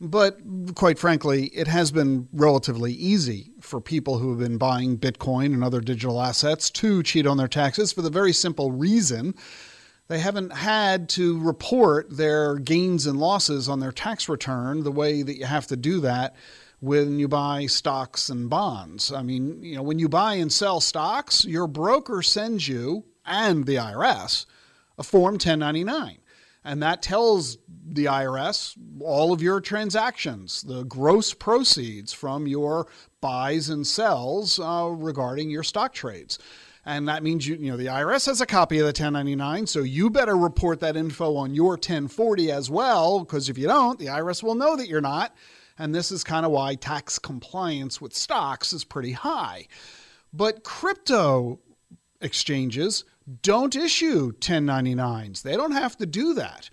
but 0.00 0.40
quite 0.76 0.98
frankly, 0.98 1.48
it 1.48 1.66
has 1.66 1.92
been 1.92 2.26
relatively 2.32 2.94
easy 2.94 3.52
for 3.60 3.82
people 3.82 4.16
who 4.16 4.30
have 4.30 4.38
been 4.38 4.56
buying 4.56 4.96
Bitcoin 4.96 5.52
and 5.52 5.62
other 5.62 5.82
digital 5.82 6.18
assets 6.18 6.70
to 6.70 7.02
cheat 7.02 7.26
on 7.26 7.36
their 7.36 7.48
taxes 7.48 7.92
for 7.92 8.00
the 8.00 8.08
very 8.08 8.32
simple 8.32 8.72
reason 8.72 9.34
they 10.08 10.18
haven't 10.18 10.52
had 10.52 11.08
to 11.10 11.38
report 11.38 12.16
their 12.16 12.56
gains 12.56 13.06
and 13.06 13.20
losses 13.20 13.68
on 13.68 13.78
their 13.78 13.92
tax 13.92 14.28
return 14.28 14.82
the 14.82 14.90
way 14.90 15.22
that 15.22 15.36
you 15.36 15.44
have 15.44 15.68
to 15.68 15.76
do 15.76 16.00
that 16.00 16.34
when 16.80 17.18
you 17.18 17.28
buy 17.28 17.66
stocks 17.66 18.28
and 18.28 18.50
bonds. 18.50 19.12
I 19.12 19.22
mean, 19.22 19.62
you 19.62 19.76
know, 19.76 19.82
when 19.82 19.98
you 19.98 20.08
buy 20.08 20.34
and 20.34 20.52
sell 20.52 20.80
stocks, 20.80 21.44
your 21.44 21.66
broker 21.66 22.22
sends 22.22 22.66
you 22.66 23.04
and 23.24 23.66
the 23.66 23.76
IRS 23.76 24.46
a 24.98 25.02
Form 25.02 25.34
1099. 25.34 26.18
And 26.62 26.82
that 26.82 27.00
tells 27.00 27.56
the 27.86 28.04
IRS 28.04 28.76
all 29.00 29.32
of 29.32 29.40
your 29.40 29.60
transactions, 29.60 30.62
the 30.62 30.84
gross 30.84 31.32
proceeds 31.32 32.12
from 32.12 32.46
your 32.46 32.86
buys 33.22 33.70
and 33.70 33.86
sells 33.86 34.60
uh, 34.60 34.90
regarding 34.92 35.48
your 35.48 35.62
stock 35.62 35.94
trades. 35.94 36.38
And 36.84 37.08
that 37.08 37.22
means 37.22 37.46
you, 37.46 37.56
you 37.56 37.70
know, 37.70 37.76
the 37.78 37.86
IRS 37.86 38.26
has 38.26 38.42
a 38.42 38.46
copy 38.46 38.78
of 38.78 38.82
the 38.82 38.88
1099, 38.88 39.66
so 39.66 39.80
you 39.80 40.10
better 40.10 40.36
report 40.36 40.80
that 40.80 40.96
info 40.96 41.36
on 41.36 41.54
your 41.54 41.72
1040 41.72 42.52
as 42.52 42.70
well, 42.70 43.20
because 43.20 43.48
if 43.48 43.56
you 43.56 43.66
don't, 43.66 43.98
the 43.98 44.06
IRS 44.06 44.42
will 44.42 44.54
know 44.54 44.76
that 44.76 44.88
you're 44.88 45.00
not. 45.00 45.34
And 45.80 45.94
this 45.94 46.12
is 46.12 46.22
kind 46.22 46.44
of 46.44 46.52
why 46.52 46.74
tax 46.74 47.18
compliance 47.18 48.02
with 48.02 48.14
stocks 48.14 48.74
is 48.74 48.84
pretty 48.84 49.12
high. 49.12 49.66
But 50.30 50.62
crypto 50.62 51.58
exchanges 52.20 53.04
don't 53.40 53.74
issue 53.74 54.32
1099s. 54.32 55.40
They 55.40 55.56
don't 55.56 55.72
have 55.72 55.96
to 55.96 56.04
do 56.04 56.34
that. 56.34 56.68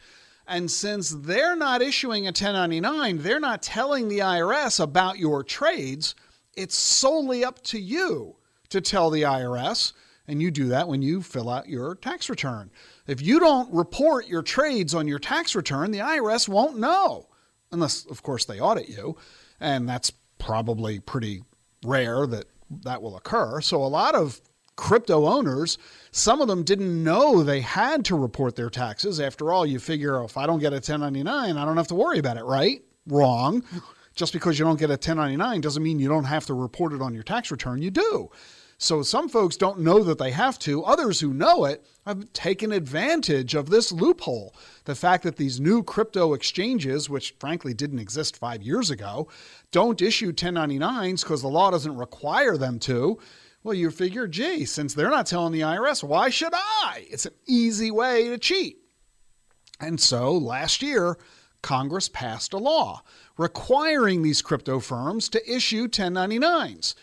And 0.46 0.70
since 0.70 1.10
they're 1.10 1.56
not 1.56 1.82
issuing 1.82 2.26
a 2.26 2.36
1099, 2.36 3.20
they're 3.20 3.40
not 3.40 3.62
telling 3.62 4.10
the 4.10 4.20
IRS 4.20 4.82
about 4.82 5.18
your 5.18 5.42
trades. 5.42 6.14
It's 6.58 6.78
solely 6.78 7.46
up 7.46 7.64
to 7.64 7.80
you 7.80 8.36
to 8.68 8.82
tell 8.82 9.10
the 9.10 9.22
IRS, 9.22 9.94
and 10.28 10.42
you 10.42 10.52
do 10.52 10.68
that 10.68 10.90
when 10.90 11.02
you 11.02 11.22
fill 11.22 11.50
out 11.50 11.70
your 11.70 11.96
tax 11.96 12.30
return. 12.30 12.72
If 13.08 13.22
you 13.22 13.40
don't 13.40 13.74
report 13.74 14.28
your 14.28 14.42
trades 14.42 14.94
on 14.94 15.08
your 15.08 15.20
tax 15.20 15.56
return, 15.56 15.92
the 15.92 16.00
IRS 16.00 16.50
won't 16.50 16.78
know. 16.78 17.27
Unless, 17.72 18.06
of 18.06 18.24
course, 18.24 18.46
they 18.46 18.60
audit 18.60 18.90
you. 18.90 19.18
And 19.60 19.88
that's 19.88 20.12
probably 20.40 21.00
pretty 21.00 21.44
rare 21.84 22.28
that 22.28 22.46
that 22.84 23.02
will 23.02 23.16
occur. 23.18 23.62
So 23.62 23.84
a 23.84 23.88
lot 23.88 24.16
of 24.16 24.42
crypto 24.76 25.26
owners, 25.26 25.78
some 26.12 26.42
of 26.42 26.48
them 26.48 26.64
didn't 26.64 27.04
know 27.04 27.44
they 27.44 27.62
had 27.62 28.06
to 28.06 28.16
report 28.16 28.56
their 28.56 28.70
taxes. 28.70 29.20
After 29.20 29.52
all, 29.52 29.66
you 29.66 29.80
figure 29.80 30.20
oh, 30.20 30.26
if 30.26 30.38
I 30.38 30.46
don't 30.46 30.60
get 30.60 30.74
a 30.74 30.78
1099, 30.78 31.58
I 31.58 31.66
don't 31.66 31.78
have 31.78 31.88
to 31.88 31.96
worry 31.96 32.20
about 32.20 32.38
it, 32.38 32.44
right? 32.44 32.82
Wrong. 33.08 33.64
Just 34.16 34.34
because 34.34 34.58
you 34.58 34.66
don't 34.66 34.80
get 34.80 34.90
a 34.90 34.94
1099 34.94 35.62
doesn't 35.62 35.84
mean 35.84 36.00
you 36.00 36.10
don't 36.10 36.24
have 36.24 36.46
to 36.48 36.54
report 36.54 36.94
it 36.94 37.02
on 37.02 37.14
your 37.14 37.24
tax 37.24 37.52
return. 37.52 37.82
You 37.82 37.92
do. 37.92 38.30
So 38.80 39.02
some 39.02 39.28
folks 39.28 39.58
don't 39.58 39.80
know 39.80 40.04
that 40.04 40.20
they 40.20 40.30
have 40.32 40.60
to. 40.60 40.84
Others 40.84 41.20
who 41.20 41.34
know 41.34 41.66
it 41.66 41.84
have 42.06 42.32
taken 42.32 42.72
advantage 42.72 43.56
of 43.56 43.70
this 43.70 43.92
loophole. 43.92 44.54
The 44.86 44.94
fact 44.94 45.24
that 45.24 45.36
these 45.36 45.60
new 45.60 45.82
crypto 45.82 46.34
exchanges, 46.34 47.10
which 47.10 47.34
frankly 47.40 47.74
didn't 47.74 47.98
exist 47.98 48.38
five 48.38 48.62
years 48.62 48.92
ago, 48.92 49.30
don't 49.72 50.02
issue 50.02 50.32
1099s 50.32 51.24
because 51.24 51.42
the 51.42 51.48
law 51.48 51.72
doesn't 51.72 51.98
require 51.98 52.56
them 52.56 52.78
to. 52.80 53.18
Well, 53.64 53.74
you 53.74 53.90
figure, 53.90 54.28
gee, 54.28 54.66
since 54.66 54.94
they're 54.94 55.10
not 55.10 55.26
telling 55.26 55.54
the 55.54 55.62
IRS, 55.62 56.04
why 56.04 56.30
should 56.30 56.54
I? 56.54 57.08
It's 57.10 57.26
an 57.26 57.34
easy 57.48 57.90
way 57.90 58.30
to 58.30 58.38
cheat. 58.38 58.78
And 59.80 60.00
so 60.00 60.34
last 60.34 60.84
year, 60.84 61.18
Congress 61.64 62.10
passed 62.10 62.54
a 62.54 62.58
law 62.58 63.02
requiring 63.38 64.22
these 64.22 64.44
crypto 64.44 64.80
firms 64.80 65.30
to 65.30 65.52
issue 65.52 65.88
1099s. 65.88 66.94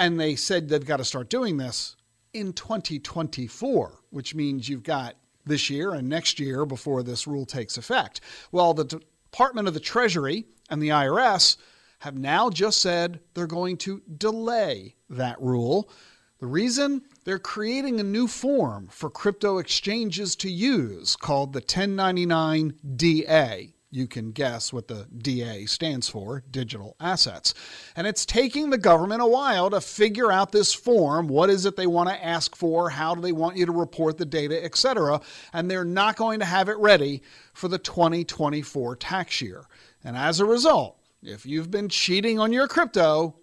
And 0.00 0.18
they 0.18 0.34
said 0.34 0.70
they've 0.70 0.82
got 0.82 0.96
to 0.96 1.04
start 1.04 1.28
doing 1.28 1.58
this 1.58 1.94
in 2.32 2.54
2024, 2.54 4.00
which 4.08 4.34
means 4.34 4.66
you've 4.66 4.82
got 4.82 5.16
this 5.44 5.68
year 5.68 5.92
and 5.92 6.08
next 6.08 6.40
year 6.40 6.64
before 6.64 7.02
this 7.02 7.26
rule 7.26 7.44
takes 7.44 7.76
effect. 7.76 8.22
Well, 8.50 8.72
the 8.72 8.84
Department 8.84 9.68
of 9.68 9.74
the 9.74 9.80
Treasury 9.80 10.46
and 10.70 10.82
the 10.82 10.88
IRS 10.88 11.58
have 11.98 12.16
now 12.16 12.48
just 12.48 12.80
said 12.80 13.20
they're 13.34 13.46
going 13.46 13.76
to 13.76 14.00
delay 14.16 14.94
that 15.10 15.38
rule. 15.38 15.90
The 16.38 16.46
reason? 16.46 17.02
They're 17.24 17.38
creating 17.38 18.00
a 18.00 18.02
new 18.02 18.26
form 18.26 18.88
for 18.90 19.10
crypto 19.10 19.58
exchanges 19.58 20.34
to 20.36 20.50
use 20.50 21.14
called 21.14 21.52
the 21.52 21.60
1099 21.60 22.72
DA. 22.96 23.74
You 23.92 24.06
can 24.06 24.30
guess 24.30 24.72
what 24.72 24.86
the 24.86 25.08
DA 25.18 25.66
stands 25.66 26.08
for 26.08 26.44
digital 26.48 26.94
assets. 27.00 27.54
And 27.96 28.06
it's 28.06 28.24
taking 28.24 28.70
the 28.70 28.78
government 28.78 29.20
a 29.20 29.26
while 29.26 29.68
to 29.70 29.80
figure 29.80 30.30
out 30.30 30.52
this 30.52 30.72
form. 30.72 31.26
What 31.26 31.50
is 31.50 31.66
it 31.66 31.74
they 31.74 31.88
want 31.88 32.08
to 32.08 32.24
ask 32.24 32.54
for? 32.54 32.90
How 32.90 33.16
do 33.16 33.20
they 33.20 33.32
want 33.32 33.56
you 33.56 33.66
to 33.66 33.72
report 33.72 34.16
the 34.16 34.24
data, 34.24 34.64
etc.? 34.64 35.20
And 35.52 35.68
they're 35.68 35.84
not 35.84 36.14
going 36.14 36.38
to 36.38 36.44
have 36.44 36.68
it 36.68 36.78
ready 36.78 37.22
for 37.52 37.66
the 37.66 37.78
2024 37.78 38.94
tax 38.94 39.40
year. 39.40 39.64
And 40.04 40.16
as 40.16 40.38
a 40.38 40.44
result, 40.44 40.96
if 41.20 41.44
you've 41.44 41.70
been 41.70 41.88
cheating 41.88 42.38
on 42.38 42.52
your 42.52 42.68
crypto, 42.68 43.34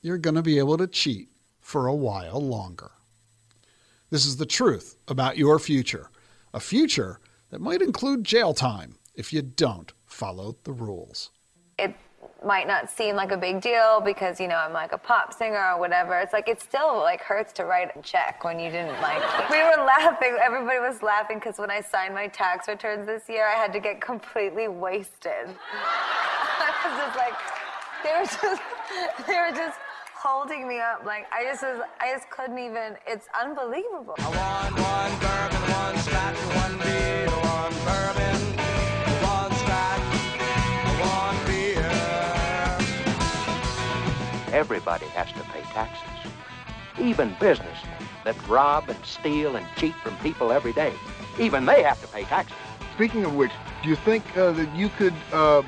you're 0.00 0.18
going 0.18 0.36
to 0.36 0.42
be 0.42 0.58
able 0.58 0.78
to 0.78 0.86
cheat 0.86 1.28
for 1.60 1.86
a 1.86 1.94
while 1.94 2.40
longer. 2.40 2.92
This 4.08 4.24
is 4.24 4.38
the 4.38 4.46
truth 4.46 4.96
about 5.06 5.36
your 5.36 5.58
future, 5.58 6.10
a 6.54 6.60
future 6.60 7.20
that 7.50 7.60
might 7.60 7.82
include 7.82 8.24
jail 8.24 8.54
time 8.54 8.96
if 9.14 9.32
you 9.32 9.42
don't 9.42 9.92
follow 10.06 10.56
the 10.64 10.72
rules. 10.72 11.30
It 11.78 11.94
might 12.44 12.66
not 12.66 12.90
seem 12.90 13.16
like 13.16 13.32
a 13.32 13.36
big 13.36 13.60
deal 13.60 14.00
because 14.00 14.40
you 14.40 14.48
know 14.48 14.56
I'm 14.56 14.72
like 14.72 14.92
a 14.92 14.98
pop 14.98 15.32
singer 15.32 15.72
or 15.72 15.78
whatever. 15.78 16.18
It's 16.18 16.32
like 16.32 16.48
it 16.48 16.60
still 16.60 16.98
like 16.98 17.20
hurts 17.20 17.52
to 17.54 17.64
write 17.64 17.90
a 17.96 18.02
check 18.02 18.44
when 18.44 18.58
you 18.58 18.70
didn't 18.70 19.00
like. 19.00 19.22
we 19.50 19.58
were 19.58 19.84
laughing. 19.84 20.36
Everybody 20.40 20.78
was 20.78 21.02
laughing 21.02 21.38
because 21.38 21.58
when 21.58 21.70
I 21.70 21.80
signed 21.80 22.14
my 22.14 22.28
tax 22.28 22.68
returns 22.68 23.06
this 23.06 23.24
year, 23.28 23.46
I 23.46 23.54
had 23.54 23.72
to 23.72 23.80
get 23.80 24.00
completely 24.00 24.68
wasted. 24.68 25.48
I 25.72 26.72
was 26.86 26.96
just 27.04 27.16
like, 27.16 27.36
they 28.02 28.12
were 28.18 28.26
just, 28.26 28.62
they 29.26 29.34
were 29.34 29.56
just 29.56 29.78
holding 30.14 30.68
me 30.68 30.78
up. 30.78 31.04
Like 31.04 31.26
I 31.32 31.44
just 31.44 31.62
was, 31.62 31.80
I 32.00 32.12
just 32.12 32.30
couldn't 32.30 32.58
even. 32.58 32.96
It's 33.06 33.26
unbelievable. 33.40 34.14
I 34.18 34.28
want 34.30 34.74
one 34.78 35.12
bourbon, 35.18 35.62
one 35.72 35.96
scotch, 35.98 36.36
one 36.56 36.78
beer, 36.78 37.01
Everybody 44.82 45.06
has 45.12 45.28
to 45.34 45.40
pay 45.52 45.60
taxes. 45.72 46.32
Even 47.00 47.36
businessmen 47.38 48.08
that 48.24 48.48
rob 48.48 48.88
and 48.88 49.06
steal 49.06 49.54
and 49.54 49.64
cheat 49.76 49.94
from 49.94 50.16
people 50.16 50.50
every 50.50 50.72
day. 50.72 50.92
Even 51.38 51.64
they 51.66 51.84
have 51.84 52.00
to 52.00 52.08
pay 52.08 52.24
taxes. 52.24 52.56
Speaking 52.96 53.24
of 53.24 53.36
which, 53.36 53.52
do 53.84 53.88
you 53.88 53.94
think 53.94 54.24
uh, 54.36 54.50
that 54.50 54.74
you 54.74 54.88
could 54.88 55.14
uh, 55.32 55.62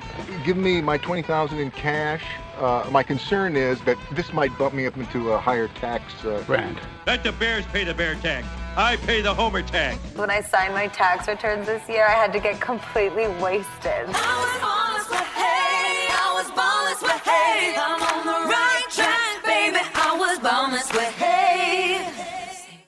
give 0.45 0.57
me 0.57 0.81
my 0.81 0.99
20000 0.99 1.61
in 1.61 1.71
cash? 1.71 2.25
Uh, 2.59 2.89
my 2.91 3.05
concern 3.05 3.55
is 3.55 3.81
that 3.83 3.97
this 4.11 4.33
might 4.33 4.57
bump 4.59 4.75
me 4.75 4.85
up 4.85 4.97
into 4.97 5.31
a 5.31 5.39
higher 5.39 5.69
tax 5.69 6.25
uh, 6.25 6.43
brand. 6.45 6.81
Let 7.07 7.23
the 7.23 7.31
bears 7.31 7.65
pay 7.67 7.85
the 7.85 7.95
bear 7.95 8.17
tax. 8.17 8.49
I 8.77 8.97
pay 8.97 9.21
the 9.21 9.33
homer 9.33 9.63
tax. 9.63 9.97
When 10.17 10.29
I 10.29 10.41
signed 10.41 10.75
my 10.75 10.89
tax 10.89 11.29
returns 11.29 11.67
this 11.67 11.89
year, 11.89 12.05
I 12.05 12.15
had 12.15 12.33
to 12.33 12.41
get 12.41 12.61
completely 12.61 13.29
wasted. 13.41 14.09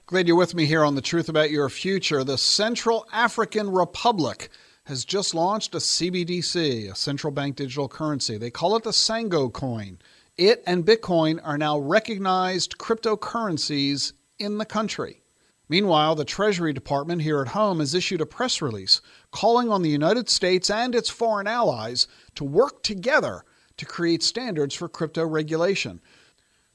Glad 0.09 0.29
you're 0.29 0.37
with 0.37 0.55
me 0.55 0.67
here 0.67 0.85
on 0.85 0.95
The 0.95 1.03
Truth 1.03 1.29
About 1.29 1.51
Your 1.51 1.69
Future. 1.69 2.23
The 2.23 2.39
Central 2.39 3.09
African 3.13 3.73
Republic 3.73 4.51
has 4.85 5.05
just 5.05 5.35
launched 5.35 5.75
a 5.75 5.79
CBDC, 5.79 6.89
a 6.89 6.95
central 6.95 7.33
bank 7.33 7.57
digital 7.57 7.89
currency. 7.89 8.39
They 8.39 8.53
call 8.53 8.77
it 8.77 8.85
the 8.85 8.91
Sango 8.91 9.53
coin. 9.53 9.99
It 10.39 10.63
and 10.65 10.87
Bitcoin 10.87 11.41
are 11.43 11.59
now 11.59 11.81
recognized 11.81 12.79
cryptocurrencies 12.79 14.13
in 14.39 14.59
the 14.59 14.65
country. 14.65 15.25
Meanwhile, 15.69 16.15
the 16.15 16.25
Treasury 16.25 16.73
Department 16.73 17.23
here 17.23 17.43
at 17.43 17.49
home 17.49 17.81
has 17.81 17.93
issued 17.93 18.21
a 18.21 18.27
press 18.27 18.63
release 18.63 19.01
calling 19.33 19.71
on 19.71 19.83
the 19.83 19.91
United 19.91 20.29
States 20.29 20.71
and 20.71 20.95
its 20.95 21.11
foreign 21.11 21.49
allies 21.49 22.07
to 22.37 22.45
work 22.45 22.85
together 22.85 23.45
to 23.77 23.85
create 23.85 24.23
standards 24.23 24.77
for 24.77 24.89
crypto 24.89 25.27
regulation. 25.27 26.01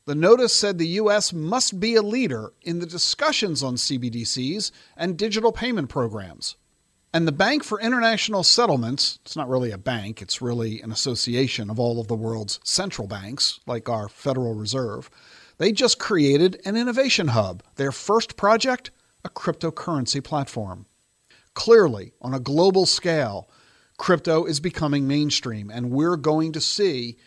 The 0.05 0.15
notice 0.15 0.53
said 0.53 0.79
the 0.79 0.87
U.S. 0.87 1.31
must 1.31 1.79
be 1.79 1.95
a 1.95 2.01
leader 2.01 2.53
in 2.63 2.79
the 2.79 2.87
discussions 2.87 3.61
on 3.61 3.75
CBDCs 3.75 4.71
and 4.97 5.15
digital 5.15 5.51
payment 5.51 5.89
programs. 5.89 6.55
And 7.13 7.27
the 7.27 7.31
Bank 7.31 7.63
for 7.63 7.79
International 7.79 8.41
Settlements, 8.41 9.19
it's 9.23 9.35
not 9.35 9.47
really 9.47 9.69
a 9.69 9.77
bank, 9.77 10.21
it's 10.21 10.41
really 10.41 10.81
an 10.81 10.91
association 10.91 11.69
of 11.69 11.79
all 11.79 11.99
of 11.99 12.07
the 12.07 12.15
world's 12.15 12.59
central 12.63 13.07
banks, 13.07 13.59
like 13.67 13.89
our 13.89 14.09
Federal 14.09 14.55
Reserve. 14.55 15.11
They 15.59 15.71
just 15.71 15.99
created 15.99 16.59
an 16.65 16.75
innovation 16.75 17.27
hub, 17.27 17.61
their 17.75 17.91
first 17.91 18.37
project, 18.37 18.89
a 19.23 19.29
cryptocurrency 19.29 20.23
platform. 20.23 20.87
Clearly, 21.53 22.13
on 22.21 22.33
a 22.33 22.39
global 22.39 22.87
scale, 22.87 23.49
crypto 23.97 24.45
is 24.45 24.59
becoming 24.59 25.07
mainstream, 25.07 25.69
and 25.69 25.91
we're 25.91 26.17
going 26.17 26.53
to 26.53 26.61
see 26.61 27.17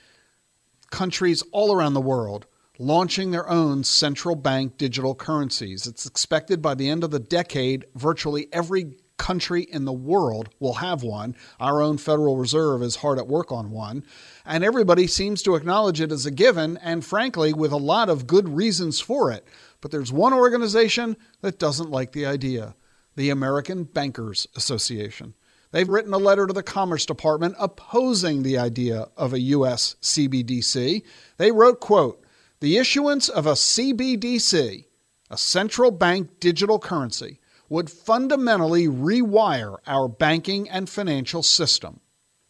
countries 0.91 1.45
all 1.53 1.73
around 1.73 1.95
the 1.95 2.01
world 2.01 2.47
launching 2.79 3.31
their 3.31 3.49
own 3.49 3.85
central 3.85 4.35
bank 4.35 4.77
digital 4.77 5.15
currencies. 5.15 5.87
It's 5.87 6.07
expected 6.07 6.61
by 6.61 6.75
the 6.75 6.89
end 6.89 7.05
of 7.05 7.11
the 7.11 7.21
decade, 7.21 7.87
virtually 7.95 8.49
every 8.53 8.97
country 9.17 9.63
in 9.63 9.85
the 9.85 9.93
world 9.93 10.49
will 10.59 10.75
have 10.75 11.03
one. 11.03 11.37
Our 11.61 11.81
own 11.81 11.99
Federal 11.99 12.37
Reserve 12.37 12.83
is 12.83 12.97
hard 12.97 13.19
at 13.19 13.29
work 13.29 13.53
on 13.53 13.71
one. 13.71 14.05
And 14.45 14.65
everybody 14.65 15.07
seems 15.07 15.43
to 15.43 15.55
acknowledge 15.55 16.01
it 16.01 16.13
as 16.13 16.27
a 16.27 16.31
given, 16.31 16.77
and 16.79 17.05
frankly, 17.05 17.53
with 17.53 17.73
a 17.73 17.77
lot 17.77 18.09
of 18.09 18.27
good 18.27 18.49
reasons 18.49 19.01
for 19.01 19.31
it. 19.31 19.47
But 19.81 19.91
there's 19.91 20.13
one 20.13 20.33
organization 20.33 21.17
that 21.43 21.59
doesn't 21.59 21.91
like 21.91 22.13
the 22.13 22.27
idea 22.27 22.75
the 23.17 23.31
American 23.31 23.85
Bankers 23.85 24.49
Association. 24.57 25.35
They've 25.71 25.89
written 25.89 26.13
a 26.13 26.19
letter 26.19 26.49
to 26.49 26.53
the 26.53 26.65
Commerce 26.65 27.07
Department 27.07 27.55
opposing 27.61 28.43
the 28.43 28.59
idea 28.59 29.07
of 29.17 29.33
a 29.33 29.41
U.S. 29.41 29.95
CBDC. 30.03 31.03
They 31.37 31.53
wrote, 31.53 31.81
quote, 31.81 32.24
the 32.65 32.79
issuance 32.79 33.29
of 33.29 33.45
a 33.45 33.53
CBDC, 33.53 34.87
a 35.31 35.37
central 35.37 35.91
bank 35.91 36.41
digital 36.41 36.79
currency, 36.79 37.39
would 37.69 37.91
fundamentally 37.91 38.89
rewire 38.89 39.77
our 39.87 40.09
banking 40.09 40.71
and 40.71 40.89
financial 40.89 41.43
system. 41.43 42.01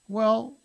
Well, 0.06 0.56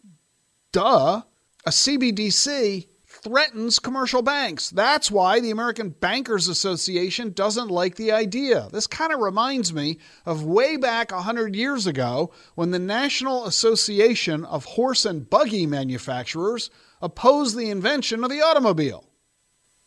duh. 0.72 1.24
A 1.66 1.70
CBDC 1.72 2.90
threatens 3.08 3.80
commercial 3.80 4.22
banks. 4.22 4.70
That's 4.70 5.10
why 5.10 5.40
the 5.40 5.50
American 5.50 5.90
Bankers 5.90 6.48
Association 6.48 7.34
doesn't 7.34 7.70
like 7.70 7.96
the 7.96 8.12
idea. 8.12 8.70
This 8.72 8.86
kind 8.86 9.12
of 9.12 9.20
reminds 9.20 9.74
me 9.74 9.98
of 10.28 10.46
way 10.46 10.78
back 10.78 11.12
100 11.12 11.56
years 11.56 11.88
ago 11.88 12.32
when 12.54 12.70
the 12.70 12.78
National 12.78 13.48
Association 13.48 14.46
of 14.46 14.66
Horse 14.66 15.06
and 15.06 15.28
Buggy 15.28 15.66
Manufacturers 15.66 16.70
opposed 17.02 17.58
the 17.58 17.72
invention 17.72 18.24
of 18.24 18.30
the 18.30 18.44
automobile. 18.44 19.09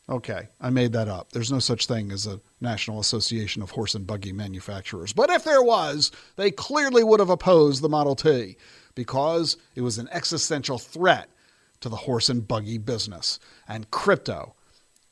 Okay, 0.08 0.48
I 0.60 0.70
made 0.70 0.92
that 0.92 1.08
up. 1.08 1.32
There's 1.32 1.52
no 1.52 1.60
such 1.60 1.86
thing 1.86 2.10
as 2.10 2.26
a 2.26 2.40
National 2.60 3.00
Association 3.00 3.62
of 3.62 3.70
Horse 3.70 3.94
and 3.94 4.06
Buggy 4.06 4.32
Manufacturers. 4.32 5.12
But 5.12 5.30
if 5.30 5.44
there 5.44 5.62
was, 5.62 6.10
they 6.36 6.50
clearly 6.50 7.04
would 7.04 7.20
have 7.20 7.30
opposed 7.30 7.82
the 7.82 7.88
Model 7.88 8.16
T. 8.16 8.56
because 8.94 9.56
it 9.74 9.80
was 9.80 9.98
an 9.98 10.08
existential 10.12 10.78
threat 10.78 11.28
to 11.80 11.88
the 11.88 11.96
horse 11.96 12.28
and 12.28 12.46
buggy 12.46 12.78
business. 12.78 13.38
And 13.68 13.90
crypto 13.90 14.54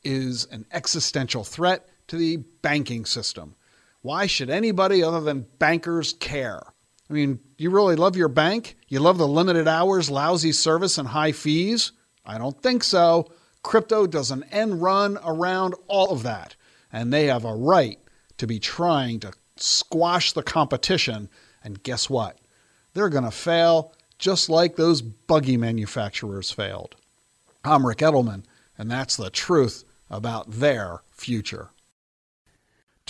is 0.03 0.45
an 0.51 0.65
existential 0.71 1.43
threat 1.43 1.87
to 2.07 2.15
the 2.15 2.37
banking 2.61 3.05
system. 3.05 3.55
Why 4.01 4.25
should 4.25 4.49
anybody 4.49 5.03
other 5.03 5.21
than 5.21 5.47
bankers 5.59 6.13
care? 6.13 6.61
I 7.09 7.13
mean, 7.13 7.39
you 7.57 7.69
really 7.69 7.95
love 7.95 8.15
your 8.15 8.29
bank? 8.29 8.77
You 8.87 8.99
love 8.99 9.17
the 9.17 9.27
limited 9.27 9.67
hours, 9.67 10.09
lousy 10.09 10.53
service, 10.53 10.97
and 10.97 11.09
high 11.09 11.33
fees? 11.33 11.91
I 12.25 12.37
don't 12.37 12.61
think 12.61 12.83
so. 12.83 13.31
Crypto 13.63 14.07
does 14.07 14.31
an 14.31 14.43
end 14.51 14.81
run 14.81 15.17
around 15.23 15.75
all 15.87 16.11
of 16.11 16.23
that, 16.23 16.55
and 16.91 17.11
they 17.11 17.25
have 17.27 17.45
a 17.45 17.53
right 17.55 17.99
to 18.37 18.47
be 18.47 18.59
trying 18.59 19.19
to 19.19 19.33
squash 19.55 20.33
the 20.33 20.43
competition. 20.43 21.29
And 21.63 21.83
guess 21.83 22.09
what? 22.09 22.39
They're 22.93 23.09
going 23.09 23.23
to 23.23 23.31
fail 23.31 23.93
just 24.17 24.49
like 24.49 24.75
those 24.75 25.01
buggy 25.01 25.57
manufacturers 25.57 26.51
failed. 26.51 26.95
I'm 27.63 27.85
Ric 27.85 27.99
Edelman, 27.99 28.43
and 28.77 28.89
that's 28.89 29.15
the 29.15 29.29
truth 29.29 29.83
about 30.09 30.49
their 30.49 31.01
future. 31.11 31.69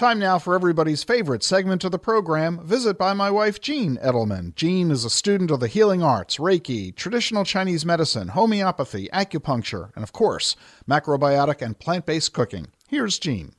Time 0.02 0.18
now 0.18 0.40
for 0.40 0.56
everybody's 0.56 1.04
favorite 1.04 1.44
segment 1.44 1.84
of 1.84 1.92
the 1.92 2.00
program, 2.00 2.60
Visit 2.66 2.98
by 2.98 3.14
my 3.14 3.30
wife, 3.30 3.62
Jean 3.62 3.98
Edelman. 3.98 4.56
Jean 4.56 4.90
is 4.90 5.06
a 5.06 5.12
student 5.12 5.52
of 5.52 5.60
the 5.60 5.68
healing 5.68 6.02
arts, 6.02 6.38
Reiki, 6.38 6.96
traditional 6.96 7.44
Chinese 7.44 7.86
medicine, 7.86 8.30
homeopathy, 8.30 9.10
acupuncture, 9.14 9.92
and 9.94 10.02
of 10.02 10.12
course, 10.12 10.56
macrobiotic 10.90 11.62
and 11.62 11.78
plant 11.78 12.08
based 12.08 12.34
cooking. 12.34 12.70
Here's 12.88 13.20
Jean. 13.20 13.54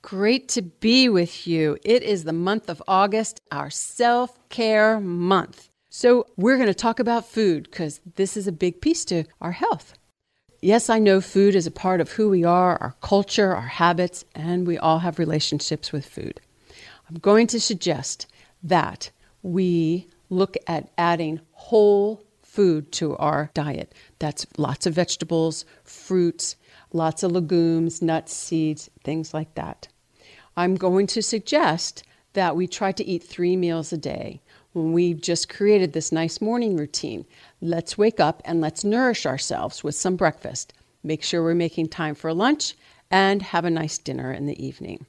Great 0.00 0.48
to 0.50 0.62
be 0.62 1.08
with 1.08 1.48
you. 1.48 1.76
It 1.84 2.04
is 2.04 2.22
the 2.22 2.32
month 2.32 2.70
of 2.70 2.80
August, 2.86 3.40
our 3.50 3.68
self 3.68 4.38
care 4.50 5.00
month. 5.00 5.68
So, 5.90 6.26
we're 6.36 6.58
going 6.58 6.68
to 6.68 6.74
talk 6.74 7.00
about 7.00 7.26
food 7.26 7.64
because 7.64 8.00
this 8.14 8.36
is 8.36 8.46
a 8.46 8.52
big 8.52 8.80
piece 8.80 9.04
to 9.06 9.24
our 9.40 9.50
health. 9.50 9.94
Yes, 10.60 10.90
I 10.90 10.98
know 10.98 11.20
food 11.20 11.54
is 11.54 11.68
a 11.68 11.70
part 11.70 12.00
of 12.00 12.12
who 12.12 12.30
we 12.30 12.42
are, 12.42 12.76
our 12.78 12.96
culture, 13.00 13.54
our 13.54 13.68
habits, 13.68 14.24
and 14.34 14.66
we 14.66 14.76
all 14.76 14.98
have 14.98 15.20
relationships 15.20 15.92
with 15.92 16.04
food. 16.04 16.40
I'm 17.08 17.18
going 17.20 17.46
to 17.48 17.60
suggest 17.60 18.26
that 18.64 19.12
we 19.40 20.08
look 20.30 20.56
at 20.66 20.90
adding 20.98 21.40
whole 21.52 22.24
food 22.42 22.90
to 22.90 23.16
our 23.18 23.52
diet. 23.54 23.94
That's 24.18 24.46
lots 24.56 24.84
of 24.84 24.94
vegetables, 24.94 25.64
fruits, 25.84 26.56
lots 26.92 27.22
of 27.22 27.30
legumes, 27.30 28.02
nuts, 28.02 28.34
seeds, 28.34 28.90
things 29.04 29.32
like 29.32 29.54
that. 29.54 29.86
I'm 30.56 30.74
going 30.74 31.06
to 31.08 31.22
suggest 31.22 32.02
that 32.32 32.56
we 32.56 32.66
try 32.66 32.90
to 32.90 33.06
eat 33.06 33.22
three 33.22 33.56
meals 33.56 33.92
a 33.92 33.96
day. 33.96 34.42
When 34.78 34.92
we 34.92 35.12
just 35.12 35.48
created 35.48 35.92
this 35.92 36.12
nice 36.12 36.40
morning 36.40 36.76
routine, 36.76 37.26
let's 37.60 37.98
wake 37.98 38.20
up 38.20 38.40
and 38.44 38.60
let's 38.60 38.84
nourish 38.84 39.26
ourselves 39.26 39.82
with 39.82 39.96
some 39.96 40.14
breakfast. 40.14 40.72
Make 41.02 41.24
sure 41.24 41.42
we're 41.42 41.54
making 41.56 41.88
time 41.88 42.14
for 42.14 42.32
lunch 42.32 42.76
and 43.10 43.42
have 43.42 43.64
a 43.64 43.70
nice 43.70 43.98
dinner 43.98 44.32
in 44.32 44.46
the 44.46 44.64
evening. 44.64 45.04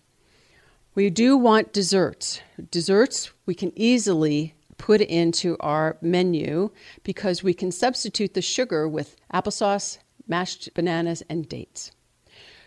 We 0.95 1.11
do 1.11 1.37
want 1.37 1.71
desserts. 1.71 2.41
Desserts 2.71 3.31
we 3.45 3.53
can 3.53 3.71
easily 3.75 4.55
put 4.79 5.01
into 5.01 5.55
our 5.59 5.97
menu 6.01 6.71
because 7.03 7.43
we 7.43 7.53
can 7.53 7.71
substitute 7.71 8.33
the 8.33 8.41
sugar 8.41 8.87
with 8.87 9.17
applesauce, 9.31 9.99
mashed 10.27 10.73
bananas, 10.73 11.21
and 11.29 11.47
dates. 11.47 11.91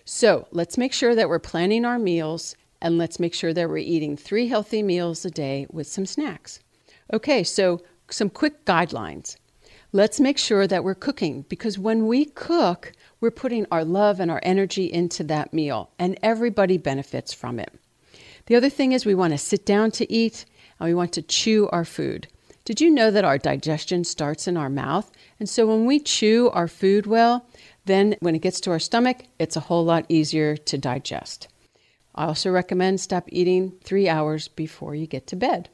So 0.04 0.46
let's 0.52 0.78
make 0.78 0.92
sure 0.92 1.16
that 1.16 1.28
we're 1.28 1.40
planning 1.40 1.84
our 1.84 1.98
meals 1.98 2.54
and 2.80 2.96
let's 2.96 3.18
make 3.18 3.34
sure 3.34 3.52
that 3.52 3.68
we're 3.68 3.78
eating 3.78 4.16
three 4.16 4.46
healthy 4.46 4.84
meals 4.84 5.24
a 5.24 5.30
day 5.30 5.66
with 5.68 5.88
some 5.88 6.06
snacks. 6.06 6.60
Okay, 7.12 7.42
so 7.42 7.80
some 8.10 8.30
quick 8.30 8.64
guidelines. 8.64 9.36
Let's 9.92 10.20
make 10.20 10.38
sure 10.38 10.66
that 10.66 10.84
we're 10.84 10.94
cooking 10.94 11.42
because 11.48 11.78
when 11.78 12.06
we 12.06 12.24
cook, 12.24 12.92
we're 13.20 13.30
putting 13.30 13.66
our 13.70 13.84
love 13.84 14.20
and 14.20 14.30
our 14.30 14.40
energy 14.42 14.90
into 14.90 15.22
that 15.24 15.52
meal, 15.52 15.90
and 15.98 16.18
everybody 16.22 16.78
benefits 16.78 17.32
from 17.32 17.58
it. 17.58 17.72
The 18.46 18.56
other 18.56 18.70
thing 18.70 18.92
is 18.92 19.04
we 19.04 19.14
want 19.14 19.32
to 19.32 19.38
sit 19.38 19.66
down 19.66 19.90
to 19.92 20.10
eat 20.12 20.46
and 20.80 20.88
we 20.88 20.94
want 20.94 21.12
to 21.12 21.22
chew 21.22 21.68
our 21.70 21.84
food. 21.84 22.26
Did 22.64 22.80
you 22.80 22.90
know 22.90 23.10
that 23.10 23.24
our 23.24 23.38
digestion 23.38 24.04
starts 24.04 24.46
in 24.46 24.56
our 24.56 24.70
mouth? 24.70 25.10
And 25.40 25.48
so 25.48 25.66
when 25.66 25.84
we 25.84 25.98
chew 25.98 26.48
our 26.50 26.68
food 26.68 27.06
well, 27.06 27.46
then 27.84 28.16
when 28.20 28.34
it 28.34 28.42
gets 28.42 28.60
to 28.60 28.70
our 28.70 28.78
stomach, 28.78 29.24
it's 29.38 29.56
a 29.56 29.60
whole 29.60 29.84
lot 29.84 30.06
easier 30.08 30.56
to 30.56 30.78
digest. 30.78 31.48
I 32.14 32.26
also 32.26 32.50
recommend 32.50 33.00
stop 33.00 33.24
eating 33.28 33.72
three 33.82 34.08
hours 34.08 34.48
before 34.48 34.94
you 34.94 35.06
get 35.06 35.26
to 35.28 35.36
bed. 35.36 35.68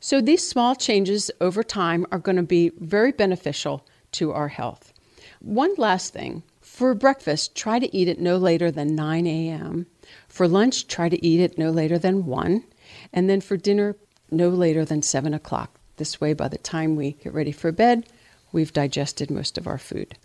So 0.00 0.20
these 0.20 0.46
small 0.46 0.74
changes 0.74 1.30
over 1.40 1.62
time 1.62 2.06
are 2.12 2.18
going 2.18 2.36
to 2.36 2.42
be 2.42 2.70
very 2.78 3.12
beneficial 3.12 3.86
to 4.12 4.32
our 4.32 4.48
health. 4.48 4.92
One 5.40 5.74
last 5.76 6.12
thing 6.12 6.42
for 6.60 6.94
breakfast, 6.94 7.56
try 7.56 7.78
to 7.78 7.96
eat 7.96 8.08
it 8.08 8.20
no 8.20 8.36
later 8.36 8.70
than 8.70 8.94
9 8.94 9.26
a.m. 9.26 9.86
For 10.28 10.46
lunch, 10.46 10.86
try 10.86 11.08
to 11.08 11.26
eat 11.26 11.40
it 11.40 11.58
no 11.58 11.70
later 11.70 11.98
than 11.98 12.26
1. 12.26 12.64
And 13.12 13.28
then 13.28 13.40
for 13.40 13.56
dinner, 13.56 13.96
no 14.30 14.48
later 14.48 14.84
than 14.84 15.02
7 15.02 15.34
o'clock. 15.34 15.80
This 15.96 16.20
way, 16.20 16.34
by 16.34 16.48
the 16.48 16.58
time 16.58 16.94
we 16.94 17.12
get 17.12 17.34
ready 17.34 17.52
for 17.52 17.72
bed, 17.72 18.06
we've 18.52 18.72
digested 18.72 19.30
most 19.30 19.58
of 19.58 19.66
our 19.66 19.78
food. 19.78 20.16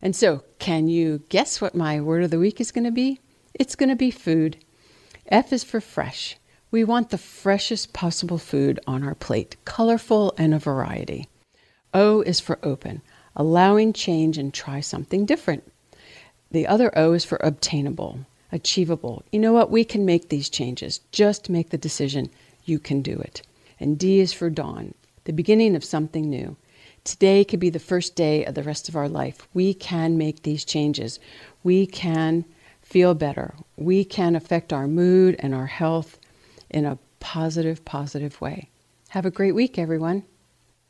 And 0.00 0.16
so, 0.16 0.44
can 0.58 0.88
you 0.88 1.22
guess 1.28 1.60
what 1.60 1.74
my 1.74 2.00
word 2.00 2.24
of 2.24 2.30
the 2.30 2.38
week 2.38 2.60
is 2.60 2.72
going 2.72 2.84
to 2.84 2.90
be? 2.90 3.20
It's 3.52 3.76
going 3.76 3.90
to 3.90 3.96
be 3.96 4.10
food. 4.10 4.56
F 5.26 5.52
is 5.52 5.62
for 5.62 5.80
fresh. 5.80 6.38
We 6.72 6.84
want 6.84 7.10
the 7.10 7.18
freshest 7.18 7.92
possible 7.92 8.38
food 8.38 8.78
on 8.86 9.02
our 9.02 9.16
plate, 9.16 9.56
colorful 9.64 10.32
and 10.38 10.54
a 10.54 10.58
variety. 10.60 11.28
O 11.92 12.20
is 12.20 12.38
for 12.38 12.60
open, 12.62 13.02
allowing 13.34 13.92
change 13.92 14.38
and 14.38 14.54
try 14.54 14.78
something 14.78 15.26
different. 15.26 15.64
The 16.52 16.68
other 16.68 16.96
O 16.96 17.12
is 17.12 17.24
for 17.24 17.40
obtainable, 17.42 18.20
achievable. 18.52 19.24
You 19.32 19.40
know 19.40 19.52
what? 19.52 19.72
We 19.72 19.82
can 19.82 20.04
make 20.04 20.28
these 20.28 20.48
changes. 20.48 21.00
Just 21.10 21.50
make 21.50 21.70
the 21.70 21.76
decision. 21.76 22.30
You 22.64 22.78
can 22.78 23.02
do 23.02 23.18
it. 23.18 23.42
And 23.80 23.98
D 23.98 24.20
is 24.20 24.32
for 24.32 24.48
dawn, 24.48 24.94
the 25.24 25.32
beginning 25.32 25.74
of 25.74 25.82
something 25.82 26.30
new. 26.30 26.56
Today 27.02 27.42
could 27.42 27.58
be 27.58 27.70
the 27.70 27.80
first 27.80 28.14
day 28.14 28.44
of 28.44 28.54
the 28.54 28.62
rest 28.62 28.88
of 28.88 28.94
our 28.94 29.08
life. 29.08 29.48
We 29.52 29.74
can 29.74 30.16
make 30.16 30.44
these 30.44 30.64
changes. 30.64 31.18
We 31.64 31.84
can 31.84 32.44
feel 32.80 33.14
better. 33.14 33.54
We 33.76 34.04
can 34.04 34.36
affect 34.36 34.72
our 34.72 34.86
mood 34.86 35.34
and 35.40 35.52
our 35.52 35.66
health 35.66 36.16
in 36.70 36.84
a 36.84 36.98
positive, 37.18 37.84
positive 37.84 38.40
way. 38.40 38.70
Have 39.10 39.26
a 39.26 39.30
great 39.30 39.54
week, 39.54 39.78
everyone. 39.78 40.24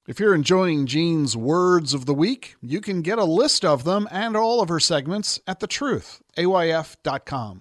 If 0.07 0.19
you're 0.19 0.35
enjoying 0.35 0.87
Jean's 0.87 1.37
words 1.37 1.95
of 1.95 2.07
the 2.07 2.15
week, 2.15 2.57
you 2.61 2.81
can 2.81 3.03
get 3.03 3.19
a 3.19 3.25
list 3.25 3.65
of 3.65 3.85
them 3.85 4.09
and 4.11 4.37
all 4.37 4.61
of 4.61 4.69
her 4.69 4.81
segments 4.81 5.41
at 5.47 5.61
thetruth.ayf.com. 5.61 7.61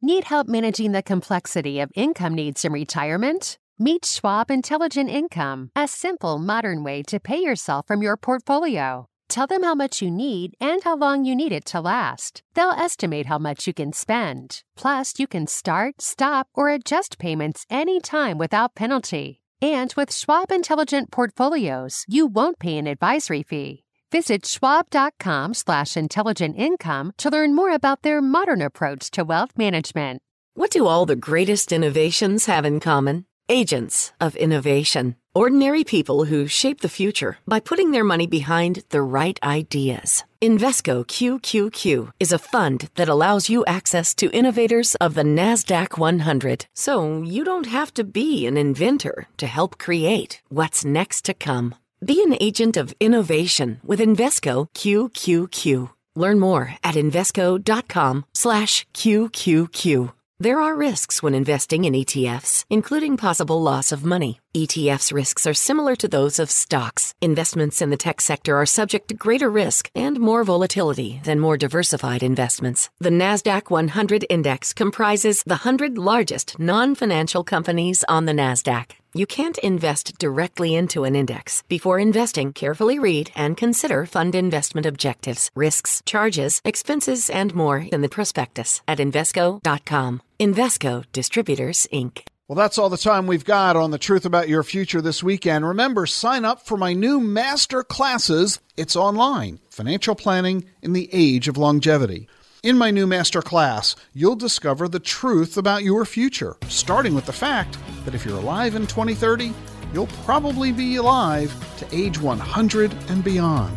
Need 0.00 0.24
help 0.24 0.46
managing 0.46 0.92
the 0.92 1.02
complexity 1.02 1.80
of 1.80 1.90
income 1.96 2.34
needs 2.34 2.64
in 2.64 2.72
retirement? 2.72 3.58
Meet 3.80 4.04
Schwab 4.04 4.50
Intelligent 4.50 5.10
Income, 5.10 5.70
a 5.74 5.88
simple, 5.88 6.38
modern 6.38 6.84
way 6.84 7.02
to 7.04 7.18
pay 7.18 7.38
yourself 7.38 7.86
from 7.86 8.02
your 8.02 8.16
portfolio. 8.16 9.08
Tell 9.28 9.46
them 9.46 9.62
how 9.62 9.74
much 9.74 10.00
you 10.00 10.10
need 10.10 10.54
and 10.58 10.82
how 10.82 10.96
long 10.96 11.26
you 11.26 11.36
need 11.36 11.52
it 11.52 11.66
to 11.66 11.80
last. 11.80 12.42
They'll 12.54 12.70
estimate 12.70 13.26
how 13.26 13.38
much 13.38 13.66
you 13.66 13.74
can 13.74 13.92
spend. 13.92 14.62
Plus, 14.74 15.14
you 15.18 15.26
can 15.26 15.46
start, 15.46 16.00
stop, 16.00 16.48
or 16.54 16.70
adjust 16.70 17.18
payments 17.18 17.66
anytime 17.68 18.38
without 18.38 18.74
penalty. 18.74 19.40
And 19.60 19.92
with 19.96 20.14
Schwab 20.14 20.50
Intelligent 20.50 21.10
Portfolios, 21.10 22.04
you 22.08 22.26
won't 22.26 22.58
pay 22.58 22.78
an 22.78 22.86
advisory 22.86 23.42
fee. 23.42 23.84
Visit 24.10 24.46
schwab.com 24.46 25.52
slash 25.52 25.96
intelligent 25.96 26.56
income 26.56 27.12
to 27.18 27.28
learn 27.28 27.54
more 27.54 27.72
about 27.74 28.02
their 28.02 28.22
modern 28.22 28.62
approach 28.62 29.10
to 29.10 29.24
wealth 29.24 29.50
management. 29.58 30.22
What 30.54 30.70
do 30.70 30.86
all 30.86 31.04
the 31.04 31.16
greatest 31.16 31.70
innovations 31.70 32.46
have 32.46 32.64
in 32.64 32.80
common? 32.80 33.26
Agents 33.50 34.12
of 34.20 34.36
innovation. 34.36 35.16
Ordinary 35.38 35.84
people 35.84 36.24
who 36.24 36.48
shape 36.48 36.80
the 36.80 36.88
future 36.88 37.38
by 37.46 37.60
putting 37.60 37.92
their 37.92 38.02
money 38.02 38.26
behind 38.26 38.82
the 38.88 39.02
right 39.02 39.38
ideas. 39.40 40.24
Invesco 40.42 41.06
QQQ 41.06 42.10
is 42.18 42.32
a 42.32 42.40
fund 42.40 42.88
that 42.96 43.08
allows 43.08 43.48
you 43.48 43.64
access 43.64 44.16
to 44.16 44.32
innovators 44.32 44.96
of 44.96 45.14
the 45.14 45.22
NASDAQ 45.22 45.96
100. 45.96 46.66
So 46.74 47.22
you 47.22 47.44
don't 47.44 47.66
have 47.66 47.94
to 47.94 48.02
be 48.02 48.48
an 48.48 48.56
inventor 48.56 49.28
to 49.36 49.46
help 49.46 49.78
create 49.78 50.40
what's 50.48 50.84
next 50.84 51.24
to 51.26 51.34
come. 51.34 51.76
Be 52.04 52.20
an 52.20 52.36
agent 52.40 52.76
of 52.76 52.92
innovation 52.98 53.78
with 53.84 54.00
Invesco 54.00 54.66
QQQ. 54.74 55.90
Learn 56.16 56.40
more 56.40 56.74
at 56.82 56.96
Invesco.com 56.96 58.24
slash 58.34 58.88
QQQ. 58.92 60.10
There 60.40 60.60
are 60.60 60.76
risks 60.76 61.20
when 61.20 61.34
investing 61.34 61.84
in 61.84 61.94
ETFs, 61.94 62.64
including 62.70 63.16
possible 63.16 63.60
loss 63.60 63.90
of 63.90 64.04
money. 64.04 64.38
ETFs 64.56 65.12
risks 65.12 65.46
are 65.46 65.52
similar 65.52 65.94
to 65.96 66.08
those 66.08 66.38
of 66.38 66.50
stocks. 66.50 67.14
Investments 67.20 67.82
in 67.82 67.90
the 67.90 67.98
tech 67.98 68.20
sector 68.20 68.56
are 68.56 68.64
subject 68.64 69.08
to 69.08 69.14
greater 69.14 69.50
risk 69.50 69.90
and 69.94 70.18
more 70.18 70.42
volatility 70.42 71.20
than 71.24 71.38
more 71.38 71.58
diversified 71.58 72.22
investments. 72.22 72.88
The 72.98 73.10
NASDAQ 73.10 73.68
100 73.68 74.24
index 74.30 74.72
comprises 74.72 75.42
the 75.42 75.60
100 75.64 75.98
largest 75.98 76.58
non 76.58 76.94
financial 76.94 77.44
companies 77.44 78.04
on 78.08 78.24
the 78.24 78.32
NASDAQ. 78.32 78.92
You 79.12 79.26
can't 79.26 79.58
invest 79.58 80.18
directly 80.18 80.74
into 80.74 81.04
an 81.04 81.14
index. 81.14 81.62
Before 81.68 81.98
investing, 81.98 82.52
carefully 82.52 82.98
read 82.98 83.30
and 83.34 83.56
consider 83.56 84.06
fund 84.06 84.34
investment 84.34 84.86
objectives, 84.86 85.50
risks, 85.54 86.02
charges, 86.06 86.62
expenses, 86.64 87.28
and 87.28 87.54
more 87.54 87.78
in 87.78 88.00
the 88.00 88.08
prospectus 88.08 88.80
at 88.88 88.98
Invesco.com. 88.98 90.22
Invesco 90.38 91.04
Distributors, 91.12 91.86
Inc. 91.92 92.22
Well, 92.48 92.56
that's 92.56 92.78
all 92.78 92.88
the 92.88 92.96
time 92.96 93.26
we've 93.26 93.44
got 93.44 93.76
on 93.76 93.90
the 93.90 93.98
truth 93.98 94.24
about 94.24 94.48
your 94.48 94.62
future 94.62 95.02
this 95.02 95.22
weekend. 95.22 95.68
Remember, 95.68 96.06
sign 96.06 96.46
up 96.46 96.64
for 96.64 96.78
my 96.78 96.94
new 96.94 97.20
master 97.20 97.82
classes. 97.82 98.58
It's 98.74 98.96
online 98.96 99.60
Financial 99.68 100.14
Planning 100.14 100.64
in 100.80 100.94
the 100.94 101.10
Age 101.12 101.46
of 101.46 101.58
Longevity. 101.58 102.26
In 102.62 102.78
my 102.78 102.90
new 102.90 103.06
master 103.06 103.42
class, 103.42 103.96
you'll 104.14 104.34
discover 104.34 104.88
the 104.88 104.98
truth 104.98 105.58
about 105.58 105.82
your 105.82 106.06
future, 106.06 106.56
starting 106.68 107.14
with 107.14 107.26
the 107.26 107.34
fact 107.34 107.76
that 108.06 108.14
if 108.14 108.24
you're 108.24 108.38
alive 108.38 108.76
in 108.76 108.86
2030, 108.86 109.52
you'll 109.92 110.06
probably 110.24 110.72
be 110.72 110.96
alive 110.96 111.54
to 111.76 111.86
age 111.94 112.18
100 112.18 112.94
and 113.10 113.22
beyond. 113.22 113.76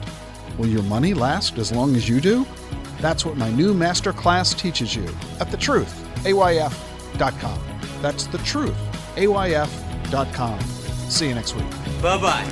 Will 0.58 0.68
your 0.68 0.84
money 0.84 1.14
last 1.14 1.58
as 1.58 1.74
long 1.74 1.94
as 1.98 2.08
you 2.08 2.22
do? 2.22 2.48
That's 3.02 3.26
what 3.26 3.36
my 3.36 3.52
new 3.52 3.74
master 3.74 4.14
class 4.14 4.54
teaches 4.54 4.96
you 4.96 5.04
at 5.42 5.50
thetruthayf.com. 5.50 7.71
That's 8.02 8.26
the 8.28 8.38
truth. 8.40 8.76
AYF.com. 9.16 10.60
See 11.10 11.28
you 11.28 11.36
next 11.36 11.56
week. 11.56 11.70
Bye 12.02 12.18
bye. 12.18 12.46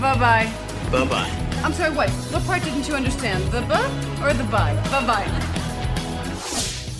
Bye 0.00 0.18
bye. 0.18 0.52
Bye 0.90 1.06
bye. 1.08 1.30
I'm 1.64 1.72
sorry, 1.72 1.94
what? 1.94 2.10
What 2.10 2.44
part 2.44 2.62
didn't 2.62 2.86
you 2.88 2.94
understand? 2.94 3.44
The 3.50 3.62
buh 3.62 3.88
or 4.24 4.32
the 4.34 4.44
bye? 4.44 4.74
Bye 4.90 5.06
bye. 5.06 5.60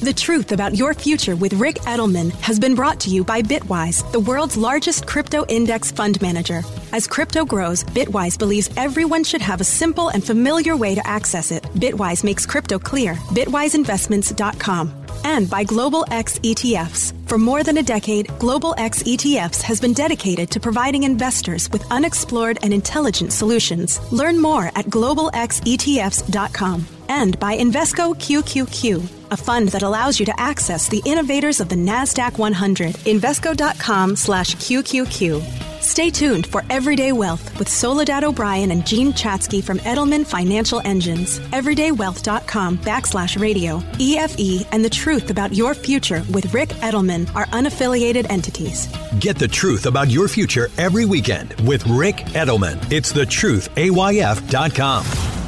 The 0.04 0.12
truth 0.12 0.52
about 0.52 0.76
your 0.76 0.92
future 0.92 1.34
with 1.34 1.54
Ric 1.54 1.76
Edelman 1.76 2.30
has 2.42 2.60
been 2.60 2.74
brought 2.74 3.00
to 3.00 3.08
you 3.08 3.24
by 3.24 3.40
Bitwise, 3.40 4.04
the 4.12 4.20
world's 4.20 4.54
largest 4.54 5.06
crypto 5.06 5.46
index 5.46 5.90
fund 5.90 6.20
manager. 6.20 6.62
As 6.92 7.06
crypto 7.06 7.46
grows, 7.46 7.84
Bitwise 7.84 8.38
believes 8.38 8.68
everyone 8.76 9.24
should 9.24 9.40
have 9.40 9.62
a 9.62 9.64
simple 9.64 10.10
and 10.10 10.22
familiar 10.22 10.76
way 10.76 10.94
to 10.94 11.06
access 11.06 11.50
it. 11.50 11.62
Bitwise 11.76 12.22
makes 12.22 12.44
crypto 12.44 12.78
clear. 12.78 13.14
BitwiseInvestments.com 13.32 14.92
and 15.24 15.48
by 15.48 15.64
Global 15.64 16.04
X 16.10 16.38
ETFs. 16.40 17.14
For 17.26 17.38
more 17.38 17.62
than 17.62 17.78
a 17.78 17.82
decade, 17.82 18.28
Global 18.38 18.74
X 18.76 19.04
ETFs 19.04 19.62
has 19.62 19.80
been 19.80 19.94
dedicated 19.94 20.50
to 20.50 20.60
providing 20.60 21.04
investors 21.04 21.70
with 21.70 21.90
unexplored 21.90 22.58
and 22.62 22.74
intelligent 22.74 23.32
solutions. 23.32 23.98
Learn 24.12 24.38
more 24.38 24.66
at 24.66 24.84
globalxetfs.com 24.84 26.93
and 27.08 27.38
by 27.38 27.56
Invesco 27.56 28.14
QQQ, 28.14 29.30
a 29.30 29.36
fund 29.36 29.68
that 29.68 29.82
allows 29.82 30.18
you 30.18 30.26
to 30.26 30.40
access 30.40 30.88
the 30.88 31.02
innovators 31.04 31.60
of 31.60 31.68
the 31.68 31.76
Nasdaq 31.76 32.38
100. 32.38 32.94
Invesco.com 32.94 34.16
slash 34.16 34.56
QQQ. 34.56 35.64
Stay 35.84 36.10
tuned 36.10 36.46
for 36.46 36.62
Everyday 36.70 37.12
Wealth 37.12 37.58
with 37.58 37.68
Soledad 37.68 38.24
O'Brien 38.24 38.70
and 38.70 38.86
Jean 38.86 39.12
Chatzky 39.12 39.62
from 39.62 39.78
Edelman 39.80 40.24
Financial 40.26 40.80
Engines. 40.84 41.40
Everydaywealth.com 41.50 42.78
backslash 42.78 43.38
radio. 43.38 43.80
EFE 44.00 44.66
and 44.72 44.82
the 44.82 44.88
truth 44.88 45.28
about 45.30 45.52
your 45.52 45.74
future 45.74 46.24
with 46.32 46.54
Ric 46.54 46.70
Edelman 46.80 47.28
are 47.34 47.44
unaffiliated 47.46 48.30
entities. 48.30 48.88
Get 49.20 49.38
the 49.38 49.48
truth 49.48 49.84
about 49.84 50.08
your 50.08 50.26
future 50.26 50.70
every 50.78 51.04
weekend 51.04 51.52
with 51.68 51.86
Ric 51.86 52.16
Edelman. 52.32 52.78
It's 52.90 53.12
thetruthayf.com. 53.12 55.43